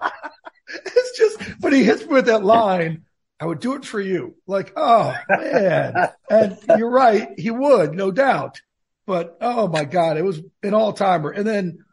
just, 1.18 1.40
but 1.60 1.74
he 1.74 1.84
hits 1.84 2.02
me 2.02 2.08
with 2.08 2.26
that 2.26 2.44
line. 2.44 3.04
I 3.40 3.46
would 3.46 3.60
do 3.60 3.76
it 3.76 3.86
for 3.86 4.00
you. 4.00 4.36
Like, 4.48 4.74
oh 4.76 5.14
man. 5.30 6.10
and 6.30 6.58
you're 6.78 6.90
right. 6.90 7.30
He 7.38 7.52
would, 7.52 7.94
no 7.94 8.12
doubt. 8.12 8.62
But 9.06 9.38
oh 9.42 9.68
my 9.68 9.86
God, 9.86 10.18
it 10.18 10.24
was 10.24 10.42
an 10.64 10.74
all 10.74 10.94
timer. 10.94 11.30
And 11.30 11.46
then, 11.46 11.85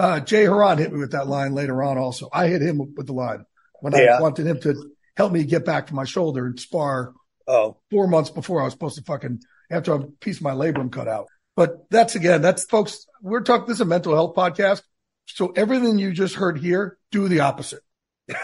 uh, 0.00 0.20
Jay 0.20 0.44
Hieron 0.44 0.78
hit 0.78 0.92
me 0.92 0.98
with 0.98 1.12
that 1.12 1.28
line 1.28 1.54
later 1.54 1.82
on 1.82 1.98
also. 1.98 2.28
I 2.32 2.48
hit 2.48 2.62
him 2.62 2.94
with 2.96 3.06
the 3.06 3.12
line 3.12 3.44
when 3.80 3.92
yeah. 3.92 4.16
I 4.16 4.20
wanted 4.20 4.46
him 4.46 4.58
to 4.60 4.90
help 5.16 5.30
me 5.30 5.44
get 5.44 5.66
back 5.66 5.88
to 5.88 5.94
my 5.94 6.04
shoulder 6.04 6.46
and 6.46 6.58
spar. 6.58 7.12
Oh, 7.46 7.76
four 7.90 8.06
months 8.06 8.30
before 8.30 8.60
I 8.60 8.64
was 8.64 8.72
supposed 8.72 8.96
to 8.96 9.02
fucking 9.02 9.42
after 9.70 9.92
a 9.94 10.06
piece 10.06 10.36
of 10.36 10.42
my 10.42 10.52
labrum 10.52 10.90
cut 10.90 11.08
out. 11.08 11.26
But 11.54 11.90
that's 11.90 12.14
again, 12.14 12.40
that's 12.42 12.64
folks, 12.64 13.06
we're 13.20 13.42
talking, 13.42 13.66
this 13.66 13.76
is 13.76 13.82
a 13.82 13.86
mental 13.86 14.14
health 14.14 14.34
podcast. 14.34 14.82
So 15.26 15.48
everything 15.48 15.98
you 15.98 16.12
just 16.12 16.34
heard 16.34 16.58
here, 16.58 16.96
do 17.10 17.28
the 17.28 17.40
opposite. 17.40 17.80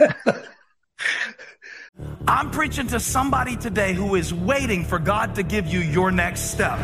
I'm 2.29 2.51
preaching 2.51 2.89
to 2.89 3.01
somebody 3.01 3.57
today 3.57 3.95
who 3.95 4.15
is 4.17 4.35
waiting 4.35 4.85
for 4.85 4.99
God 4.99 5.37
to 5.37 5.43
give 5.43 5.67
you 5.67 5.81
your 5.81 6.11
next 6.11 6.51
step. 6.51 6.79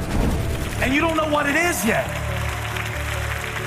And 0.80 0.94
you 0.94 1.00
don't 1.00 1.16
know 1.16 1.28
what 1.28 1.46
it 1.48 1.56
is 1.56 1.84
yet. 1.84 2.31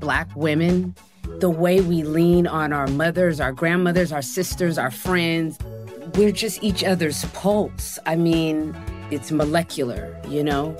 Black 0.00 0.28
women, 0.36 0.94
the 1.40 1.50
way 1.50 1.80
we 1.80 2.02
lean 2.02 2.46
on 2.46 2.72
our 2.72 2.86
mothers, 2.86 3.40
our 3.40 3.52
grandmothers, 3.52 4.12
our 4.12 4.22
sisters, 4.22 4.78
our 4.78 4.90
friends. 4.90 5.58
We're 6.14 6.32
just 6.32 6.62
each 6.62 6.84
other's 6.84 7.24
pulse. 7.26 7.98
I 8.06 8.16
mean, 8.16 8.76
it's 9.10 9.30
molecular, 9.30 10.20
you 10.28 10.42
know? 10.42 10.76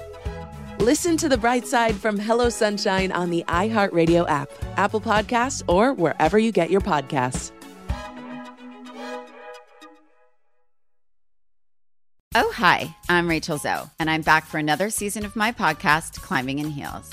Listen 0.78 1.16
to 1.16 1.28
the 1.28 1.36
bright 1.36 1.66
side 1.66 1.96
from 1.96 2.18
Hello 2.18 2.48
Sunshine 2.48 3.10
on 3.12 3.30
the 3.30 3.44
iHeartRadio 3.48 4.28
app, 4.28 4.48
Apple 4.76 5.00
Podcasts, 5.00 5.62
or 5.66 5.92
wherever 5.92 6.38
you 6.38 6.52
get 6.52 6.70
your 6.70 6.80
podcasts. 6.80 7.50
Oh, 12.34 12.52
hi, 12.54 12.94
I'm 13.08 13.26
Rachel 13.26 13.58
Zoe, 13.58 13.90
and 13.98 14.08
I'm 14.08 14.22
back 14.22 14.46
for 14.46 14.58
another 14.58 14.90
season 14.90 15.24
of 15.24 15.34
my 15.34 15.50
podcast, 15.50 16.22
Climbing 16.22 16.60
in 16.60 16.70
Heels. 16.70 17.12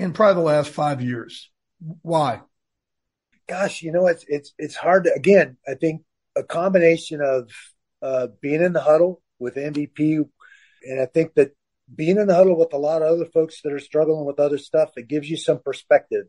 in 0.00 0.12
probably 0.12 0.42
the 0.42 0.46
last 0.46 0.70
five 0.70 1.02
years. 1.02 1.50
Why? 2.02 2.40
Gosh, 3.48 3.82
you 3.82 3.92
know, 3.92 4.06
it's 4.06 4.24
it's 4.28 4.52
it's 4.58 4.76
hard 4.76 5.04
to 5.04 5.12
again, 5.14 5.56
I 5.68 5.74
think 5.74 6.02
a 6.36 6.42
combination 6.42 7.20
of 7.20 7.50
uh, 8.02 8.28
being 8.40 8.62
in 8.62 8.72
the 8.72 8.80
huddle 8.80 9.22
with 9.38 9.56
MVP 9.56 10.24
and 10.84 11.00
I 11.00 11.06
think 11.06 11.34
that 11.34 11.52
being 11.94 12.18
in 12.18 12.28
the 12.28 12.34
huddle 12.34 12.56
with 12.56 12.72
a 12.72 12.78
lot 12.78 13.02
of 13.02 13.08
other 13.08 13.26
folks 13.26 13.60
that 13.62 13.72
are 13.72 13.80
struggling 13.80 14.24
with 14.24 14.38
other 14.38 14.58
stuff, 14.58 14.90
it 14.96 15.08
gives 15.08 15.28
you 15.28 15.36
some 15.36 15.58
perspective 15.58 16.26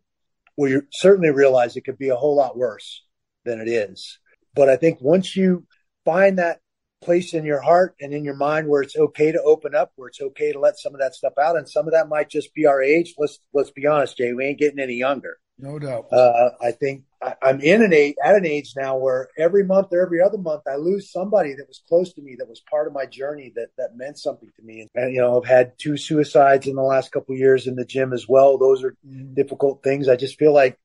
where 0.55 0.69
you 0.69 0.83
certainly 0.91 1.29
realize 1.29 1.75
it 1.75 1.85
could 1.85 1.97
be 1.97 2.09
a 2.09 2.15
whole 2.15 2.35
lot 2.35 2.57
worse 2.57 3.03
than 3.45 3.61
it 3.61 3.67
is. 3.67 4.19
But 4.55 4.69
I 4.69 4.75
think 4.75 4.99
once 4.99 5.35
you 5.35 5.65
find 6.03 6.39
that 6.39 6.59
place 7.01 7.33
in 7.33 7.45
your 7.45 7.61
heart 7.61 7.95
and 7.99 8.13
in 8.13 8.23
your 8.23 8.35
mind 8.35 8.67
where 8.67 8.81
it's 8.81 8.95
okay 8.95 9.31
to 9.31 9.41
open 9.41 9.75
up, 9.75 9.91
where 9.95 10.09
it's 10.09 10.21
okay 10.21 10.51
to 10.51 10.59
let 10.59 10.77
some 10.77 10.93
of 10.93 11.01
that 11.01 11.15
stuff 11.15 11.33
out. 11.41 11.57
And 11.57 11.67
some 11.67 11.87
of 11.87 11.93
that 11.93 12.09
might 12.09 12.29
just 12.29 12.53
be 12.53 12.65
our 12.65 12.81
age. 12.81 13.15
Let's, 13.17 13.39
let's 13.53 13.71
be 13.71 13.87
honest, 13.87 14.17
Jay, 14.17 14.33
we 14.33 14.45
ain't 14.45 14.59
getting 14.59 14.79
any 14.79 14.95
younger. 14.95 15.37
No 15.57 15.77
doubt. 15.77 16.07
Uh, 16.11 16.51
I 16.59 16.71
think 16.71 17.03
I, 17.21 17.35
I'm 17.41 17.61
in 17.61 17.83
an 17.83 17.93
age, 17.93 18.15
at 18.23 18.35
an 18.35 18.47
age 18.47 18.73
now 18.75 18.97
where 18.97 19.29
every 19.37 19.63
month 19.63 19.89
or 19.91 20.01
every 20.01 20.21
other 20.21 20.39
month 20.39 20.63
I 20.67 20.75
lose 20.75 21.11
somebody 21.11 21.53
that 21.53 21.67
was 21.67 21.83
close 21.87 22.13
to 22.13 22.21
me, 22.21 22.35
that 22.39 22.49
was 22.49 22.63
part 22.69 22.87
of 22.87 22.93
my 22.93 23.05
journey, 23.05 23.51
that, 23.55 23.67
that 23.77 23.95
meant 23.95 24.17
something 24.17 24.49
to 24.55 24.63
me. 24.63 24.87
And, 24.95 25.13
you 25.13 25.21
know, 25.21 25.39
I've 25.39 25.47
had 25.47 25.73
two 25.77 25.97
suicides 25.97 26.67
in 26.67 26.75
the 26.75 26.81
last 26.81 27.11
couple 27.11 27.35
years 27.35 27.67
in 27.67 27.75
the 27.75 27.85
gym 27.85 28.11
as 28.11 28.27
well. 28.27 28.57
Those 28.57 28.83
are 28.83 28.95
mm. 29.07 29.35
difficult 29.35 29.83
things. 29.83 30.07
I 30.07 30.15
just 30.15 30.39
feel 30.39 30.53
like 30.53 30.79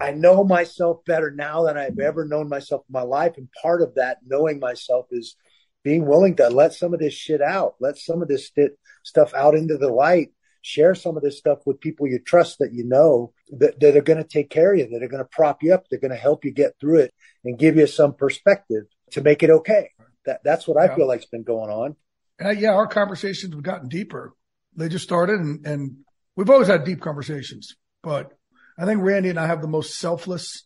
I 0.00 0.12
know 0.12 0.44
myself 0.44 1.04
better 1.04 1.30
now 1.30 1.64
than 1.64 1.76
I've 1.76 1.98
ever 1.98 2.24
known 2.24 2.48
myself 2.48 2.82
in 2.88 2.92
my 2.92 3.02
life. 3.02 3.34
And 3.36 3.48
part 3.60 3.82
of 3.82 3.96
that 3.96 4.18
knowing 4.24 4.60
myself 4.60 5.06
is 5.10 5.36
being 5.82 6.06
willing 6.06 6.36
to 6.36 6.48
let 6.48 6.72
some 6.72 6.94
of 6.94 7.00
this 7.00 7.14
shit 7.14 7.40
out, 7.40 7.74
let 7.80 7.98
some 7.98 8.22
of 8.22 8.28
this 8.28 8.48
st- 8.48 8.72
stuff 9.02 9.34
out 9.34 9.54
into 9.54 9.76
the 9.76 9.88
light, 9.88 10.32
share 10.62 10.94
some 10.94 11.16
of 11.16 11.22
this 11.22 11.38
stuff 11.38 11.58
with 11.66 11.80
people 11.80 12.06
you 12.06 12.18
trust 12.20 12.58
that 12.60 12.72
you 12.72 12.84
know 12.84 13.32
that, 13.50 13.78
that 13.80 13.96
are 13.96 14.02
going 14.02 14.22
to 14.22 14.28
take 14.28 14.48
care 14.48 14.72
of 14.72 14.78
you, 14.78 14.88
that 14.88 15.02
are 15.02 15.08
going 15.08 15.22
to 15.22 15.28
prop 15.30 15.62
you 15.62 15.74
up, 15.74 15.84
they're 15.88 15.98
going 15.98 16.12
to 16.12 16.16
help 16.16 16.44
you 16.44 16.52
get 16.52 16.74
through 16.80 17.00
it 17.00 17.12
and 17.44 17.58
give 17.58 17.76
you 17.76 17.86
some 17.86 18.14
perspective 18.14 18.84
to 19.10 19.20
make 19.20 19.42
it 19.42 19.50
okay. 19.50 19.90
That, 20.24 20.40
that's 20.44 20.68
what 20.68 20.80
I 20.80 20.94
feel 20.94 21.08
like's 21.08 21.26
been 21.26 21.42
going 21.42 21.70
on. 21.70 21.96
Uh, 22.42 22.50
yeah, 22.50 22.70
our 22.70 22.86
conversations 22.86 23.52
have 23.52 23.62
gotten 23.62 23.88
deeper. 23.88 24.34
They 24.76 24.88
just 24.88 25.04
started 25.04 25.40
and, 25.40 25.66
and 25.66 25.96
we've 26.36 26.48
always 26.48 26.68
had 26.68 26.84
deep 26.84 27.00
conversations, 27.00 27.76
but 28.02 28.32
I 28.78 28.86
think 28.86 29.02
Randy 29.02 29.30
and 29.30 29.38
I 29.40 29.46
have 29.46 29.60
the 29.60 29.68
most 29.68 29.98
selfless 29.98 30.64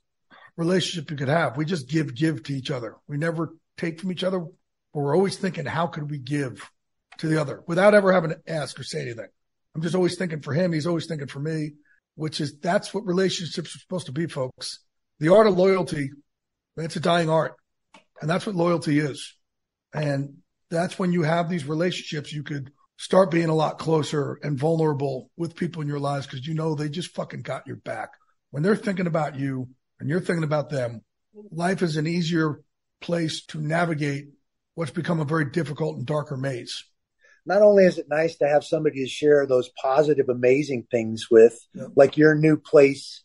relationship 0.56 1.10
you 1.10 1.16
could 1.16 1.28
have. 1.28 1.56
We 1.56 1.64
just 1.64 1.88
give, 1.88 2.14
give 2.14 2.42
to 2.44 2.52
each 2.52 2.70
other. 2.70 2.96
We 3.08 3.16
never 3.16 3.54
take 3.76 4.00
from 4.00 4.12
each 4.12 4.24
other, 4.24 4.44
but 4.96 5.02
we're 5.02 5.14
always 5.14 5.36
thinking, 5.36 5.66
how 5.66 5.88
could 5.88 6.10
we 6.10 6.16
give 6.16 6.70
to 7.18 7.28
the 7.28 7.38
other 7.38 7.62
without 7.66 7.92
ever 7.92 8.14
having 8.14 8.30
to 8.30 8.40
ask 8.48 8.80
or 8.80 8.82
say 8.82 9.02
anything? 9.02 9.28
I'm 9.74 9.82
just 9.82 9.94
always 9.94 10.16
thinking 10.16 10.40
for 10.40 10.54
him. 10.54 10.72
He's 10.72 10.86
always 10.86 11.04
thinking 11.04 11.26
for 11.26 11.38
me, 11.38 11.72
which 12.14 12.40
is 12.40 12.58
that's 12.60 12.94
what 12.94 13.04
relationships 13.04 13.76
are 13.76 13.78
supposed 13.78 14.06
to 14.06 14.12
be, 14.12 14.26
folks. 14.26 14.78
The 15.20 15.34
art 15.34 15.48
of 15.48 15.58
loyalty, 15.58 16.12
it's 16.78 16.96
a 16.96 17.00
dying 17.00 17.28
art. 17.28 17.56
And 18.22 18.30
that's 18.30 18.46
what 18.46 18.54
loyalty 18.54 18.98
is. 18.98 19.34
And 19.92 20.38
that's 20.70 20.98
when 20.98 21.12
you 21.12 21.24
have 21.24 21.50
these 21.50 21.66
relationships, 21.66 22.32
you 22.32 22.42
could 22.42 22.72
start 22.96 23.30
being 23.30 23.50
a 23.50 23.54
lot 23.54 23.78
closer 23.78 24.38
and 24.42 24.58
vulnerable 24.58 25.30
with 25.36 25.56
people 25.56 25.82
in 25.82 25.88
your 25.88 26.00
lives 26.00 26.24
because 26.24 26.46
you 26.46 26.54
know 26.54 26.74
they 26.74 26.88
just 26.88 27.14
fucking 27.14 27.42
got 27.42 27.66
your 27.66 27.76
back. 27.76 28.08
When 28.48 28.62
they're 28.62 28.76
thinking 28.76 29.06
about 29.06 29.38
you 29.38 29.68
and 30.00 30.08
you're 30.08 30.20
thinking 30.20 30.42
about 30.42 30.70
them, 30.70 31.02
life 31.50 31.82
is 31.82 31.98
an 31.98 32.06
easier 32.06 32.62
place 33.02 33.44
to 33.48 33.60
navigate 33.60 34.28
what's 34.76 34.92
become 34.92 35.18
a 35.18 35.24
very 35.24 35.46
difficult 35.50 35.96
and 35.96 36.06
darker 36.06 36.36
maze. 36.36 36.84
Not 37.44 37.62
only 37.62 37.84
is 37.84 37.98
it 37.98 38.06
nice 38.08 38.36
to 38.36 38.48
have 38.48 38.64
somebody 38.64 39.02
to 39.02 39.08
share 39.08 39.46
those 39.46 39.70
positive, 39.82 40.28
amazing 40.28 40.86
things 40.90 41.26
with, 41.30 41.58
yeah. 41.74 41.86
like 41.96 42.16
your 42.16 42.36
new 42.36 42.56
place 42.56 43.24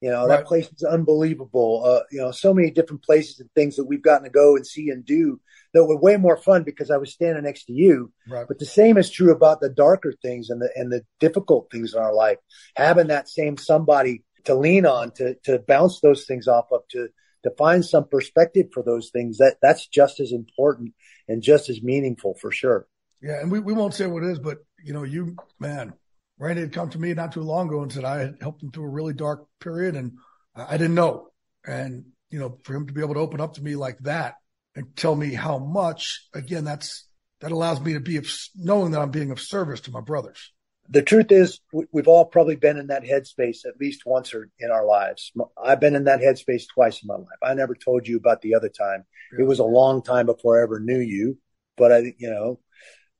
you 0.00 0.10
know, 0.10 0.26
right. 0.26 0.38
that 0.38 0.46
place 0.46 0.68
is 0.68 0.84
unbelievable. 0.84 1.82
Uh, 1.84 2.02
you 2.12 2.18
know, 2.20 2.30
so 2.30 2.54
many 2.54 2.70
different 2.70 3.02
places 3.02 3.40
and 3.40 3.50
things 3.54 3.76
that 3.76 3.84
we've 3.84 4.02
gotten 4.02 4.24
to 4.24 4.30
go 4.30 4.54
and 4.54 4.66
see 4.66 4.90
and 4.90 5.04
do 5.04 5.40
that 5.74 5.84
were 5.84 5.98
way 5.98 6.16
more 6.16 6.36
fun 6.36 6.62
because 6.62 6.90
I 6.90 6.98
was 6.98 7.12
standing 7.12 7.42
next 7.42 7.64
to 7.64 7.72
you. 7.72 8.12
Right. 8.28 8.46
But 8.46 8.60
the 8.60 8.66
same 8.66 8.96
is 8.96 9.10
true 9.10 9.32
about 9.32 9.60
the 9.60 9.68
darker 9.68 10.14
things 10.22 10.50
and 10.50 10.62
the 10.62 10.70
and 10.76 10.92
the 10.92 11.04
difficult 11.18 11.68
things 11.72 11.94
in 11.94 12.00
our 12.00 12.14
life. 12.14 12.38
Having 12.76 13.08
that 13.08 13.28
same 13.28 13.56
somebody 13.56 14.22
to 14.44 14.54
lean 14.54 14.86
on 14.86 15.10
to 15.12 15.34
to 15.44 15.58
bounce 15.58 16.00
those 16.00 16.26
things 16.26 16.46
off 16.46 16.66
of 16.70 16.82
to 16.90 17.08
to 17.44 17.50
find 17.56 17.84
some 17.84 18.08
perspective 18.08 18.66
for 18.72 18.82
those 18.82 19.10
things 19.10 19.38
that 19.38 19.56
that's 19.62 19.86
just 19.86 20.20
as 20.20 20.32
important 20.32 20.94
and 21.28 21.42
just 21.42 21.68
as 21.68 21.82
meaningful 21.82 22.34
for 22.40 22.50
sure. 22.50 22.86
Yeah, 23.20 23.40
and 23.40 23.50
we, 23.50 23.60
we 23.60 23.72
won't 23.72 23.94
say 23.94 24.06
what 24.06 24.22
it 24.22 24.30
is, 24.30 24.38
but 24.38 24.58
you 24.84 24.92
know, 24.92 25.02
you 25.02 25.36
man, 25.58 25.92
Randy 26.38 26.62
had 26.62 26.72
come 26.72 26.90
to 26.90 26.98
me 26.98 27.12
not 27.14 27.32
too 27.32 27.42
long 27.42 27.68
ago 27.68 27.82
and 27.82 27.92
said 27.92 28.04
I 28.04 28.18
had 28.18 28.36
helped 28.40 28.62
him 28.62 28.70
through 28.70 28.84
a 28.84 28.90
really 28.90 29.12
dark 29.12 29.44
period 29.60 29.96
and 29.96 30.12
I 30.54 30.76
didn't 30.76 30.94
know. 30.94 31.28
And, 31.66 32.06
you 32.30 32.38
know, 32.38 32.58
for 32.64 32.74
him 32.74 32.86
to 32.86 32.92
be 32.92 33.00
able 33.00 33.14
to 33.14 33.20
open 33.20 33.40
up 33.40 33.54
to 33.54 33.62
me 33.62 33.76
like 33.76 33.98
that 34.00 34.34
and 34.74 34.96
tell 34.96 35.14
me 35.14 35.34
how 35.34 35.58
much, 35.58 36.28
again, 36.34 36.64
that's, 36.64 37.06
that 37.40 37.52
allows 37.52 37.80
me 37.80 37.94
to 37.94 38.00
be 38.00 38.16
of, 38.16 38.28
knowing 38.56 38.92
that 38.92 39.00
I'm 39.00 39.10
being 39.10 39.30
of 39.30 39.40
service 39.40 39.80
to 39.82 39.90
my 39.90 40.00
brothers. 40.00 40.52
The 40.90 41.02
truth 41.02 41.30
is, 41.30 41.60
we've 41.92 42.08
all 42.08 42.24
probably 42.24 42.56
been 42.56 42.78
in 42.78 42.86
that 42.86 43.04
headspace 43.04 43.66
at 43.66 43.78
least 43.78 44.06
once 44.06 44.32
or 44.32 44.48
in 44.58 44.70
our 44.70 44.86
lives. 44.86 45.32
I've 45.62 45.80
been 45.80 45.94
in 45.94 46.04
that 46.04 46.20
headspace 46.20 46.64
twice 46.72 47.02
in 47.02 47.08
my 47.08 47.16
life. 47.16 47.38
I 47.42 47.52
never 47.54 47.74
told 47.74 48.08
you 48.08 48.16
about 48.16 48.40
the 48.40 48.54
other 48.54 48.70
time. 48.70 49.04
It 49.38 49.42
was 49.42 49.58
a 49.58 49.64
long 49.64 50.02
time 50.02 50.24
before 50.24 50.58
I 50.58 50.62
ever 50.62 50.80
knew 50.80 50.98
you, 50.98 51.36
but 51.76 51.92
I, 51.92 52.14
you 52.16 52.30
know, 52.30 52.60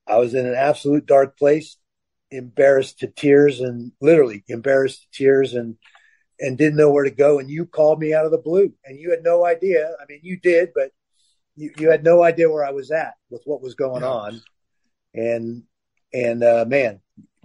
I 0.06 0.16
was 0.16 0.34
in 0.34 0.46
an 0.46 0.54
absolute 0.54 1.04
dark 1.04 1.36
place 1.36 1.76
embarrassed 2.30 3.00
to 3.00 3.06
tears 3.06 3.60
and 3.60 3.92
literally 4.00 4.44
embarrassed 4.48 5.02
to 5.02 5.18
tears 5.18 5.54
and 5.54 5.76
and 6.40 6.56
didn't 6.56 6.76
know 6.76 6.90
where 6.90 7.04
to 7.04 7.10
go 7.10 7.38
and 7.38 7.50
you 7.50 7.64
called 7.64 7.98
me 7.98 8.12
out 8.12 8.26
of 8.26 8.30
the 8.30 8.38
blue 8.38 8.72
and 8.84 8.98
you 8.98 9.10
had 9.10 9.22
no 9.22 9.46
idea 9.46 9.90
i 10.00 10.04
mean 10.08 10.20
you 10.22 10.38
did 10.38 10.70
but 10.74 10.90
you, 11.56 11.72
you 11.78 11.90
had 11.90 12.04
no 12.04 12.22
idea 12.22 12.50
where 12.50 12.64
i 12.64 12.70
was 12.70 12.90
at 12.90 13.14
with 13.30 13.40
what 13.46 13.62
was 13.62 13.74
going 13.74 14.04
on 14.04 14.42
and 15.14 15.62
and 16.12 16.44
uh, 16.44 16.66
man 16.68 17.00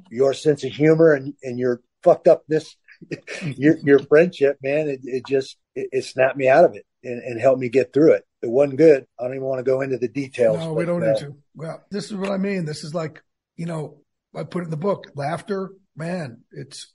your 0.09 0.33
sense 0.33 0.63
of 0.63 0.71
humor 0.71 1.13
and, 1.13 1.33
and 1.43 1.59
your 1.59 1.81
fucked 2.03 2.27
upness 2.27 2.75
your 3.41 3.77
your 3.79 3.99
friendship 3.99 4.57
man 4.61 4.87
it, 4.87 4.99
it 5.03 5.25
just 5.27 5.57
it, 5.75 5.89
it, 5.91 6.05
snapped 6.05 6.37
me 6.37 6.47
out 6.47 6.65
of 6.65 6.75
it 6.75 6.85
and, 7.03 7.21
and, 7.21 7.39
helped 7.39 7.59
me 7.59 7.69
get 7.69 7.91
through 7.93 8.11
it 8.11 8.23
it 8.41 8.49
wasn't 8.49 8.77
good 8.77 9.05
i 9.19 9.23
don't 9.23 9.33
even 9.33 9.47
want 9.47 9.59
to 9.59 9.63
go 9.63 9.81
into 9.81 9.97
the 9.97 10.07
details 10.07 10.57
no 10.57 10.73
we 10.73 10.85
don't 10.85 11.03
uh, 11.03 11.11
need 11.11 11.17
to 11.17 11.35
well 11.55 11.83
this 11.91 12.05
is 12.05 12.15
what 12.15 12.29
i 12.29 12.37
mean 12.37 12.65
this 12.65 12.83
is 12.83 12.93
like 12.93 13.21
you 13.57 13.65
know 13.65 13.97
I 14.35 14.43
put 14.43 14.63
it 14.63 14.65
in 14.65 14.71
the 14.71 14.77
book. 14.77 15.11
Laughter, 15.15 15.71
man, 15.95 16.41
it's 16.51 16.91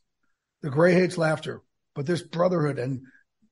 the 0.63 0.71
gray 0.71 0.95
hates 0.95 1.19
laughter, 1.19 1.63
but 1.95 2.07
this 2.07 2.23
brotherhood 2.23 2.79
and 2.79 3.03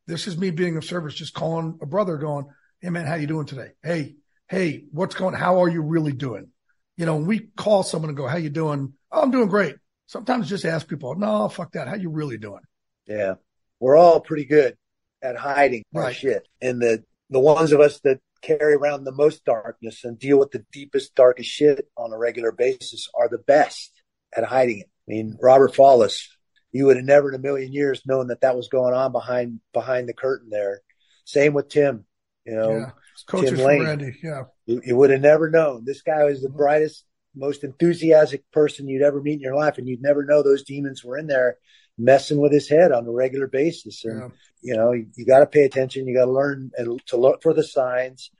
this 0.06 0.26
is 0.26 0.36
me 0.36 0.50
being 0.50 0.76
of 0.76 0.84
service, 0.84 1.14
just 1.14 1.34
calling 1.34 1.78
a 1.82 1.86
brother 1.86 2.16
going, 2.16 2.46
Hey 2.80 2.90
man, 2.90 3.06
how 3.06 3.14
you 3.14 3.26
doing 3.26 3.46
today? 3.46 3.70
Hey, 3.82 4.16
hey, 4.48 4.84
what's 4.92 5.14
going, 5.14 5.34
how 5.34 5.62
are 5.62 5.68
you 5.68 5.82
really 5.82 6.12
doing? 6.12 6.48
You 6.96 7.06
know, 7.06 7.16
we 7.16 7.48
call 7.56 7.82
someone 7.82 8.10
and 8.10 8.16
go, 8.16 8.26
how 8.26 8.36
you 8.36 8.50
doing? 8.50 8.94
Oh, 9.10 9.22
I'm 9.22 9.30
doing 9.30 9.48
great. 9.48 9.76
Sometimes 10.06 10.48
just 10.48 10.64
ask 10.64 10.88
people, 10.88 11.14
no, 11.14 11.48
fuck 11.48 11.72
that. 11.72 11.88
How 11.88 11.94
you 11.94 12.10
really 12.10 12.38
doing? 12.38 12.62
Yeah. 13.06 13.34
We're 13.80 13.96
all 13.96 14.20
pretty 14.20 14.44
good 14.44 14.76
at 15.22 15.36
hiding 15.36 15.84
right. 15.92 16.04
our 16.04 16.12
shit. 16.12 16.46
And 16.62 16.80
the, 16.80 17.04
the 17.30 17.40
ones 17.40 17.72
of 17.72 17.80
us 17.80 18.00
that 18.00 18.20
carry 18.42 18.74
around 18.74 19.04
the 19.04 19.12
most 19.12 19.44
darkness 19.44 20.04
and 20.04 20.18
deal 20.18 20.38
with 20.38 20.52
the 20.52 20.64
deepest, 20.72 21.14
darkest 21.14 21.50
shit 21.50 21.88
on 21.96 22.12
a 22.12 22.18
regular 22.18 22.52
basis 22.52 23.08
are 23.14 23.28
the 23.28 23.38
best 23.38 23.92
at 24.36 24.44
hiding 24.44 24.80
it. 24.80 24.90
I 25.08 25.12
mean, 25.12 25.36
Robert 25.40 25.74
Follis, 25.74 26.28
you 26.72 26.86
would 26.86 26.96
have 26.96 27.06
never 27.06 27.30
in 27.30 27.34
a 27.34 27.42
million 27.42 27.72
years 27.72 28.02
known 28.06 28.28
that 28.28 28.40
that 28.42 28.56
was 28.56 28.68
going 28.68 28.94
on 28.94 29.12
behind 29.12 29.60
behind 29.72 30.08
the 30.08 30.14
curtain 30.14 30.48
there. 30.50 30.80
Same 31.24 31.54
with 31.54 31.68
Tim, 31.68 32.04
you 32.44 32.54
know, 32.54 32.70
yeah. 32.70 33.40
Tim 33.40 33.56
Lane. 33.56 33.84
Randy, 33.84 34.16
yeah. 34.22 34.42
You, 34.66 34.80
you, 34.84 34.96
would 34.96 35.10
have 35.10 35.20
never 35.20 35.50
known. 35.50 35.84
This 35.84 36.02
guy 36.02 36.24
was 36.24 36.42
the 36.42 36.48
mm-hmm. 36.48 36.56
brightest, 36.56 37.04
most 37.36 37.64
enthusiastic 37.64 38.50
person 38.52 38.88
you'd 38.88 39.02
ever 39.02 39.20
meet 39.20 39.34
in 39.34 39.40
your 39.40 39.54
life, 39.54 39.78
and 39.78 39.88
you'd 39.88 40.02
never 40.02 40.24
know 40.24 40.42
those 40.42 40.64
demons 40.64 41.04
were 41.04 41.18
in 41.18 41.26
there 41.26 41.56
messing 41.98 42.38
with 42.38 42.52
his 42.52 42.68
head 42.68 42.92
on 42.92 43.06
a 43.06 43.10
regular 43.10 43.46
basis. 43.46 44.04
And, 44.04 44.20
yeah. 44.20 44.28
you 44.60 44.76
know, 44.76 44.92
you, 44.92 45.06
you 45.16 45.24
got 45.24 45.40
to 45.40 45.46
pay 45.46 45.64
attention. 45.64 46.06
You 46.06 46.14
got 46.14 46.26
to 46.26 46.32
learn 46.32 46.70
and 46.76 47.00
to 47.06 47.16
look 47.16 47.42
for 47.42 47.54
the 47.54 47.64
signs 47.64 48.30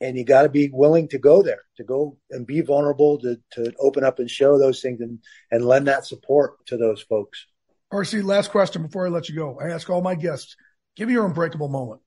and 0.00 0.16
you 0.16 0.24
got 0.24 0.42
to 0.42 0.48
be 0.48 0.70
willing 0.72 1.08
to 1.08 1.18
go 1.18 1.42
there, 1.42 1.62
to 1.76 1.84
go 1.84 2.16
and 2.30 2.46
be 2.46 2.60
vulnerable, 2.60 3.18
to, 3.18 3.38
to 3.52 3.72
open 3.78 4.04
up 4.04 4.18
and 4.18 4.30
show 4.30 4.58
those 4.58 4.80
things 4.80 5.00
and, 5.00 5.18
and 5.50 5.64
lend 5.64 5.86
that 5.88 6.06
support 6.06 6.64
to 6.66 6.76
those 6.76 7.02
folks. 7.02 7.46
RC, 7.92 8.24
last 8.24 8.50
question 8.50 8.82
before 8.82 9.06
I 9.06 9.10
let 9.10 9.28
you 9.28 9.34
go. 9.34 9.58
I 9.60 9.70
ask 9.70 9.88
all 9.90 10.02
my 10.02 10.14
guests, 10.14 10.56
give 10.96 11.08
me 11.08 11.14
your 11.14 11.26
unbreakable 11.26 11.68
moment. 11.68 12.00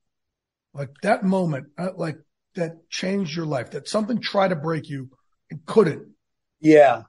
Like 0.72 0.90
that 1.02 1.22
moment, 1.22 1.66
uh, 1.78 1.90
like 1.96 2.18
that 2.56 2.88
changed 2.90 3.36
your 3.36 3.46
life, 3.46 3.72
that 3.72 3.88
something 3.88 4.20
tried 4.20 4.48
to 4.48 4.56
break 4.56 4.88
you 4.88 5.10
and 5.50 5.64
couldn't. 5.66 6.13
Yeah 6.64 7.04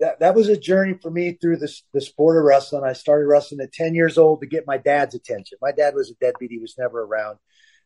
that, 0.00 0.20
that 0.20 0.34
was 0.34 0.48
a 0.48 0.56
journey 0.56 0.94
for 1.00 1.10
me 1.10 1.32
through 1.32 1.58
this, 1.58 1.82
the 1.92 2.00
sport 2.00 2.36
of 2.36 2.44
wrestling. 2.44 2.84
I 2.84 2.92
started 2.92 3.26
wrestling 3.26 3.60
at 3.60 3.72
10 3.72 3.94
years 3.94 4.18
old 4.18 4.40
to 4.40 4.46
get 4.46 4.66
my 4.66 4.78
dad's 4.78 5.14
attention. 5.14 5.58
My 5.60 5.72
dad 5.72 5.94
was 5.94 6.10
a 6.10 6.14
deadbeat. 6.14 6.50
He 6.50 6.58
was 6.58 6.76
never 6.78 7.02
around. 7.02 7.38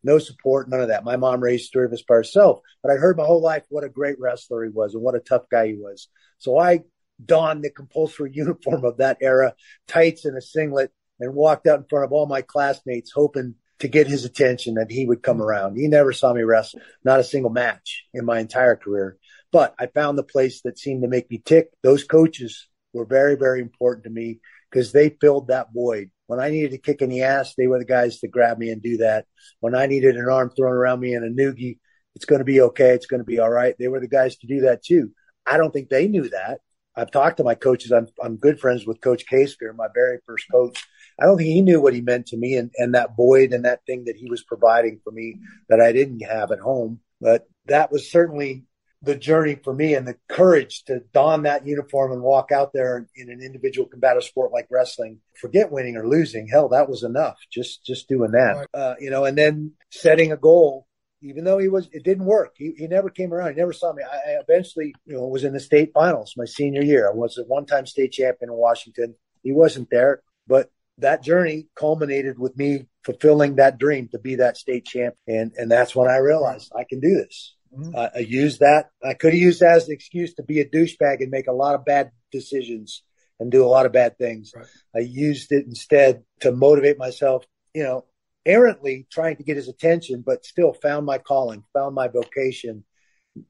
No 0.05 0.19
support, 0.19 0.69
none 0.69 0.81
of 0.81 0.89
that. 0.89 1.05
My 1.05 1.17
mom 1.17 1.41
raised 1.41 1.73
three 1.73 1.85
of 1.85 1.93
us 1.93 2.03
by 2.03 2.17
herself, 2.17 2.61
but 2.83 2.91
I 2.91 2.97
heard 2.97 3.17
my 3.17 3.25
whole 3.25 3.41
life 3.41 3.65
what 3.69 3.85
a 3.85 3.89
great 3.89 4.19
wrestler 4.19 4.65
he 4.65 4.71
was 4.71 4.95
and 4.95 5.03
what 5.03 5.15
a 5.15 5.21
tough 5.21 5.49
guy 5.51 5.69
he 5.69 5.75
was. 5.75 6.09
So 6.39 6.59
I 6.59 6.81
donned 7.25 7.63
the 7.63 7.71
compulsory 7.71 8.33
uniform 8.35 8.85
of 8.85 8.97
that 8.97 9.19
era, 9.21 9.55
tights 9.87 10.25
and 10.25 10.37
a 10.37 10.43
singlet, 10.43 10.91
and 11.21 11.35
walked 11.35 11.69
out 11.69 11.79
in 11.79 11.87
front 11.89 12.05
of 12.05 12.13
all 12.13 12.27
my 12.27 12.43
classmates, 12.43 13.13
hoping 13.15 13.55
to 13.79 13.87
get 13.89 14.09
his 14.09 14.25
attention 14.25 14.75
that 14.75 14.91
he 14.91 15.07
would 15.07 15.23
come 15.23 15.41
around. 15.41 15.77
He 15.77 15.87
never 15.87 16.13
saw 16.13 16.33
me 16.33 16.43
wrestle, 16.43 16.81
not 17.05 17.21
a 17.21 17.25
single 17.25 17.51
match 17.51 18.07
in 18.13 18.25
my 18.25 18.41
entire 18.41 18.77
career. 18.77 19.19
But 19.53 19.75
I 19.79 19.87
found 19.87 20.19
the 20.19 20.25
place 20.25 20.63
that 20.63 20.79
seemed 20.79 21.03
to 21.03 21.09
make 21.09 21.31
me 21.31 21.41
tick. 21.45 21.69
Those 21.83 22.05
coaches 22.05 22.69
were 22.93 23.05
very, 23.05 23.37
very 23.37 23.61
important 23.61 24.05
to 24.05 24.11
me 24.11 24.41
because 24.71 24.93
they 24.93 25.11
filled 25.21 25.49
that 25.49 25.69
void. 25.75 26.11
When 26.27 26.41
I 26.41 26.51
needed 26.51 26.71
to 26.71 26.79
kick 26.79 27.03
in 27.03 27.11
the 27.11 27.23
ass, 27.23 27.55
they 27.57 27.67
were 27.67 27.79
the 27.79 27.85
guys 27.85 28.21
to 28.21 28.29
grab 28.29 28.59
me 28.59 28.71
and 28.71 28.83
do 28.83 28.99
that. 28.99 29.27
When 29.61 29.75
I 29.75 29.87
needed 29.87 30.17
an 30.17 30.29
arm 30.31 30.51
thrown 30.51 30.73
around 30.73 31.01
me 31.01 31.15
in 31.15 31.23
a 31.23 31.29
noogie, 31.29 31.79
it's 32.15 32.25
going 32.25 32.39
to 32.39 32.45
be 32.45 32.61
okay. 32.63 32.91
It's 32.91 33.07
going 33.07 33.21
to 33.21 33.25
be 33.25 33.39
all 33.39 33.51
right. 33.51 33.75
They 33.79 33.89
were 33.89 34.01
the 34.01 34.09
guys 34.09 34.37
to 34.39 34.47
do 34.47 34.63
that 34.63 34.83
too. 34.83 35.13
I 35.47 35.59
don't 35.59 35.73
think 35.73 35.89
they 35.89 36.09
knew 36.09 36.29
that. 36.31 36.61
I've 36.95 37.11
talked 37.11 37.39
to 37.39 37.45
my 37.45 37.55
coaches. 37.55 37.91
I'm, 37.91 38.09
I'm 38.23 38.37
good 38.37 38.61
friends 38.61 38.87
with 38.87 39.01
Coach 39.01 39.25
Casefear, 39.31 39.75
my 39.75 39.89
very 39.95 40.19
first 40.27 40.47
coach. 40.51 40.83
I 41.19 41.25
don't 41.25 41.37
think 41.39 41.49
he 41.49 41.63
knew 41.63 41.81
what 41.81 41.95
he 41.95 42.01
meant 42.01 42.27
to 42.27 42.37
me 42.37 42.57
and, 42.57 42.71
and 42.77 42.95
that 42.95 43.17
void 43.17 43.53
and 43.53 43.65
that 43.65 43.81
thing 43.87 44.05
that 44.07 44.17
he 44.17 44.29
was 44.31 44.43
providing 44.43 45.01
for 45.03 45.11
me 45.11 45.37
that 45.69 45.81
I 45.81 45.93
didn't 45.93 46.21
have 46.21 46.51
at 46.53 46.59
home. 46.59 47.01
But 47.21 47.47
that 47.67 47.93
was 47.93 48.11
certainly 48.11 48.65
the 49.03 49.17
journey 49.17 49.57
for 49.63 49.75
me 49.75 49.95
and 49.95 50.07
the 50.07 50.17
courage 50.29 50.85
to 50.85 51.01
don 51.13 51.43
that 51.43 51.67
uniform 51.67 52.13
and 52.13 52.23
walk 52.23 52.53
out 52.53 52.73
there 52.73 53.07
in 53.17 53.31
an 53.31 53.41
individual 53.43 53.89
combative 53.89 54.23
sport 54.23 54.53
like 54.53 54.69
wrestling. 54.71 55.19
Forget 55.41 55.73
winning 55.73 55.97
or 55.97 56.07
losing. 56.07 56.47
Hell, 56.47 56.69
that 56.69 56.89
was 56.89 57.03
enough. 57.03 57.37
Just 57.51 57.85
just 57.85 58.09
doing 58.09 58.31
that, 58.33 58.69
uh, 58.73 58.95
you 59.01 59.11
know. 59.11 59.25
And 59.25 59.37
then 59.37 59.73
setting 59.91 60.31
a 60.31 60.37
goal, 60.37 60.87
even 61.21 61.45
though 61.45 61.59
he 61.59 61.69
was, 61.69 61.89
it 61.93 62.05
didn't 62.05 62.27
work. 62.27 62.53
He, 62.57 62.75
he 62.77 62.87
never 62.87 63.11
came 63.11 63.33
around. 63.33 63.55
He 63.55 63.61
never 63.61 63.73
saw 63.73 63.93
me. 63.93 64.03
I, 64.05 64.17
I 64.17 64.41
eventually, 64.41 64.95
you 65.05 65.15
know, 65.15 65.27
was 65.27 65.45
in 65.45 65.53
the 65.53 65.61
state 65.61 65.91
finals 65.93 66.35
my 66.37 66.45
senior 66.45 66.83
year. 66.83 67.09
I 67.09 67.15
was 67.15 67.39
a 67.39 67.43
one-time 67.43 67.87
state 67.87 68.13
champion 68.13 68.51
in 68.51 68.57
Washington. 68.57 69.15
He 69.43 69.53
wasn't 69.53 69.91
there, 69.91 70.23
but 70.47 70.71
that 70.99 71.25
journey 71.25 71.67
culminated 71.75 72.39
with 72.39 72.57
me 72.57 72.87
fulfilling 73.05 73.57
that 73.57 73.79
dream 73.79 74.09
to 74.13 74.19
be 74.19 74.37
that 74.37 74.57
state 74.57 74.85
champ. 74.85 75.17
And, 75.27 75.53
and 75.57 75.69
that's 75.69 75.97
when 75.97 76.09
I 76.09 76.19
realized 76.19 76.71
I 76.77 76.85
can 76.89 77.01
do 77.01 77.15
this. 77.15 77.57
Mm-hmm. 77.77 77.95
Uh, 77.95 78.09
I 78.15 78.19
used 78.21 78.61
that. 78.61 78.91
I 79.03 79.15
could 79.15 79.33
have 79.33 79.41
used 79.41 79.61
that 79.61 79.77
as 79.77 79.89
an 79.89 79.95
excuse 79.95 80.35
to 80.35 80.43
be 80.43 80.61
a 80.61 80.69
douchebag 80.69 81.21
and 81.21 81.31
make 81.31 81.47
a 81.47 81.53
lot 81.53 81.75
of 81.75 81.85
bad 81.85 82.11
decisions 82.31 83.03
and 83.41 83.51
do 83.51 83.65
a 83.65 83.69
lot 83.69 83.87
of 83.87 83.93
bad 83.93 84.19
things. 84.19 84.53
Right. 84.55 84.67
I 84.95 84.99
used 85.01 85.53
it 85.53 85.67
instead 85.67 86.25
to 86.41 86.53
motivate 86.53 86.99
myself, 86.99 87.45
you 87.75 87.83
know, 87.83 88.05
errantly 88.45 89.07
trying 89.11 89.37
to 89.37 89.43
get 89.43 89.57
his 89.57 89.69
attention, 89.69 90.23
but 90.25 90.45
still 90.45 90.73
found 90.73 91.07
my 91.07 91.19
calling, 91.19 91.65
found 91.73 91.95
my 91.95 92.09
vocation, 92.09 92.85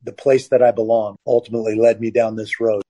the 0.03 0.13
place 0.13 0.49
that 0.49 0.63
I 0.63 0.71
belong 0.71 1.17
ultimately 1.27 1.75
led 1.75 2.01
me 2.01 2.11
down 2.11 2.37
this 2.37 2.61
road. 2.61 2.83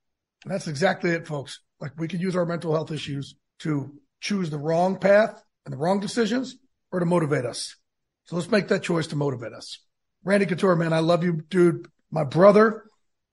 That's 0.44 0.68
exactly 0.68 1.10
it, 1.10 1.26
folks. 1.26 1.60
Like 1.80 1.92
we 1.98 2.08
could 2.08 2.20
use 2.20 2.36
our 2.36 2.46
mental 2.46 2.72
health 2.74 2.90
issues 2.90 3.34
to 3.60 3.94
choose 4.20 4.50
the 4.50 4.58
wrong 4.58 4.98
path 4.98 5.42
and 5.64 5.72
the 5.72 5.78
wrong 5.78 6.00
decisions 6.00 6.56
or 6.90 7.00
to 7.00 7.06
motivate 7.06 7.44
us. 7.44 7.76
So 8.24 8.36
let's 8.36 8.50
make 8.50 8.68
that 8.68 8.82
choice 8.82 9.06
to 9.08 9.16
motivate 9.16 9.52
us. 9.52 9.78
Randy 10.24 10.46
Couture, 10.46 10.76
man, 10.76 10.92
I 10.92 11.00
love 11.00 11.24
you, 11.24 11.42
dude. 11.48 11.88
My 12.10 12.24
brother, 12.24 12.84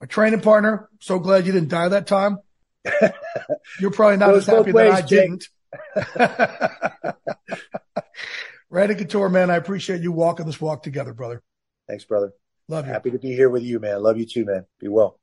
my 0.01 0.07
training 0.07 0.41
partner. 0.41 0.89
So 0.99 1.19
glad 1.19 1.45
you 1.45 1.51
didn't 1.51 1.69
die 1.69 1.89
that 1.89 2.07
time. 2.07 2.39
You're 3.79 3.91
probably 3.91 4.17
not 4.17 4.33
as 4.33 4.45
happy 4.45 4.71
ways, 4.71 4.91
that 4.91 5.03
I 5.03 5.07
didn't. 5.07 5.49
Randy 8.69 8.95
Couture, 8.95 9.29
man, 9.29 9.49
I 9.49 9.55
appreciate 9.55 10.01
you 10.01 10.11
walking 10.11 10.45
this 10.45 10.61
walk 10.61 10.83
together, 10.83 11.13
brother. 11.13 11.41
Thanks, 11.87 12.05
brother. 12.05 12.31
Love 12.67 12.85
you. 12.85 12.91
Happy 12.91 13.11
to 13.11 13.19
be 13.19 13.33
here 13.33 13.49
with 13.49 13.63
you, 13.63 13.79
man. 13.79 14.01
Love 14.01 14.17
you 14.17 14.25
too, 14.25 14.45
man. 14.45 14.65
Be 14.79 14.87
well. 14.87 15.19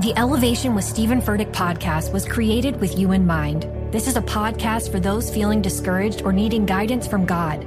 The 0.00 0.16
Elevation 0.16 0.76
with 0.76 0.84
Stephen 0.84 1.20
Furtick 1.20 1.52
podcast 1.52 2.12
was 2.12 2.24
created 2.24 2.80
with 2.80 2.96
you 2.96 3.10
in 3.10 3.26
mind. 3.26 3.68
This 3.92 4.06
is 4.06 4.16
a 4.16 4.22
podcast 4.22 4.92
for 4.92 5.00
those 5.00 5.28
feeling 5.28 5.60
discouraged 5.60 6.22
or 6.22 6.32
needing 6.32 6.64
guidance 6.64 7.08
from 7.08 7.26
God. 7.26 7.66